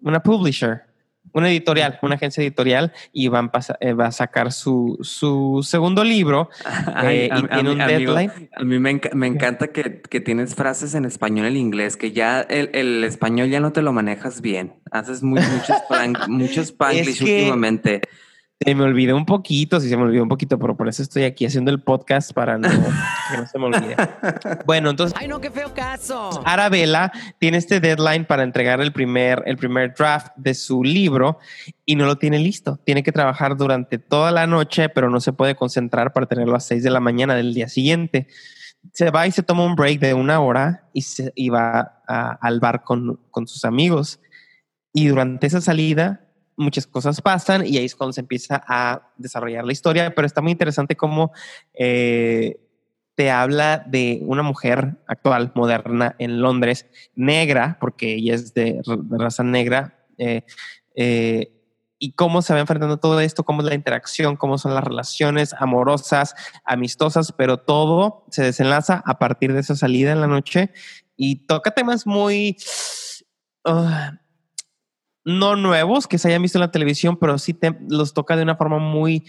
una 0.02 0.22
publisher, 0.22 0.84
una 1.32 1.50
editorial, 1.50 1.98
una 2.02 2.16
agencia 2.16 2.42
editorial 2.42 2.92
y 3.12 3.28
van 3.28 3.50
eh, 3.80 3.92
va 3.92 4.06
a 4.06 4.12
sacar 4.12 4.52
su, 4.52 4.98
su 5.02 5.60
segundo 5.62 6.04
libro 6.04 6.50
eh, 7.04 7.28
y 7.34 7.42
tiene 7.48 7.70
un 7.72 7.78
deadline. 7.78 8.50
a 8.54 8.64
mí 8.64 8.78
me, 8.78 9.00
me 9.14 9.26
encanta 9.26 9.68
que, 9.68 10.00
que, 10.02 10.20
tienes 10.20 10.54
frases 10.54 10.94
en 10.94 11.04
español 11.04 11.46
y 11.46 11.48
en 11.48 11.56
inglés, 11.56 11.96
que 11.96 12.12
ya 12.12 12.40
el, 12.42 12.70
el, 12.72 13.04
español 13.04 13.48
ya 13.48 13.60
no 13.60 13.72
te 13.72 13.82
lo 13.82 13.92
manejas 13.92 14.40
bien. 14.40 14.74
Haces 14.90 15.22
muy, 15.22 15.40
muchos, 15.40 15.76
muchos 16.28 16.74
últimamente. 17.20 18.02
Se 18.62 18.74
me 18.74 18.84
olvidó 18.84 19.16
un 19.16 19.24
poquito, 19.24 19.80
sí 19.80 19.88
se 19.88 19.96
me 19.96 20.02
olvidó 20.02 20.22
un 20.22 20.28
poquito, 20.28 20.58
pero 20.58 20.76
por 20.76 20.86
eso 20.86 21.02
estoy 21.02 21.22
aquí 21.24 21.46
haciendo 21.46 21.70
el 21.70 21.80
podcast 21.80 22.34
para 22.34 22.58
no, 22.58 22.68
que 22.68 23.38
no 23.38 23.46
se 23.46 23.58
me 23.58 23.64
olvide. 23.64 23.96
Bueno, 24.66 24.90
entonces. 24.90 25.18
¡Ay, 25.18 25.28
no, 25.28 25.40
qué 25.40 25.50
feo 25.50 25.72
caso! 25.72 26.42
Arabella 26.44 27.10
tiene 27.38 27.56
este 27.56 27.80
deadline 27.80 28.26
para 28.26 28.42
entregar 28.42 28.82
el 28.82 28.92
primer, 28.92 29.42
el 29.46 29.56
primer 29.56 29.94
draft 29.94 30.32
de 30.36 30.52
su 30.52 30.84
libro 30.84 31.38
y 31.86 31.96
no 31.96 32.04
lo 32.04 32.18
tiene 32.18 32.38
listo. 32.38 32.78
Tiene 32.84 33.02
que 33.02 33.12
trabajar 33.12 33.56
durante 33.56 33.98
toda 33.98 34.30
la 34.30 34.46
noche, 34.46 34.90
pero 34.90 35.08
no 35.08 35.20
se 35.20 35.32
puede 35.32 35.54
concentrar 35.54 36.12
para 36.12 36.26
tenerlo 36.26 36.54
a 36.54 36.60
6 36.60 36.82
de 36.82 36.90
la 36.90 37.00
mañana 37.00 37.34
del 37.34 37.54
día 37.54 37.68
siguiente. 37.68 38.26
Se 38.92 39.10
va 39.10 39.26
y 39.26 39.30
se 39.30 39.42
toma 39.42 39.64
un 39.64 39.74
break 39.74 40.00
de 40.00 40.12
una 40.12 40.38
hora 40.40 40.84
y, 40.92 41.00
se, 41.00 41.32
y 41.34 41.48
va 41.48 42.02
al 42.06 42.60
bar 42.60 42.84
con, 42.84 43.18
con 43.30 43.48
sus 43.48 43.64
amigos. 43.64 44.20
Y 44.92 45.06
durante 45.06 45.46
esa 45.46 45.62
salida 45.62 46.26
muchas 46.60 46.86
cosas 46.86 47.20
pasan 47.20 47.66
y 47.66 47.78
ahí 47.78 47.84
es 47.84 47.96
cuando 47.96 48.12
se 48.12 48.20
empieza 48.20 48.62
a 48.66 49.10
desarrollar 49.16 49.64
la 49.64 49.72
historia, 49.72 50.14
pero 50.14 50.26
está 50.26 50.40
muy 50.40 50.52
interesante 50.52 50.96
cómo 50.96 51.32
eh, 51.74 52.60
te 53.14 53.30
habla 53.30 53.84
de 53.86 54.20
una 54.22 54.42
mujer 54.42 54.96
actual, 55.06 55.52
moderna, 55.54 56.14
en 56.18 56.40
Londres, 56.40 56.86
negra, 57.14 57.76
porque 57.80 58.14
ella 58.14 58.34
es 58.34 58.54
de, 58.54 58.80
raza 59.10 59.42
negra, 59.42 60.06
eh, 60.16 60.42
eh, 60.94 61.52
y 61.98 62.12
cómo 62.12 62.40
se 62.40 62.54
va 62.54 62.60
enfrentando 62.60 62.96
todo 62.98 63.20
esto, 63.20 63.44
cómo 63.44 63.60
es 63.60 63.68
la 63.68 63.74
interacción, 63.74 64.36
cómo 64.36 64.56
son 64.56 64.74
las 64.74 64.84
relaciones 64.84 65.54
amorosas, 65.58 66.34
amistosas, 66.64 67.32
pero 67.32 67.58
todo 67.58 68.24
se 68.30 68.42
desenlaza 68.42 69.02
a 69.04 69.18
partir 69.18 69.52
de 69.52 69.60
esa 69.60 69.76
salida 69.76 70.12
en 70.12 70.22
la 70.22 70.26
noche 70.26 70.72
y 71.16 71.46
toca 71.46 71.72
temas 71.72 72.06
muy... 72.06 72.56
Ah, 73.66 74.14
no 75.24 75.56
nuevos 75.56 76.06
que 76.06 76.18
se 76.18 76.28
hayan 76.28 76.42
visto 76.42 76.58
en 76.58 76.62
la 76.62 76.70
televisión, 76.70 77.16
pero 77.16 77.38
sí 77.38 77.54
te, 77.54 77.76
los 77.88 78.14
toca 78.14 78.36
de 78.36 78.42
una 78.42 78.56
forma 78.56 78.78
muy 78.78 79.24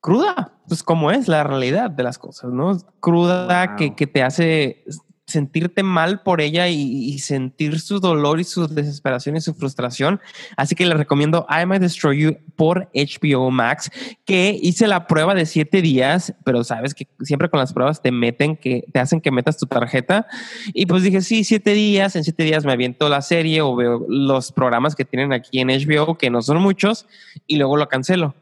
cruda, 0.00 0.60
pues 0.66 0.82
como 0.82 1.10
es 1.10 1.28
la 1.28 1.44
realidad 1.44 1.90
de 1.90 2.02
las 2.02 2.18
cosas, 2.18 2.50
¿no? 2.52 2.76
Cruda 3.00 3.76
que, 3.76 3.94
que, 3.94 4.06
te 4.06 4.22
hace 4.22 4.84
sentirte 5.32 5.82
mal 5.82 6.22
por 6.22 6.40
ella 6.40 6.68
y, 6.68 7.18
sentir 7.18 7.80
su 7.80 8.00
dolor 8.00 8.40
y 8.40 8.44
su 8.44 8.68
desesperación 8.68 9.36
y 9.36 9.40
su 9.40 9.54
frustración. 9.54 10.20
Así 10.56 10.74
que 10.74 10.86
le 10.86 10.94
recomiendo 10.94 11.46
I 11.48 11.66
Might 11.66 11.82
Destroy 11.82 12.20
You 12.20 12.36
por 12.56 12.90
HBO 12.94 13.50
Max, 13.50 13.90
que 14.24 14.58
hice 14.62 14.86
la 14.86 15.06
prueba 15.06 15.34
de 15.34 15.46
siete 15.46 15.82
días, 15.82 16.34
pero 16.44 16.64
sabes 16.64 16.94
que 16.94 17.08
siempre 17.20 17.48
con 17.48 17.60
las 17.60 17.72
pruebas 17.72 18.02
te 18.02 18.12
meten, 18.12 18.56
que 18.56 18.84
te 18.92 19.00
hacen 19.00 19.20
que 19.20 19.30
metas 19.30 19.56
tu 19.58 19.66
tarjeta. 19.66 20.26
Y 20.72 20.86
pues 20.86 21.02
dije, 21.02 21.20
sí, 21.20 21.44
siete 21.44 21.72
días, 21.72 22.14
en 22.16 22.24
siete 22.24 22.44
días 22.44 22.64
me 22.64 22.72
aviento 22.72 23.08
la 23.08 23.22
serie 23.22 23.62
o 23.62 23.74
veo 23.74 24.04
los 24.08 24.52
programas 24.52 24.94
que 24.94 25.04
tienen 25.04 25.32
aquí 25.32 25.60
en 25.60 25.68
HBO, 25.68 26.18
que 26.18 26.30
no 26.30 26.42
son 26.42 26.60
muchos, 26.60 27.06
y 27.46 27.56
luego 27.56 27.76
lo 27.76 27.88
cancelo. 27.88 28.34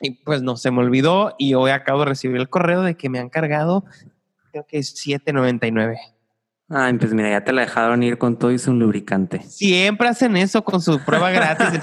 Y 0.00 0.10
pues 0.10 0.42
no, 0.42 0.56
se 0.56 0.70
me 0.70 0.80
olvidó 0.80 1.34
y 1.38 1.54
hoy 1.54 1.70
acabo 1.70 2.00
de 2.00 2.06
recibir 2.06 2.36
el 2.36 2.50
correo 2.50 2.82
de 2.82 2.96
que 2.96 3.08
me 3.08 3.18
han 3.18 3.30
cargado, 3.30 3.84
creo 4.50 4.66
que 4.66 4.78
es 4.78 4.94
7.99. 4.94 6.15
Ay, 6.68 6.94
pues 6.94 7.14
mira, 7.14 7.30
ya 7.30 7.44
te 7.44 7.52
la 7.52 7.62
dejaron 7.62 8.02
ir 8.02 8.18
con 8.18 8.38
todo 8.38 8.50
y 8.50 8.58
su 8.58 8.74
lubricante. 8.74 9.40
Siempre 9.42 10.08
hacen 10.08 10.36
eso 10.36 10.64
con 10.64 10.80
su 10.80 10.98
prueba 11.04 11.30
gratis. 11.30 11.80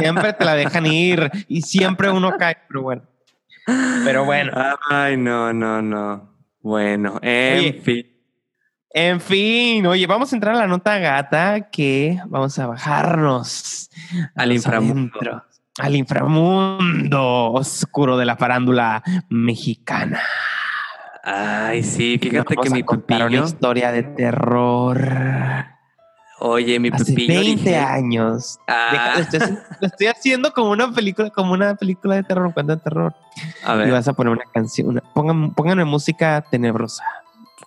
siempre 0.00 0.32
te 0.32 0.44
la 0.44 0.54
dejan 0.54 0.86
ir 0.86 1.30
y 1.46 1.62
siempre 1.62 2.10
uno 2.10 2.36
cae, 2.36 2.56
pero 2.66 2.82
bueno. 2.82 3.02
Pero 4.04 4.24
bueno. 4.24 4.52
Ay, 4.90 5.16
no, 5.16 5.52
no, 5.52 5.82
no. 5.82 6.36
Bueno, 6.60 7.20
en 7.22 7.80
fin. 7.82 8.06
En 8.90 9.20
fin, 9.20 9.86
oye, 9.86 10.06
vamos 10.06 10.32
a 10.32 10.36
entrar 10.36 10.54
a 10.54 10.58
la 10.60 10.66
nota 10.66 10.98
gata 10.98 11.68
que 11.70 12.18
vamos 12.26 12.58
a 12.58 12.66
bajarnos 12.66 13.90
al 14.34 14.52
inframundo. 14.52 15.44
al 15.78 15.94
inframundo 15.94 17.52
oscuro 17.52 18.16
de 18.16 18.24
la 18.24 18.36
farándula 18.36 19.02
mexicana. 19.28 20.22
Ay, 21.28 21.82
sí, 21.82 22.18
fíjate 22.22 22.56
que 22.56 22.70
mi 22.70 22.84
contar 22.84 23.26
una 23.26 23.38
historia 23.44 23.90
de 23.90 24.04
terror. 24.04 25.00
Oye, 26.38 26.78
mi 26.78 26.90
Hace 26.90 27.06
Pepillo 27.06 27.40
20 27.40 27.62
Origel. 27.62 27.74
años. 27.84 28.58
Ah, 28.68 28.88
Deja- 28.92 29.14
lo, 29.14 29.20
estoy, 29.22 29.38
haciendo- 29.40 29.60
lo 29.80 29.86
estoy 29.88 30.06
haciendo 30.06 30.52
como 30.52 30.70
una 30.70 30.92
película, 30.92 31.30
como 31.30 31.52
una 31.54 31.74
película 31.74 32.14
de 32.16 32.22
terror, 32.22 32.52
cuento 32.54 32.76
de 32.76 32.82
terror. 32.82 33.14
a 33.64 33.74
Y 33.74 33.78
ver, 33.78 33.90
vas 33.92 34.06
a 34.06 34.12
poner 34.12 34.32
una 34.34 34.44
canción, 34.52 34.88
una, 34.88 35.00
pongan, 35.14 35.52
pónganme 35.54 35.84
música 35.84 36.42
tenebrosa. 36.50 37.04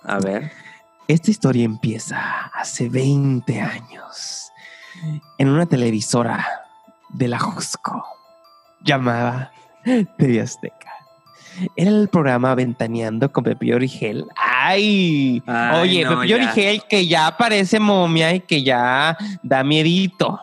a 0.04 0.20
ver. 0.20 0.52
Esta 1.08 1.32
historia 1.32 1.66
empieza 1.66 2.20
hace 2.54 2.88
20 2.88 3.60
años 3.60 4.52
en 5.40 5.50
una 5.50 5.66
televisora 5.66 6.46
de 7.10 7.28
la 7.28 7.40
Jusco 7.40 8.06
llamada 8.82 9.52
TV 10.18 10.40
Azteca. 10.42 10.92
Era 11.76 11.92
el 11.92 12.08
programa 12.10 12.56
Ventaneando 12.56 13.32
con 13.32 13.44
Pepillo 13.44 13.76
Origel. 13.76 14.26
¡Ay! 14.36 15.42
Ay, 15.46 15.82
Oye, 15.82 16.04
no, 16.04 16.16
Pepillo 16.16 16.38
ya. 16.38 16.44
Origel 16.44 16.82
que 16.90 17.08
ya 17.08 17.38
parece 17.38 17.80
momia 17.80 18.34
y 18.34 18.42
que 18.42 18.64
ya 18.64 19.18
da 19.44 19.64
miedito. 19.64 20.40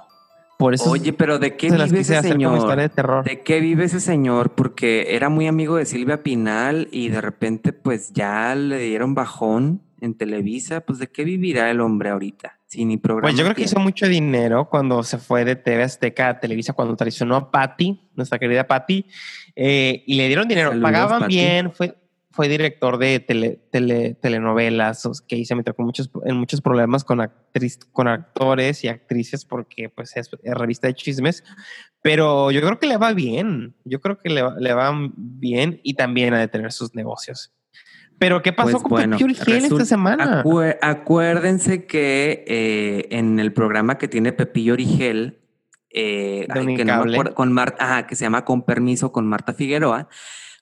Por 0.59 0.73
eso 0.73 0.91
Oye, 0.91 1.13
pero 1.13 1.39
¿de 1.39 1.57
qué 1.57 1.71
vive 1.71 2.01
ese 2.01 2.15
de 2.15 2.23
señor? 2.23 2.91
terror. 2.91 3.25
¿De 3.25 3.43
qué 3.43 3.61
vive 3.61 3.85
ese 3.85 4.01
señor? 4.01 4.53
Porque 4.55 5.15
era 5.15 5.29
muy 5.29 5.47
amigo 5.47 5.77
de 5.77 5.85
Silvia 5.85 6.23
Pinal 6.23 6.89
y 6.91 7.09
de 7.09 7.21
repente 7.21 7.73
pues 7.75 8.13
ya 8.15 8.55
le 8.55 8.79
dieron 8.79 9.15
bajón 9.15 9.83
en 10.01 10.15
Televisa. 10.15 10.81
Pues 10.81 10.99
¿de 10.99 11.09
qué 11.09 11.25
vivirá 11.25 11.71
el 11.71 11.81
hombre 11.81 12.09
ahorita? 12.09 12.59
Si 12.67 12.85
ni 12.85 12.97
programa 12.97 13.29
Pues 13.29 13.37
yo 13.37 13.45
creo 13.45 13.55
que 13.55 13.63
hizo 13.63 13.79
mucho 13.79 14.09
dinero 14.09 14.69
cuando 14.71 15.03
se 15.03 15.19
fue 15.19 15.45
de 15.45 15.57
TV 15.57 15.83
Azteca 15.83 16.31
a 16.31 16.41
Televisa, 16.41 16.73
cuando 16.73 16.97
traicionó 16.97 17.37
a 17.37 17.51
Patty, 17.51 18.01
nuestra 18.15 18.39
querida 18.39 18.67
Patty, 18.67 19.07
eh, 19.57 20.05
y 20.07 20.15
le 20.15 20.27
dieron 20.29 20.47
dinero. 20.49 20.69
Saludos, 20.71 20.85
Pagaban 20.93 21.29
bien, 21.29 21.73
fue, 21.73 21.97
fue 22.31 22.49
director 22.49 22.99
de 22.99 23.19
tele, 23.21 23.59
tele- 23.73 24.15
telenovelas, 24.21 25.09
que 25.27 25.37
ahí 25.37 25.45
se 25.47 25.55
metió 25.55 25.75
con 25.75 25.87
muchos, 25.87 26.11
en 26.27 26.37
muchos 26.37 26.61
problemas 26.61 27.03
con, 27.03 27.21
actriz, 27.23 27.79
con 27.93 28.07
actores 28.09 28.85
y 28.85 28.89
actrices 28.89 29.45
porque 29.47 29.89
pues 29.89 30.17
es, 30.17 30.31
revista 30.45 30.87
de 30.87 30.95
chismes, 30.95 31.43
pero 32.03 32.51
yo 32.51 32.61
creo 32.61 32.79
que 32.79 32.87
le 32.87 32.99
va 32.99 33.13
bien, 33.15 33.75
yo 33.85 34.01
creo 34.01 34.19
que 34.19 34.29
le, 34.29 34.43
va- 34.43 34.57
le 34.61 34.73
va 34.75 34.93
bien 35.17 35.81
y 35.83 35.95
también 35.95 36.35
ha 36.35 36.39
de 36.39 36.49
tener 36.49 36.71
sus 36.73 36.95
negocios. 36.95 37.53
Pero 38.19 38.41
¿qué 38.41 38.53
pasó 38.53 38.71
Pues 38.73 38.83
con 38.83 38.91
bueno, 38.91 39.17
Pepillo 39.19 39.27
Origel 39.27 39.65
esta 39.65 39.85
semana? 39.85 40.43
Acuérdense 40.81 41.85
que 41.87 42.45
eh, 42.47 43.09
en 43.11 43.39
el 43.39 43.53
programa 43.53 43.99
que 43.99 44.09
tiene 44.09 44.33
Pepillo 44.33 44.73
Origel, 44.73 45.39
eh, 45.97 46.47
ay, 46.51 46.77
que 46.77 46.85
no 46.85 47.05
me 47.05 47.13
acuerdo, 47.13 47.35
con 47.35 47.53
Marta, 47.53 47.83
ajá, 47.83 48.07
que 48.07 48.15
se 48.15 48.25
llama 48.25 48.45
Con 48.45 48.63
Permiso 48.65 49.13
con 49.13 49.27
Marta 49.27 49.55
Figueroa, 49.55 50.09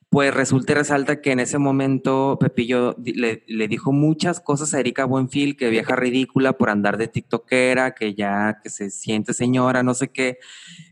pues 0.09 0.33
resulta 0.33 0.71
y 0.71 0.75
resalta 0.75 1.19
que 1.19 1.33
en 1.33 1.41
ese 1.41 1.57
momento 1.57 2.37
Pepillo 2.39 2.95
le, 3.03 3.43
le 3.45 3.67
dijo 3.67 3.91
muchas 3.91 4.39
cosas 4.39 4.73
a 4.73 4.79
Erika 4.79 5.03
Buenfil, 5.03 5.57
que 5.57 5.69
vieja 5.69 5.97
ridícula 5.97 6.53
por 6.53 6.69
andar 6.69 6.97
de 6.97 7.09
tiktokera, 7.09 7.93
que 7.93 8.15
ya 8.15 8.59
que 8.63 8.69
se 8.69 8.89
siente 8.89 9.33
señora, 9.33 9.83
no 9.83 9.93
sé 9.93 10.07
qué. 10.07 10.39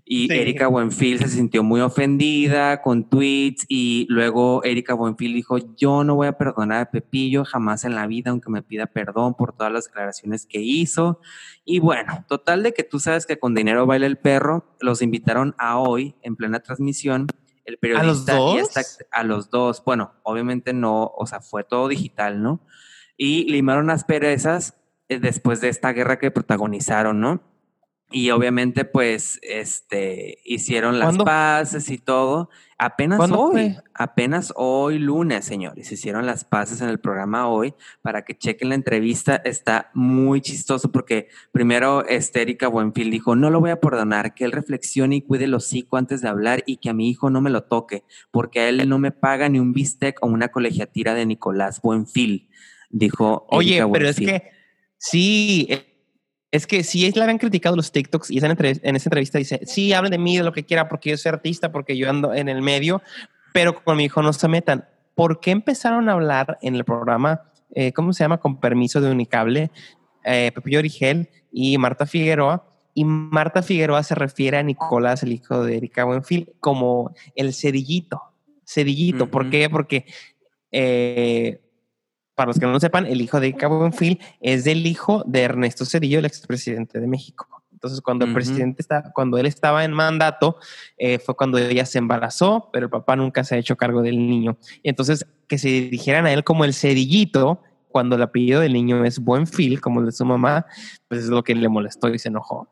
Y 0.05 0.27
Sí. 0.27 0.33
Erika 0.33 0.67
Buenfil 0.67 1.19
se 1.19 1.29
sintió 1.29 1.63
muy 1.63 1.79
ofendida 1.79 2.81
con 2.81 3.09
tweets 3.09 3.65
y 3.69 4.05
luego 4.09 4.61
Erika 4.65 4.93
Buenfil 4.93 5.33
dijo, 5.33 5.57
yo 5.77 6.03
no 6.03 6.15
voy 6.15 6.27
a 6.27 6.37
perdonar 6.37 6.81
a 6.81 6.91
Pepillo 6.91 7.45
jamás 7.45 7.85
en 7.85 7.95
la 7.95 8.05
vida, 8.05 8.31
aunque 8.31 8.49
me 8.49 8.61
pida 8.61 8.85
perdón 8.87 9.33
por 9.35 9.53
todas 9.55 9.71
las 9.71 9.85
declaraciones 9.85 10.45
que 10.45 10.59
hizo. 10.59 11.21
Y 11.63 11.79
bueno, 11.79 12.25
total 12.27 12.63
de 12.63 12.73
que 12.73 12.83
tú 12.83 12.99
sabes 12.99 13.25
que 13.25 13.39
con 13.39 13.55
dinero 13.55 13.85
baila 13.85 14.05
el 14.05 14.17
perro, 14.17 14.75
los 14.81 15.01
invitaron 15.01 15.55
a 15.57 15.77
hoy 15.79 16.15
en 16.21 16.35
plena 16.35 16.59
transmisión. 16.59 17.27
El 17.63 17.77
periodista 17.77 18.33
los 18.35 18.55
y 18.55 18.59
dos? 18.59 18.77
esta- 18.77 19.05
a 19.11 19.23
los 19.23 19.49
dos. 19.49 19.81
Bueno, 19.85 20.11
obviamente 20.23 20.73
no, 20.73 21.13
o 21.15 21.25
sea, 21.25 21.39
fue 21.39 21.63
todo 21.63 21.87
digital, 21.87 22.43
¿no? 22.43 22.59
Y 23.15 23.49
limaron 23.49 23.87
las 23.87 24.03
perezas 24.03 24.75
eh, 25.07 25.19
después 25.19 25.61
de 25.61 25.69
esta 25.69 25.93
guerra 25.93 26.19
que 26.19 26.29
protagonizaron, 26.31 27.21
¿no? 27.21 27.41
Y 28.13 28.29
obviamente, 28.29 28.85
pues, 28.85 29.39
este, 29.41 30.37
hicieron 30.45 30.99
las 30.99 31.07
¿Cuándo? 31.07 31.25
paces 31.25 31.89
y 31.89 31.97
todo. 31.97 32.51
Apenas 32.77 33.17
¿Cuándo 33.17 33.39
hoy, 33.39 33.51
fue? 33.51 33.75
apenas 33.95 34.53
hoy 34.55 34.99
lunes, 34.99 35.45
señores, 35.45 35.91
hicieron 35.91 36.27
las 36.27 36.43
paces 36.43 36.81
en 36.81 36.89
el 36.89 36.99
programa 36.99 37.47
hoy 37.47 37.73
para 38.03 38.23
que 38.23 38.37
chequen 38.37 38.69
la 38.69 38.75
entrevista. 38.75 39.37
Está 39.37 39.89
muy 39.95 40.41
chistoso 40.41 40.91
porque 40.91 41.27
primero 41.51 42.05
Erika 42.07 42.67
Buenfil 42.67 43.09
dijo, 43.09 43.35
no 43.35 43.49
lo 43.49 43.59
voy 43.59 43.71
a 43.71 43.79
perdonar, 43.79 44.35
que 44.35 44.45
él 44.45 44.51
reflexione 44.51 45.15
y 45.15 45.21
cuide 45.21 45.45
el 45.45 45.55
hocico 45.55 45.97
antes 45.97 46.21
de 46.21 46.27
hablar 46.29 46.61
y 46.67 46.77
que 46.77 46.89
a 46.89 46.93
mi 46.93 47.09
hijo 47.09 47.31
no 47.31 47.41
me 47.41 47.49
lo 47.49 47.63
toque, 47.63 48.03
porque 48.29 48.59
a 48.59 48.69
él 48.69 48.87
no 48.87 48.99
me 48.99 49.11
paga 49.11 49.49
ni 49.49 49.59
un 49.59 49.73
bistec 49.73 50.21
o 50.21 50.27
una 50.27 50.49
colegiatira 50.49 51.15
de 51.15 51.25
Nicolás 51.25 51.81
Buenfil, 51.81 52.47
dijo 52.91 53.47
Oye, 53.49 53.77
Erika 53.77 53.91
pero 53.91 54.09
es 54.09 54.19
que 54.19 54.51
sí, 54.97 55.65
eh, 55.69 55.92
es 56.53 56.67
que 56.67 56.83
sí 56.83 57.11
la 57.15 57.23
habían 57.23 57.39
criticado 57.39 57.75
los 57.75 57.91
TikToks 57.91 58.29
y 58.29 58.39
entrev- 58.39 58.79
en 58.83 58.95
esa 58.95 59.09
entrevista 59.09 59.39
dice, 59.39 59.59
sí, 59.65 59.91
hablen 59.91 60.11
de 60.11 60.19
mí, 60.19 60.37
de 60.37 60.43
lo 60.43 60.53
que 60.53 60.63
quiera, 60.63 60.87
porque 60.87 61.09
yo 61.09 61.17
soy 61.17 61.29
artista, 61.29 61.71
porque 61.71 61.97
yo 61.97 62.07
ando 62.07 62.31
en 62.31 62.47
el 62.47 62.61
medio, 62.61 63.01
pero 63.53 63.83
con 63.83 63.97
mi 63.97 64.03
hijo 64.03 64.21
no 64.21 64.31
se 64.33 64.47
metan. 64.47 64.85
¿Por 65.15 65.39
qué 65.39 65.49
empezaron 65.49 66.09
a 66.09 66.11
hablar 66.11 66.59
en 66.61 66.75
el 66.75 66.85
programa, 66.85 67.41
eh, 67.73 67.91
cómo 67.91 68.13
se 68.13 68.23
llama, 68.23 68.37
con 68.37 68.59
permiso 68.59 69.01
de 69.01 69.09
Unicable, 69.09 69.71
eh, 70.25 70.51
Pepillo 70.53 70.77
Origel 70.77 71.27
y 71.51 71.75
Marta 71.79 72.05
Figueroa? 72.05 72.69
Y 72.93 73.03
Marta 73.03 73.63
Figueroa 73.63 74.03
se 74.03 74.13
refiere 74.13 74.57
a 74.57 74.63
Nicolás, 74.63 75.23
el 75.23 75.31
hijo 75.31 75.63
de 75.63 75.77
Erika 75.77 76.03
Buenfil, 76.03 76.53
como 76.59 77.15
el 77.35 77.55
cerillito. 77.55 78.21
Cerillito. 78.63 79.25
¿Por 79.31 79.41
Ujú. 79.41 79.51
qué? 79.51 79.69
Porque 79.71 80.05
eh, 80.71 81.62
para 82.35 82.47
los 82.47 82.59
que 82.59 82.65
no 82.65 82.71
lo 82.71 82.79
sepan, 82.79 83.05
el 83.05 83.21
hijo 83.21 83.39
de 83.39 83.53
Cabo 83.55 83.79
Buenfil 83.79 84.19
es 84.41 84.63
del 84.63 84.85
hijo 84.85 85.23
de 85.25 85.41
Ernesto 85.41 85.85
Cedillo, 85.85 86.19
el 86.19 86.25
expresidente 86.25 86.99
de 86.99 87.07
México. 87.07 87.47
Entonces, 87.71 87.99
cuando 88.01 88.23
el 88.23 88.31
Ujú. 88.31 88.35
presidente 88.35 88.81
está, 88.81 89.11
cuando 89.13 89.37
él 89.37 89.45
estaba 89.45 89.83
en 89.83 89.91
mandato, 89.91 90.57
eh, 90.97 91.19
fue 91.19 91.35
cuando 91.35 91.57
ella 91.57 91.85
se 91.85 91.97
embarazó, 91.97 92.69
pero 92.71 92.85
el 92.85 92.89
papá 92.89 93.17
nunca 93.17 93.43
se 93.43 93.55
ha 93.55 93.57
hecho 93.57 93.75
cargo 93.75 94.01
del 94.01 94.15
niño. 94.17 94.57
Entonces, 94.83 95.25
que 95.47 95.57
se 95.57 95.67
dirigieran 95.67 96.25
a 96.25 96.31
él 96.31 96.45
como 96.45 96.63
el 96.63 96.73
Cedillito, 96.73 97.61
cuando 97.89 98.15
el 98.15 98.21
apellido 98.21 98.61
del 98.61 98.73
niño 98.73 99.03
es 99.03 99.19
Buenfil, 99.19 99.81
como 99.81 99.99
el 99.99 100.07
de 100.07 100.11
su 100.13 100.25
mamá, 100.25 100.65
pues 101.09 101.25
es 101.25 101.27
lo 101.27 101.43
que 101.43 101.53
le 101.55 101.67
molestó 101.67 102.07
y 102.07 102.17
se 102.19 102.29
enojó. 102.29 102.69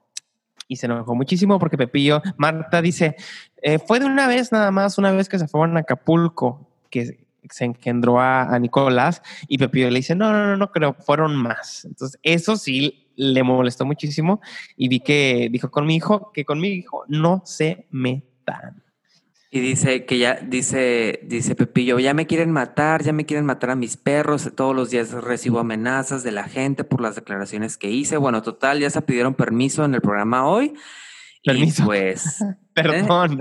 Y 0.68 0.78
se 0.78 0.86
enojó 0.86 1.14
muchísimo 1.14 1.59
porque 1.59 1.78
Pepillo, 1.78 2.22
Marta 2.38 2.82
dice, 2.82 3.18
eh, 3.62 3.80
fue 3.80 3.99
de 3.99 4.05
una 4.05 4.28
vez 4.28 4.53
nada 4.53 4.72
más, 4.72 4.97
una 4.97 5.12
vez 5.12 5.28
que 5.28 5.38
se 5.38 5.47
fueron 5.49 5.76
a 5.76 5.82
Acapulco, 5.82 6.70
que 6.89 7.26
se 7.50 7.66
engendró 7.66 8.20
a, 8.20 8.58
Nicolás 8.60 9.22
y 9.48 9.58
Pepillo 9.58 9.89
le 9.89 9.98
dice, 9.98 10.16
no, 10.16 10.32
no, 10.32 10.46
no, 10.48 10.58
no 10.58 10.72
creo, 10.72 10.94
fueron 10.94 11.36
más. 11.36 11.86
Entonces, 11.86 12.20
eso 12.24 12.56
sí 12.56 13.08
le 13.16 13.44
molestó 13.44 13.86
muchísimo 13.86 14.42
y 14.76 14.88
vi 14.88 15.00
que 15.00 15.50
dijo 15.52 15.70
con 15.70 15.86
mi 15.86 15.96
hijo 15.96 16.32
que 16.34 16.46
con 16.46 16.60
mi 16.60 16.70
hijo 16.70 17.04
no 17.08 17.42
se 17.46 17.88
metan. 17.92 18.84
Y 19.54 19.60
dice 19.60 20.06
que 20.06 20.18
ya, 20.18 20.36
dice, 20.36 21.20
dice 21.24 21.56
Pepillo, 21.56 22.00
ya 22.00 22.14
me 22.14 22.26
quieren 22.26 22.52
matar, 22.52 23.04
ya 23.04 23.12
me 23.12 23.26
quieren 23.26 23.46
matar 23.46 23.72
a 23.72 23.76
mis 23.76 23.98
perros, 23.98 24.50
todos 24.56 24.74
los 24.74 24.92
días 24.92 25.12
recibo 25.12 25.60
amenazas 25.60 26.24
de 26.24 26.32
la 26.32 26.46
gente 26.46 26.86
por 26.86 27.02
las 27.02 27.16
declaraciones 27.16 27.76
que 27.76 27.89
hice. 27.89 28.16
Bueno, 28.16 28.42
total, 28.44 28.80
ya 28.80 28.89
se 28.89 29.02
pidieron 29.02 29.34
permiso 29.34 29.84
en 29.84 29.94
el 29.94 30.00
programa 30.00 30.48
hoy. 30.48 30.74
Permiso. 31.44 31.84
Y 31.84 31.86
pues, 31.86 32.44
Perdón, 32.74 33.39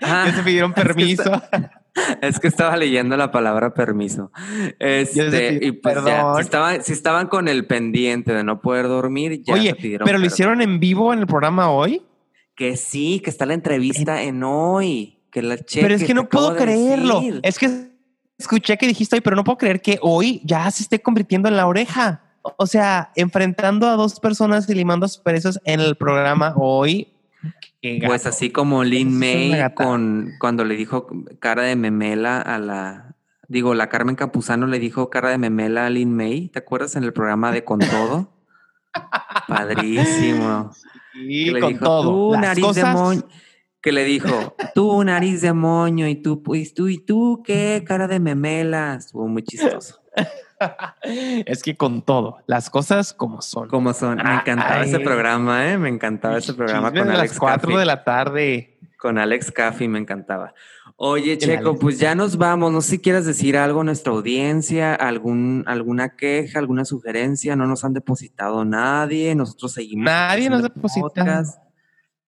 Ah, 0.00 0.24
ya 0.26 0.36
se 0.36 0.42
pidieron 0.42 0.70
es 0.70 0.76
que 0.76 0.82
permiso. 0.82 1.42
es 2.22 2.40
que 2.40 2.48
estaba 2.48 2.76
leyendo 2.76 3.16
la 3.16 3.30
palabra 3.30 3.74
permiso. 3.74 4.30
Este, 4.78 5.58
y 5.60 5.72
pues 5.72 5.96
ya, 5.96 6.02
perdón. 6.02 6.36
si 6.36 6.40
estaban, 6.42 6.84
si 6.84 6.92
estaban 6.92 7.26
con 7.26 7.48
el 7.48 7.66
pendiente 7.66 8.32
de 8.32 8.44
no 8.44 8.60
poder 8.60 8.88
dormir, 8.88 9.42
ya 9.42 9.54
Oye, 9.54 9.70
se 9.70 9.76
pidieron 9.76 10.06
pero 10.06 10.18
lo 10.18 10.26
hicieron 10.26 10.62
en 10.62 10.80
vivo 10.80 11.12
en 11.12 11.18
el 11.20 11.26
programa 11.26 11.70
hoy. 11.70 12.02
Que 12.54 12.76
sí, 12.76 13.20
que 13.20 13.30
está 13.30 13.46
la 13.46 13.54
entrevista 13.54 14.22
en 14.22 14.42
hoy. 14.42 15.18
Que 15.30 15.42
la 15.42 15.56
cheques, 15.56 15.82
pero 15.82 15.94
es 15.94 16.04
que 16.04 16.14
no 16.14 16.28
puedo 16.28 16.54
creerlo. 16.56 17.20
decir. 17.20 17.40
Es 17.42 17.58
que 17.58 17.92
escuché 18.38 18.76
que 18.76 18.86
dijiste 18.86 19.16
hoy, 19.16 19.20
pero 19.20 19.36
no 19.36 19.44
puedo 19.44 19.56
creer 19.58 19.80
que 19.80 19.98
hoy 20.02 20.42
ya 20.44 20.70
se 20.70 20.82
esté 20.82 21.00
convirtiendo 21.00 21.48
en 21.48 21.56
la 21.56 21.66
oreja. 21.66 22.22
O 22.58 22.66
sea, 22.66 23.12
enfrentando 23.16 23.86
a 23.88 23.92
dos 23.96 24.18
personas 24.18 24.68
y 24.68 24.74
limando 24.74 25.06
asperezas 25.06 25.60
en 25.64 25.80
el 25.80 25.96
programa 25.96 26.54
hoy. 26.56 27.11
Pues 28.06 28.26
así 28.26 28.50
como 28.50 28.84
Lin 28.84 29.18
May 29.18 29.74
con 29.74 30.32
cuando 30.38 30.64
le 30.64 30.76
dijo 30.76 31.08
cara 31.40 31.62
de 31.62 31.74
memela 31.74 32.40
a 32.40 32.58
la 32.58 33.16
digo, 33.48 33.74
la 33.74 33.88
Carmen 33.88 34.16
Campuzano 34.16 34.66
le 34.66 34.78
dijo 34.78 35.10
cara 35.10 35.30
de 35.30 35.38
memela 35.38 35.86
a 35.86 35.90
Lin 35.90 36.14
May, 36.14 36.48
¿te 36.48 36.58
acuerdas 36.58 36.96
en 36.96 37.04
el 37.04 37.12
programa 37.12 37.52
de 37.52 37.64
Con 37.64 37.80
todo? 37.80 38.32
Padrísimo. 39.48 40.70
Sí, 41.12 41.44
Que 41.46 41.52
le 41.52 41.60
con 41.60 41.72
dijo, 41.72 41.84
todo. 41.84 42.02
Tú, 42.02 42.32
Las 42.32 42.40
nariz 42.40 42.74
de 42.74 42.84
moño. 42.84 43.22
Que 43.82 43.92
le 43.92 44.04
dijo, 44.04 44.56
tú, 44.74 45.04
nariz 45.04 45.40
de 45.42 45.52
moño, 45.52 46.08
y 46.08 46.14
tú, 46.14 46.42
pues 46.42 46.72
tú, 46.72 46.88
y 46.88 46.98
tú, 46.98 47.42
qué 47.44 47.82
cara 47.86 48.06
de 48.06 48.20
memela. 48.20 48.94
Estuvo 48.94 49.26
muy 49.26 49.42
chistoso. 49.42 50.00
es 51.02 51.62
que 51.62 51.76
con 51.76 52.02
todo, 52.02 52.38
las 52.46 52.70
cosas 52.70 53.12
como 53.12 53.42
son. 53.42 53.68
¿Cómo 53.68 53.92
son? 53.92 54.16
Me 54.16 54.34
encantaba 54.34 54.82
ese 54.82 55.00
programa, 55.00 55.70
¿eh? 55.70 55.78
Me 55.78 55.88
encantaba 55.88 56.38
ese 56.38 56.54
programa 56.54 56.88
Chisme 56.88 57.00
con 57.00 57.08
de 57.08 57.14
Alex 57.14 57.32
las 57.32 57.38
4 57.38 57.60
Caffey. 57.60 57.76
de 57.76 57.84
la 57.84 58.04
tarde. 58.04 58.78
Con 58.98 59.18
Alex 59.18 59.50
Caffey 59.50 59.88
me 59.88 59.98
encantaba. 59.98 60.54
Oye, 60.96 61.36
Checo, 61.36 61.76
pues 61.76 61.98
ya 61.98 62.14
nos 62.14 62.38
vamos. 62.38 62.70
No 62.70 62.80
sé 62.80 62.92
si 62.92 62.98
quieres 63.00 63.26
decir 63.26 63.56
algo 63.56 63.80
a 63.80 63.84
nuestra 63.84 64.12
audiencia, 64.12 64.94
algún, 64.94 65.64
alguna 65.66 66.14
queja, 66.14 66.60
alguna 66.60 66.84
sugerencia. 66.84 67.56
No 67.56 67.66
nos 67.66 67.84
han 67.84 67.92
depositado 67.92 68.64
nadie. 68.64 69.34
Nosotros 69.34 69.72
seguimos. 69.72 70.04
Nadie 70.04 70.48
nos 70.48 70.60
ha 70.60 70.68
depositado. 70.68 71.44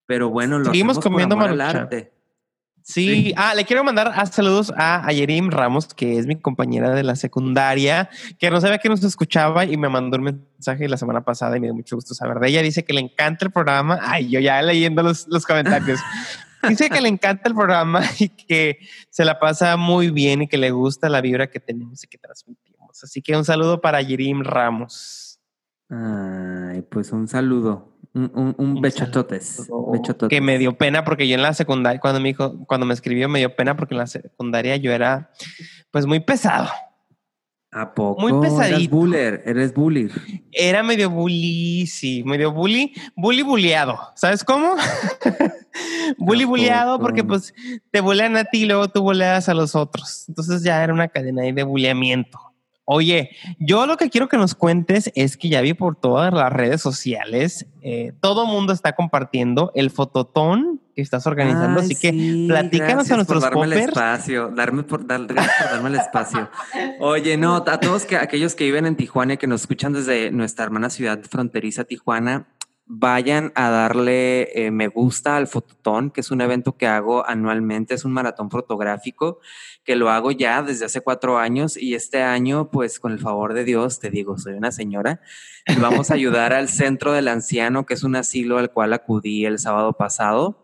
Pero 0.06 0.30
bueno, 0.30 0.58
lo 0.58 0.64
seguimos 0.66 0.98
comiendo 0.98 1.38
por 1.38 1.60
arte. 1.60 2.13
Sí, 2.86 3.32
ah, 3.38 3.54
le 3.54 3.64
quiero 3.64 3.82
mandar 3.82 4.12
a 4.14 4.26
saludos 4.26 4.70
a 4.76 5.06
Ayerim 5.06 5.48
Ramos, 5.48 5.94
que 5.94 6.18
es 6.18 6.26
mi 6.26 6.36
compañera 6.36 6.90
de 6.90 7.02
la 7.02 7.16
secundaria, 7.16 8.10
que 8.38 8.50
no 8.50 8.60
sabía 8.60 8.76
que 8.76 8.90
nos 8.90 9.02
escuchaba 9.02 9.64
y 9.64 9.78
me 9.78 9.88
mandó 9.88 10.18
un 10.18 10.24
mensaje 10.24 10.86
la 10.86 10.98
semana 10.98 11.24
pasada 11.24 11.56
y 11.56 11.60
me 11.60 11.68
dio 11.68 11.74
mucho 11.74 11.96
gusto 11.96 12.12
saber 12.12 12.40
de 12.40 12.48
ella. 12.50 12.60
Dice 12.60 12.84
que 12.84 12.92
le 12.92 13.00
encanta 13.00 13.46
el 13.46 13.52
programa. 13.52 13.98
Ay, 14.02 14.28
yo 14.28 14.38
ya 14.38 14.60
leyendo 14.60 15.02
los, 15.02 15.26
los 15.28 15.46
comentarios. 15.46 15.98
Dice 16.68 16.90
que 16.90 17.00
le 17.00 17.08
encanta 17.08 17.48
el 17.48 17.54
programa 17.54 18.02
y 18.18 18.28
que 18.28 18.78
se 19.08 19.24
la 19.24 19.38
pasa 19.38 19.78
muy 19.78 20.10
bien 20.10 20.42
y 20.42 20.48
que 20.48 20.58
le 20.58 20.70
gusta 20.70 21.08
la 21.08 21.22
vibra 21.22 21.46
que 21.46 21.60
tenemos 21.60 22.04
y 22.04 22.06
que 22.06 22.18
transmitimos. 22.18 23.02
Así 23.02 23.22
que 23.22 23.34
un 23.34 23.46
saludo 23.46 23.80
para 23.80 24.02
Yerim 24.02 24.42
Ramos. 24.42 25.33
Ay, 25.94 26.82
pues 26.82 27.12
un 27.12 27.28
saludo. 27.28 27.92
Un, 28.14 28.54
un, 28.58 28.80
bechototes, 28.80 29.68
Que 30.28 30.40
me 30.40 30.56
dio 30.58 30.78
pena 30.78 31.04
porque 31.04 31.26
yo 31.26 31.34
en 31.34 31.42
la 31.42 31.52
secundaria, 31.52 32.00
cuando 32.00 32.20
me 32.20 32.28
dijo, 32.28 32.64
cuando 32.66 32.86
me 32.86 32.94
escribió, 32.94 33.28
me 33.28 33.40
dio 33.40 33.56
pena 33.56 33.76
porque 33.76 33.94
en 33.94 33.98
la 33.98 34.06
secundaria 34.06 34.76
yo 34.76 34.92
era 34.92 35.32
pues 35.90 36.06
muy 36.06 36.20
pesado. 36.20 36.68
¿A 37.72 37.92
poco? 37.92 38.20
Muy 38.20 38.40
pesadito. 38.40 38.76
Eres 38.76 38.90
buller, 38.90 39.42
eres 39.44 39.74
bully. 39.74 40.10
Era 40.52 40.84
medio 40.84 41.10
bully, 41.10 41.88
sí, 41.88 42.22
medio 42.24 42.52
bully, 42.52 42.94
bully 43.16 43.42
bulleado. 43.42 43.98
¿Sabes 44.14 44.44
cómo? 44.44 44.76
bully 46.18 46.44
bulleado 46.44 47.00
porque 47.00 47.24
pues 47.24 47.52
te 47.90 48.00
bulean 48.00 48.36
a 48.36 48.44
ti 48.44 48.62
y 48.62 48.66
luego 48.66 48.86
tú 48.86 49.02
buleas 49.02 49.48
a 49.48 49.54
los 49.54 49.74
otros. 49.74 50.24
Entonces 50.28 50.62
ya 50.62 50.84
era 50.84 50.94
una 50.94 51.08
cadena 51.08 51.42
ahí 51.42 51.50
de 51.50 51.64
bulleamiento. 51.64 52.38
Oye, 52.86 53.30
yo 53.58 53.86
lo 53.86 53.96
que 53.96 54.10
quiero 54.10 54.28
que 54.28 54.36
nos 54.36 54.54
cuentes 54.54 55.10
es 55.14 55.38
que 55.38 55.48
ya 55.48 55.62
vi 55.62 55.72
por 55.72 55.96
todas 55.96 56.32
las 56.34 56.52
redes 56.52 56.82
sociales, 56.82 57.66
eh, 57.80 58.12
todo 58.20 58.46
mundo 58.46 58.74
está 58.74 58.92
compartiendo 58.92 59.72
el 59.74 59.90
fototón 59.90 60.80
que 60.94 61.02
estás 61.02 61.26
organizando, 61.26 61.80
así 61.80 61.96
que 61.96 62.12
platícanos 62.46 63.10
a 63.10 63.16
nuestros 63.16 63.42
por 63.42 63.52
darme 63.52 63.76
el 63.76 63.88
espacio, 63.88 64.48
darme 64.54 64.82
por, 64.84 65.06
gracias 65.06 65.62
por 65.62 65.70
darme 65.70 65.88
el 65.88 65.94
espacio. 65.96 66.50
Oye, 67.00 67.36
no, 67.36 67.56
a 67.56 67.80
todos 67.80 68.04
que, 68.04 68.16
aquellos 68.16 68.54
que 68.54 68.64
viven 68.64 68.86
en 68.86 68.96
Tijuana 68.96 69.34
y 69.34 69.36
que 69.38 69.46
nos 69.46 69.62
escuchan 69.62 69.92
desde 69.92 70.30
nuestra 70.30 70.64
hermana 70.64 70.90
ciudad 70.90 71.20
fronteriza 71.28 71.84
Tijuana, 71.84 72.46
vayan 72.86 73.52
a 73.54 73.70
darle 73.70 74.66
eh, 74.66 74.70
me 74.70 74.88
gusta 74.88 75.36
al 75.36 75.46
Fototón, 75.46 76.10
que 76.10 76.20
es 76.20 76.30
un 76.30 76.40
evento 76.40 76.76
que 76.76 76.86
hago 76.86 77.26
anualmente, 77.26 77.94
es 77.94 78.04
un 78.04 78.12
maratón 78.12 78.50
fotográfico 78.50 79.40
que 79.84 79.96
lo 79.96 80.10
hago 80.10 80.30
ya 80.30 80.62
desde 80.62 80.86
hace 80.86 81.00
cuatro 81.00 81.38
años 81.38 81.76
y 81.76 81.94
este 81.94 82.22
año, 82.22 82.70
pues 82.70 82.98
con 82.98 83.12
el 83.12 83.18
favor 83.18 83.54
de 83.54 83.64
Dios, 83.64 84.00
te 84.00 84.10
digo, 84.10 84.38
soy 84.38 84.54
una 84.54 84.72
señora, 84.72 85.20
y 85.66 85.76
vamos 85.76 86.10
a 86.10 86.14
ayudar 86.14 86.52
al 86.52 86.68
Centro 86.68 87.12
del 87.12 87.28
Anciano, 87.28 87.86
que 87.86 87.94
es 87.94 88.02
un 88.02 88.16
asilo 88.16 88.58
al 88.58 88.70
cual 88.70 88.92
acudí 88.92 89.44
el 89.44 89.58
sábado 89.58 89.92
pasado. 89.92 90.60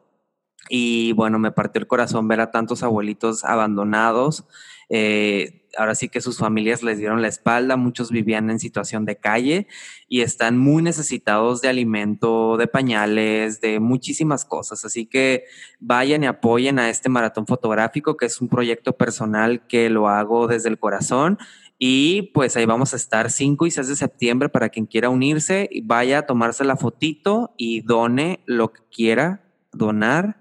Y 0.68 1.12
bueno, 1.12 1.38
me 1.38 1.52
partió 1.52 1.80
el 1.80 1.86
corazón 1.86 2.28
ver 2.28 2.40
a 2.40 2.50
tantos 2.50 2.82
abuelitos 2.82 3.44
abandonados. 3.44 4.44
Eh, 4.88 5.59
ahora 5.76 5.94
sí 5.94 6.08
que 6.08 6.20
sus 6.20 6.38
familias 6.38 6.82
les 6.82 6.98
dieron 6.98 7.22
la 7.22 7.28
espalda, 7.28 7.76
muchos 7.76 8.10
vivían 8.10 8.50
en 8.50 8.58
situación 8.58 9.04
de 9.04 9.16
calle 9.16 9.66
y 10.08 10.22
están 10.22 10.58
muy 10.58 10.82
necesitados 10.82 11.60
de 11.60 11.68
alimento, 11.68 12.56
de 12.56 12.66
pañales, 12.66 13.60
de 13.60 13.80
muchísimas 13.80 14.44
cosas. 14.44 14.84
Así 14.84 15.06
que 15.06 15.44
vayan 15.78 16.24
y 16.24 16.26
apoyen 16.26 16.78
a 16.78 16.90
este 16.90 17.08
maratón 17.08 17.46
fotográfico, 17.46 18.16
que 18.16 18.26
es 18.26 18.40
un 18.40 18.48
proyecto 18.48 18.96
personal 18.96 19.66
que 19.66 19.90
lo 19.90 20.08
hago 20.08 20.46
desde 20.46 20.68
el 20.68 20.78
corazón. 20.78 21.38
Y 21.78 22.30
pues 22.34 22.56
ahí 22.56 22.66
vamos 22.66 22.92
a 22.92 22.96
estar 22.96 23.30
5 23.30 23.66
y 23.66 23.70
6 23.70 23.88
de 23.88 23.96
septiembre 23.96 24.48
para 24.50 24.68
quien 24.68 24.86
quiera 24.86 25.08
unirse, 25.08 25.68
y 25.70 25.80
vaya 25.80 26.18
a 26.18 26.26
tomarse 26.26 26.64
la 26.64 26.76
fotito 26.76 27.54
y 27.56 27.80
done 27.80 28.40
lo 28.44 28.72
que 28.72 28.82
quiera 28.90 29.42
donar. 29.72 30.39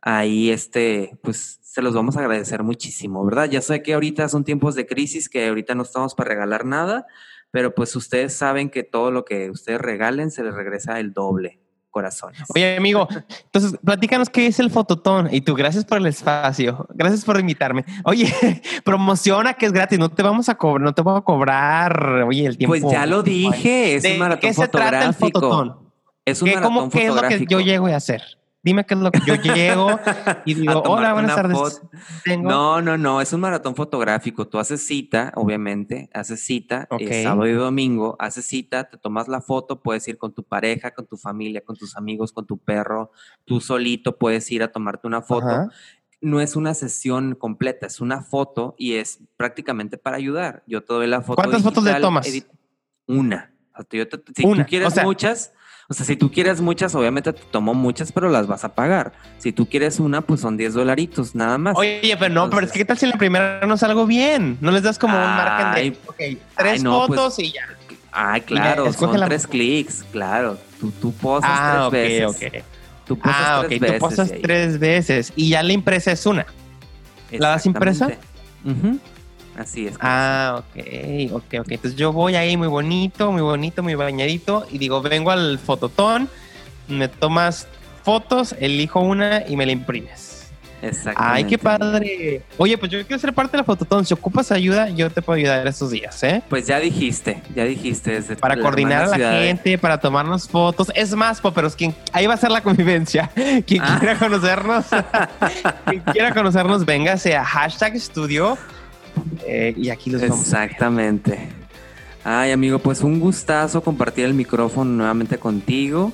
Ahí 0.00 0.50
este, 0.50 1.18
pues 1.22 1.58
se 1.62 1.82
los 1.82 1.94
vamos 1.94 2.16
a 2.16 2.20
agradecer 2.20 2.62
muchísimo, 2.62 3.24
¿verdad? 3.24 3.48
Ya 3.50 3.60
sé 3.60 3.82
que 3.82 3.94
ahorita 3.94 4.28
son 4.28 4.44
tiempos 4.44 4.74
de 4.74 4.86
crisis, 4.86 5.28
que 5.28 5.48
ahorita 5.48 5.74
no 5.74 5.82
estamos 5.82 6.14
para 6.14 6.30
regalar 6.30 6.64
nada, 6.64 7.06
pero 7.50 7.74
pues 7.74 7.94
ustedes 7.96 8.34
saben 8.34 8.70
que 8.70 8.84
todo 8.84 9.10
lo 9.10 9.24
que 9.24 9.50
ustedes 9.50 9.80
regalen 9.80 10.30
se 10.30 10.42
les 10.44 10.54
regresa 10.54 10.98
el 11.00 11.12
doble. 11.12 11.60
Corazones. 11.90 12.42
Oye, 12.54 12.76
amigo, 12.76 13.08
entonces 13.44 13.78
platícanos 13.82 14.28
qué 14.28 14.46
es 14.46 14.60
el 14.60 14.70
fototón 14.70 15.28
y 15.32 15.40
tú, 15.40 15.54
gracias 15.54 15.86
por 15.86 15.96
el 15.96 16.06
espacio, 16.06 16.86
gracias 16.90 17.24
por 17.24 17.40
invitarme. 17.40 17.84
Oye, 18.04 18.30
promociona 18.84 19.54
que 19.54 19.66
es 19.66 19.72
gratis, 19.72 19.98
no 19.98 20.10
te 20.10 20.22
vamos 20.22 20.50
a 20.50 20.54
cobrar, 20.56 20.84
no 20.84 20.94
te 20.94 21.00
voy 21.00 21.16
a 21.16 21.22
cobrar, 21.22 22.22
oye, 22.26 22.44
el 22.44 22.58
tiempo. 22.58 22.72
Pues 22.78 22.92
ya 22.92 23.06
lo 23.06 23.22
dije, 23.22 23.94
es 23.94 24.04
un 24.04 24.18
maratón 24.18 24.54
fotográfico. 24.54 25.92
Es 26.26 26.42
un 26.42 26.50
maratón 26.50 26.74
¿Cómo, 26.74 26.90
¿Qué 26.90 27.06
es 27.06 27.14
lo 27.14 27.22
que 27.22 27.46
yo 27.48 27.60
llego 27.60 27.86
a 27.86 27.96
hacer? 27.96 28.37
Dime 28.60 28.84
qué 28.84 28.94
es 28.94 29.00
lo 29.00 29.12
que 29.12 29.20
yo 29.24 29.36
llego 29.36 30.00
y 30.44 30.54
digo, 30.54 30.82
hola, 30.82 31.12
buenas 31.12 31.36
tardes. 31.36 31.80
No, 32.40 32.82
no, 32.82 32.98
no, 32.98 33.20
es 33.20 33.32
un 33.32 33.40
maratón 33.40 33.76
fotográfico. 33.76 34.48
Tú 34.48 34.58
haces 34.58 34.84
cita, 34.84 35.32
obviamente, 35.36 36.10
haces 36.12 36.40
cita, 36.40 36.88
eh, 36.98 37.22
sábado 37.22 37.46
y 37.46 37.52
domingo, 37.52 38.16
haces 38.18 38.46
cita, 38.46 38.90
te 38.90 38.98
tomas 38.98 39.28
la 39.28 39.40
foto, 39.40 39.80
puedes 39.80 40.08
ir 40.08 40.18
con 40.18 40.32
tu 40.32 40.42
pareja, 40.42 40.90
con 40.90 41.06
tu 41.06 41.16
familia, 41.16 41.64
con 41.64 41.76
tus 41.76 41.96
amigos, 41.96 42.32
con 42.32 42.46
tu 42.46 42.58
perro, 42.58 43.12
tú 43.44 43.60
solito 43.60 44.18
puedes 44.18 44.50
ir 44.50 44.64
a 44.64 44.72
tomarte 44.72 45.06
una 45.06 45.22
foto. 45.22 45.68
No 46.20 46.40
es 46.40 46.56
una 46.56 46.74
sesión 46.74 47.36
completa, 47.36 47.86
es 47.86 48.00
una 48.00 48.22
foto 48.22 48.74
y 48.76 48.94
es 48.94 49.20
prácticamente 49.36 49.98
para 49.98 50.16
ayudar. 50.16 50.64
Yo 50.66 50.82
te 50.82 50.92
doy 50.92 51.06
la 51.06 51.20
foto. 51.22 51.36
¿Cuántas 51.36 51.62
fotos 51.62 51.84
le 51.84 51.94
tomas? 52.00 52.28
Una. 53.06 53.52
si 53.88 54.42
tú 54.42 54.64
quieres 54.68 55.00
muchas, 55.04 55.52
o 55.90 55.94
sea, 55.94 56.04
si 56.04 56.16
tú 56.16 56.30
quieres 56.30 56.60
muchas, 56.60 56.94
obviamente 56.94 57.32
te 57.32 57.40
tomo 57.50 57.72
muchas, 57.72 58.12
pero 58.12 58.28
las 58.28 58.46
vas 58.46 58.62
a 58.62 58.74
pagar. 58.74 59.12
Si 59.38 59.52
tú 59.52 59.66
quieres 59.66 59.98
una, 59.98 60.20
pues 60.20 60.42
son 60.42 60.58
10 60.58 60.74
dolaritos, 60.74 61.34
nada 61.34 61.56
más. 61.56 61.78
Oye, 61.78 62.14
pero 62.18 62.34
no, 62.34 62.50
pero 62.50 62.66
es 62.66 62.72
que 62.72 62.80
¿qué 62.80 62.84
tal 62.84 62.98
si 62.98 63.06
la 63.06 63.16
primera 63.16 63.66
no 63.66 63.74
salgo 63.78 64.04
bien? 64.04 64.58
No 64.60 64.70
les 64.70 64.82
das 64.82 64.98
como 64.98 65.16
un 65.16 65.24
margen 65.24 65.92
de 65.92 66.38
tres 66.56 66.82
pues, 66.82 66.82
fotos 66.82 67.38
y 67.38 67.52
ya. 67.52 67.62
Ay, 68.12 68.42
claro, 68.42 68.92
son 68.92 69.18
tres 69.24 69.46
clics, 69.46 70.04
claro. 70.12 70.58
Tú, 70.78 70.90
tú 70.90 71.10
posas 71.12 71.50
ah, 71.50 71.88
tres 71.90 72.38
veces. 72.38 72.64
Tú 73.06 73.18
posas 73.18 73.36
ah, 73.38 73.64
tres 73.66 73.80
veces. 73.80 73.98
Tú 73.98 74.00
posas 74.00 74.32
tres 74.42 74.78
veces 74.78 75.32
y 75.36 75.48
ya 75.48 75.62
la 75.62 75.72
impresa 75.72 76.12
es 76.12 76.26
una. 76.26 76.44
¿La 77.30 77.48
das 77.48 77.64
impresa? 77.64 78.10
Así 79.58 79.88
es. 79.88 79.96
Ah, 80.00 80.62
ok, 80.62 81.32
ok, 81.32 81.54
ok. 81.60 81.70
Entonces 81.72 81.96
yo 81.96 82.12
voy 82.12 82.36
ahí 82.36 82.56
muy 82.56 82.68
bonito, 82.68 83.32
muy 83.32 83.42
bonito, 83.42 83.82
muy 83.82 83.96
bañadito 83.96 84.66
y 84.70 84.78
digo, 84.78 85.02
vengo 85.02 85.32
al 85.32 85.58
fototón, 85.58 86.28
me 86.86 87.08
tomas 87.08 87.66
fotos, 88.04 88.54
elijo 88.60 89.00
una 89.00 89.44
y 89.48 89.56
me 89.56 89.66
la 89.66 89.72
imprimes. 89.72 90.28
Exactamente. 90.80 91.36
Ay, 91.36 91.44
qué 91.44 91.58
padre. 91.58 92.42
Oye, 92.56 92.78
pues 92.78 92.92
yo 92.92 93.04
quiero 93.04 93.18
ser 93.18 93.32
parte 93.32 93.56
de 93.56 93.58
la 93.58 93.64
fototón. 93.64 94.06
Si 94.06 94.14
ocupas 94.14 94.52
ayuda, 94.52 94.90
yo 94.90 95.10
te 95.10 95.22
puedo 95.22 95.36
ayudar 95.36 95.66
estos 95.66 95.90
días, 95.90 96.22
¿eh? 96.22 96.40
Pues 96.48 96.68
ya 96.68 96.78
dijiste, 96.78 97.42
ya 97.52 97.64
dijiste. 97.64 98.12
Desde 98.12 98.36
para 98.36 98.56
coordinar 98.60 99.02
a 99.12 99.18
la 99.18 99.32
gente, 99.32 99.76
para 99.76 99.98
tomarnos 99.98 100.48
fotos. 100.48 100.92
Es 100.94 101.16
más, 101.16 101.40
Poperos, 101.40 101.74
quien 101.74 101.96
ahí 102.12 102.28
va 102.28 102.34
a 102.34 102.36
ser 102.36 102.52
la 102.52 102.62
convivencia. 102.62 103.28
Quien 103.66 103.82
ah. 103.82 103.96
quiera 103.98 104.16
conocernos, 104.18 104.86
quien 105.86 106.00
quiera 106.12 106.32
conocernos, 106.32 106.84
véngase 106.84 107.36
a 107.36 107.44
hashtag 107.44 107.96
estudio 107.96 108.56
eh, 109.46 109.74
y 109.76 109.90
aquí 109.90 110.10
los 110.10 110.22
vamos. 110.22 110.40
Exactamente. 110.40 111.48
Ay, 112.24 112.50
amigo, 112.50 112.78
pues 112.78 113.02
un 113.02 113.20
gustazo 113.20 113.82
compartir 113.82 114.24
el 114.24 114.34
micrófono 114.34 114.90
nuevamente 114.90 115.38
contigo. 115.38 116.12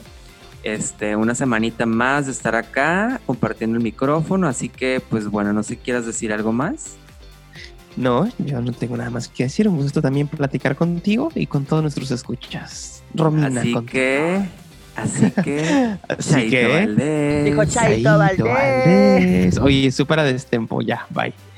Este, 0.62 1.14
una 1.14 1.34
semanita 1.34 1.84
más 1.84 2.26
de 2.26 2.32
estar 2.32 2.54
acá 2.54 3.20
compartiendo 3.26 3.76
el 3.76 3.82
micrófono, 3.82 4.48
así 4.48 4.70
que 4.70 5.02
pues 5.10 5.28
bueno, 5.28 5.52
no 5.52 5.62
sé 5.62 5.70
si 5.70 5.76
quieras 5.76 6.06
decir 6.06 6.32
algo 6.32 6.52
más. 6.52 6.96
No, 7.96 8.28
yo 8.38 8.60
no 8.60 8.72
tengo 8.72 8.96
nada 8.96 9.10
más 9.10 9.28
que 9.28 9.44
decir. 9.44 9.68
Un 9.68 9.76
gusto 9.76 10.02
también 10.02 10.26
platicar 10.26 10.74
contigo 10.74 11.30
y 11.34 11.46
con 11.46 11.64
todos 11.64 11.82
nuestros 11.82 12.10
escuchas. 12.10 13.02
Romina. 13.14 13.60
Así 13.60 13.74
que, 13.86 14.42
así 14.96 15.30
que, 15.42 15.96
así 16.08 16.30
Chaito 16.30 16.50
que, 16.50 17.44
Dijo 17.44 17.64
Chaito, 17.64 18.18
Chaito 18.18 18.44
Valdés. 18.44 19.58
Oye, 19.58 19.92
súper 19.92 20.20
a 20.20 20.24
destempo, 20.24 20.80
ya, 20.80 21.06
bye. 21.10 21.32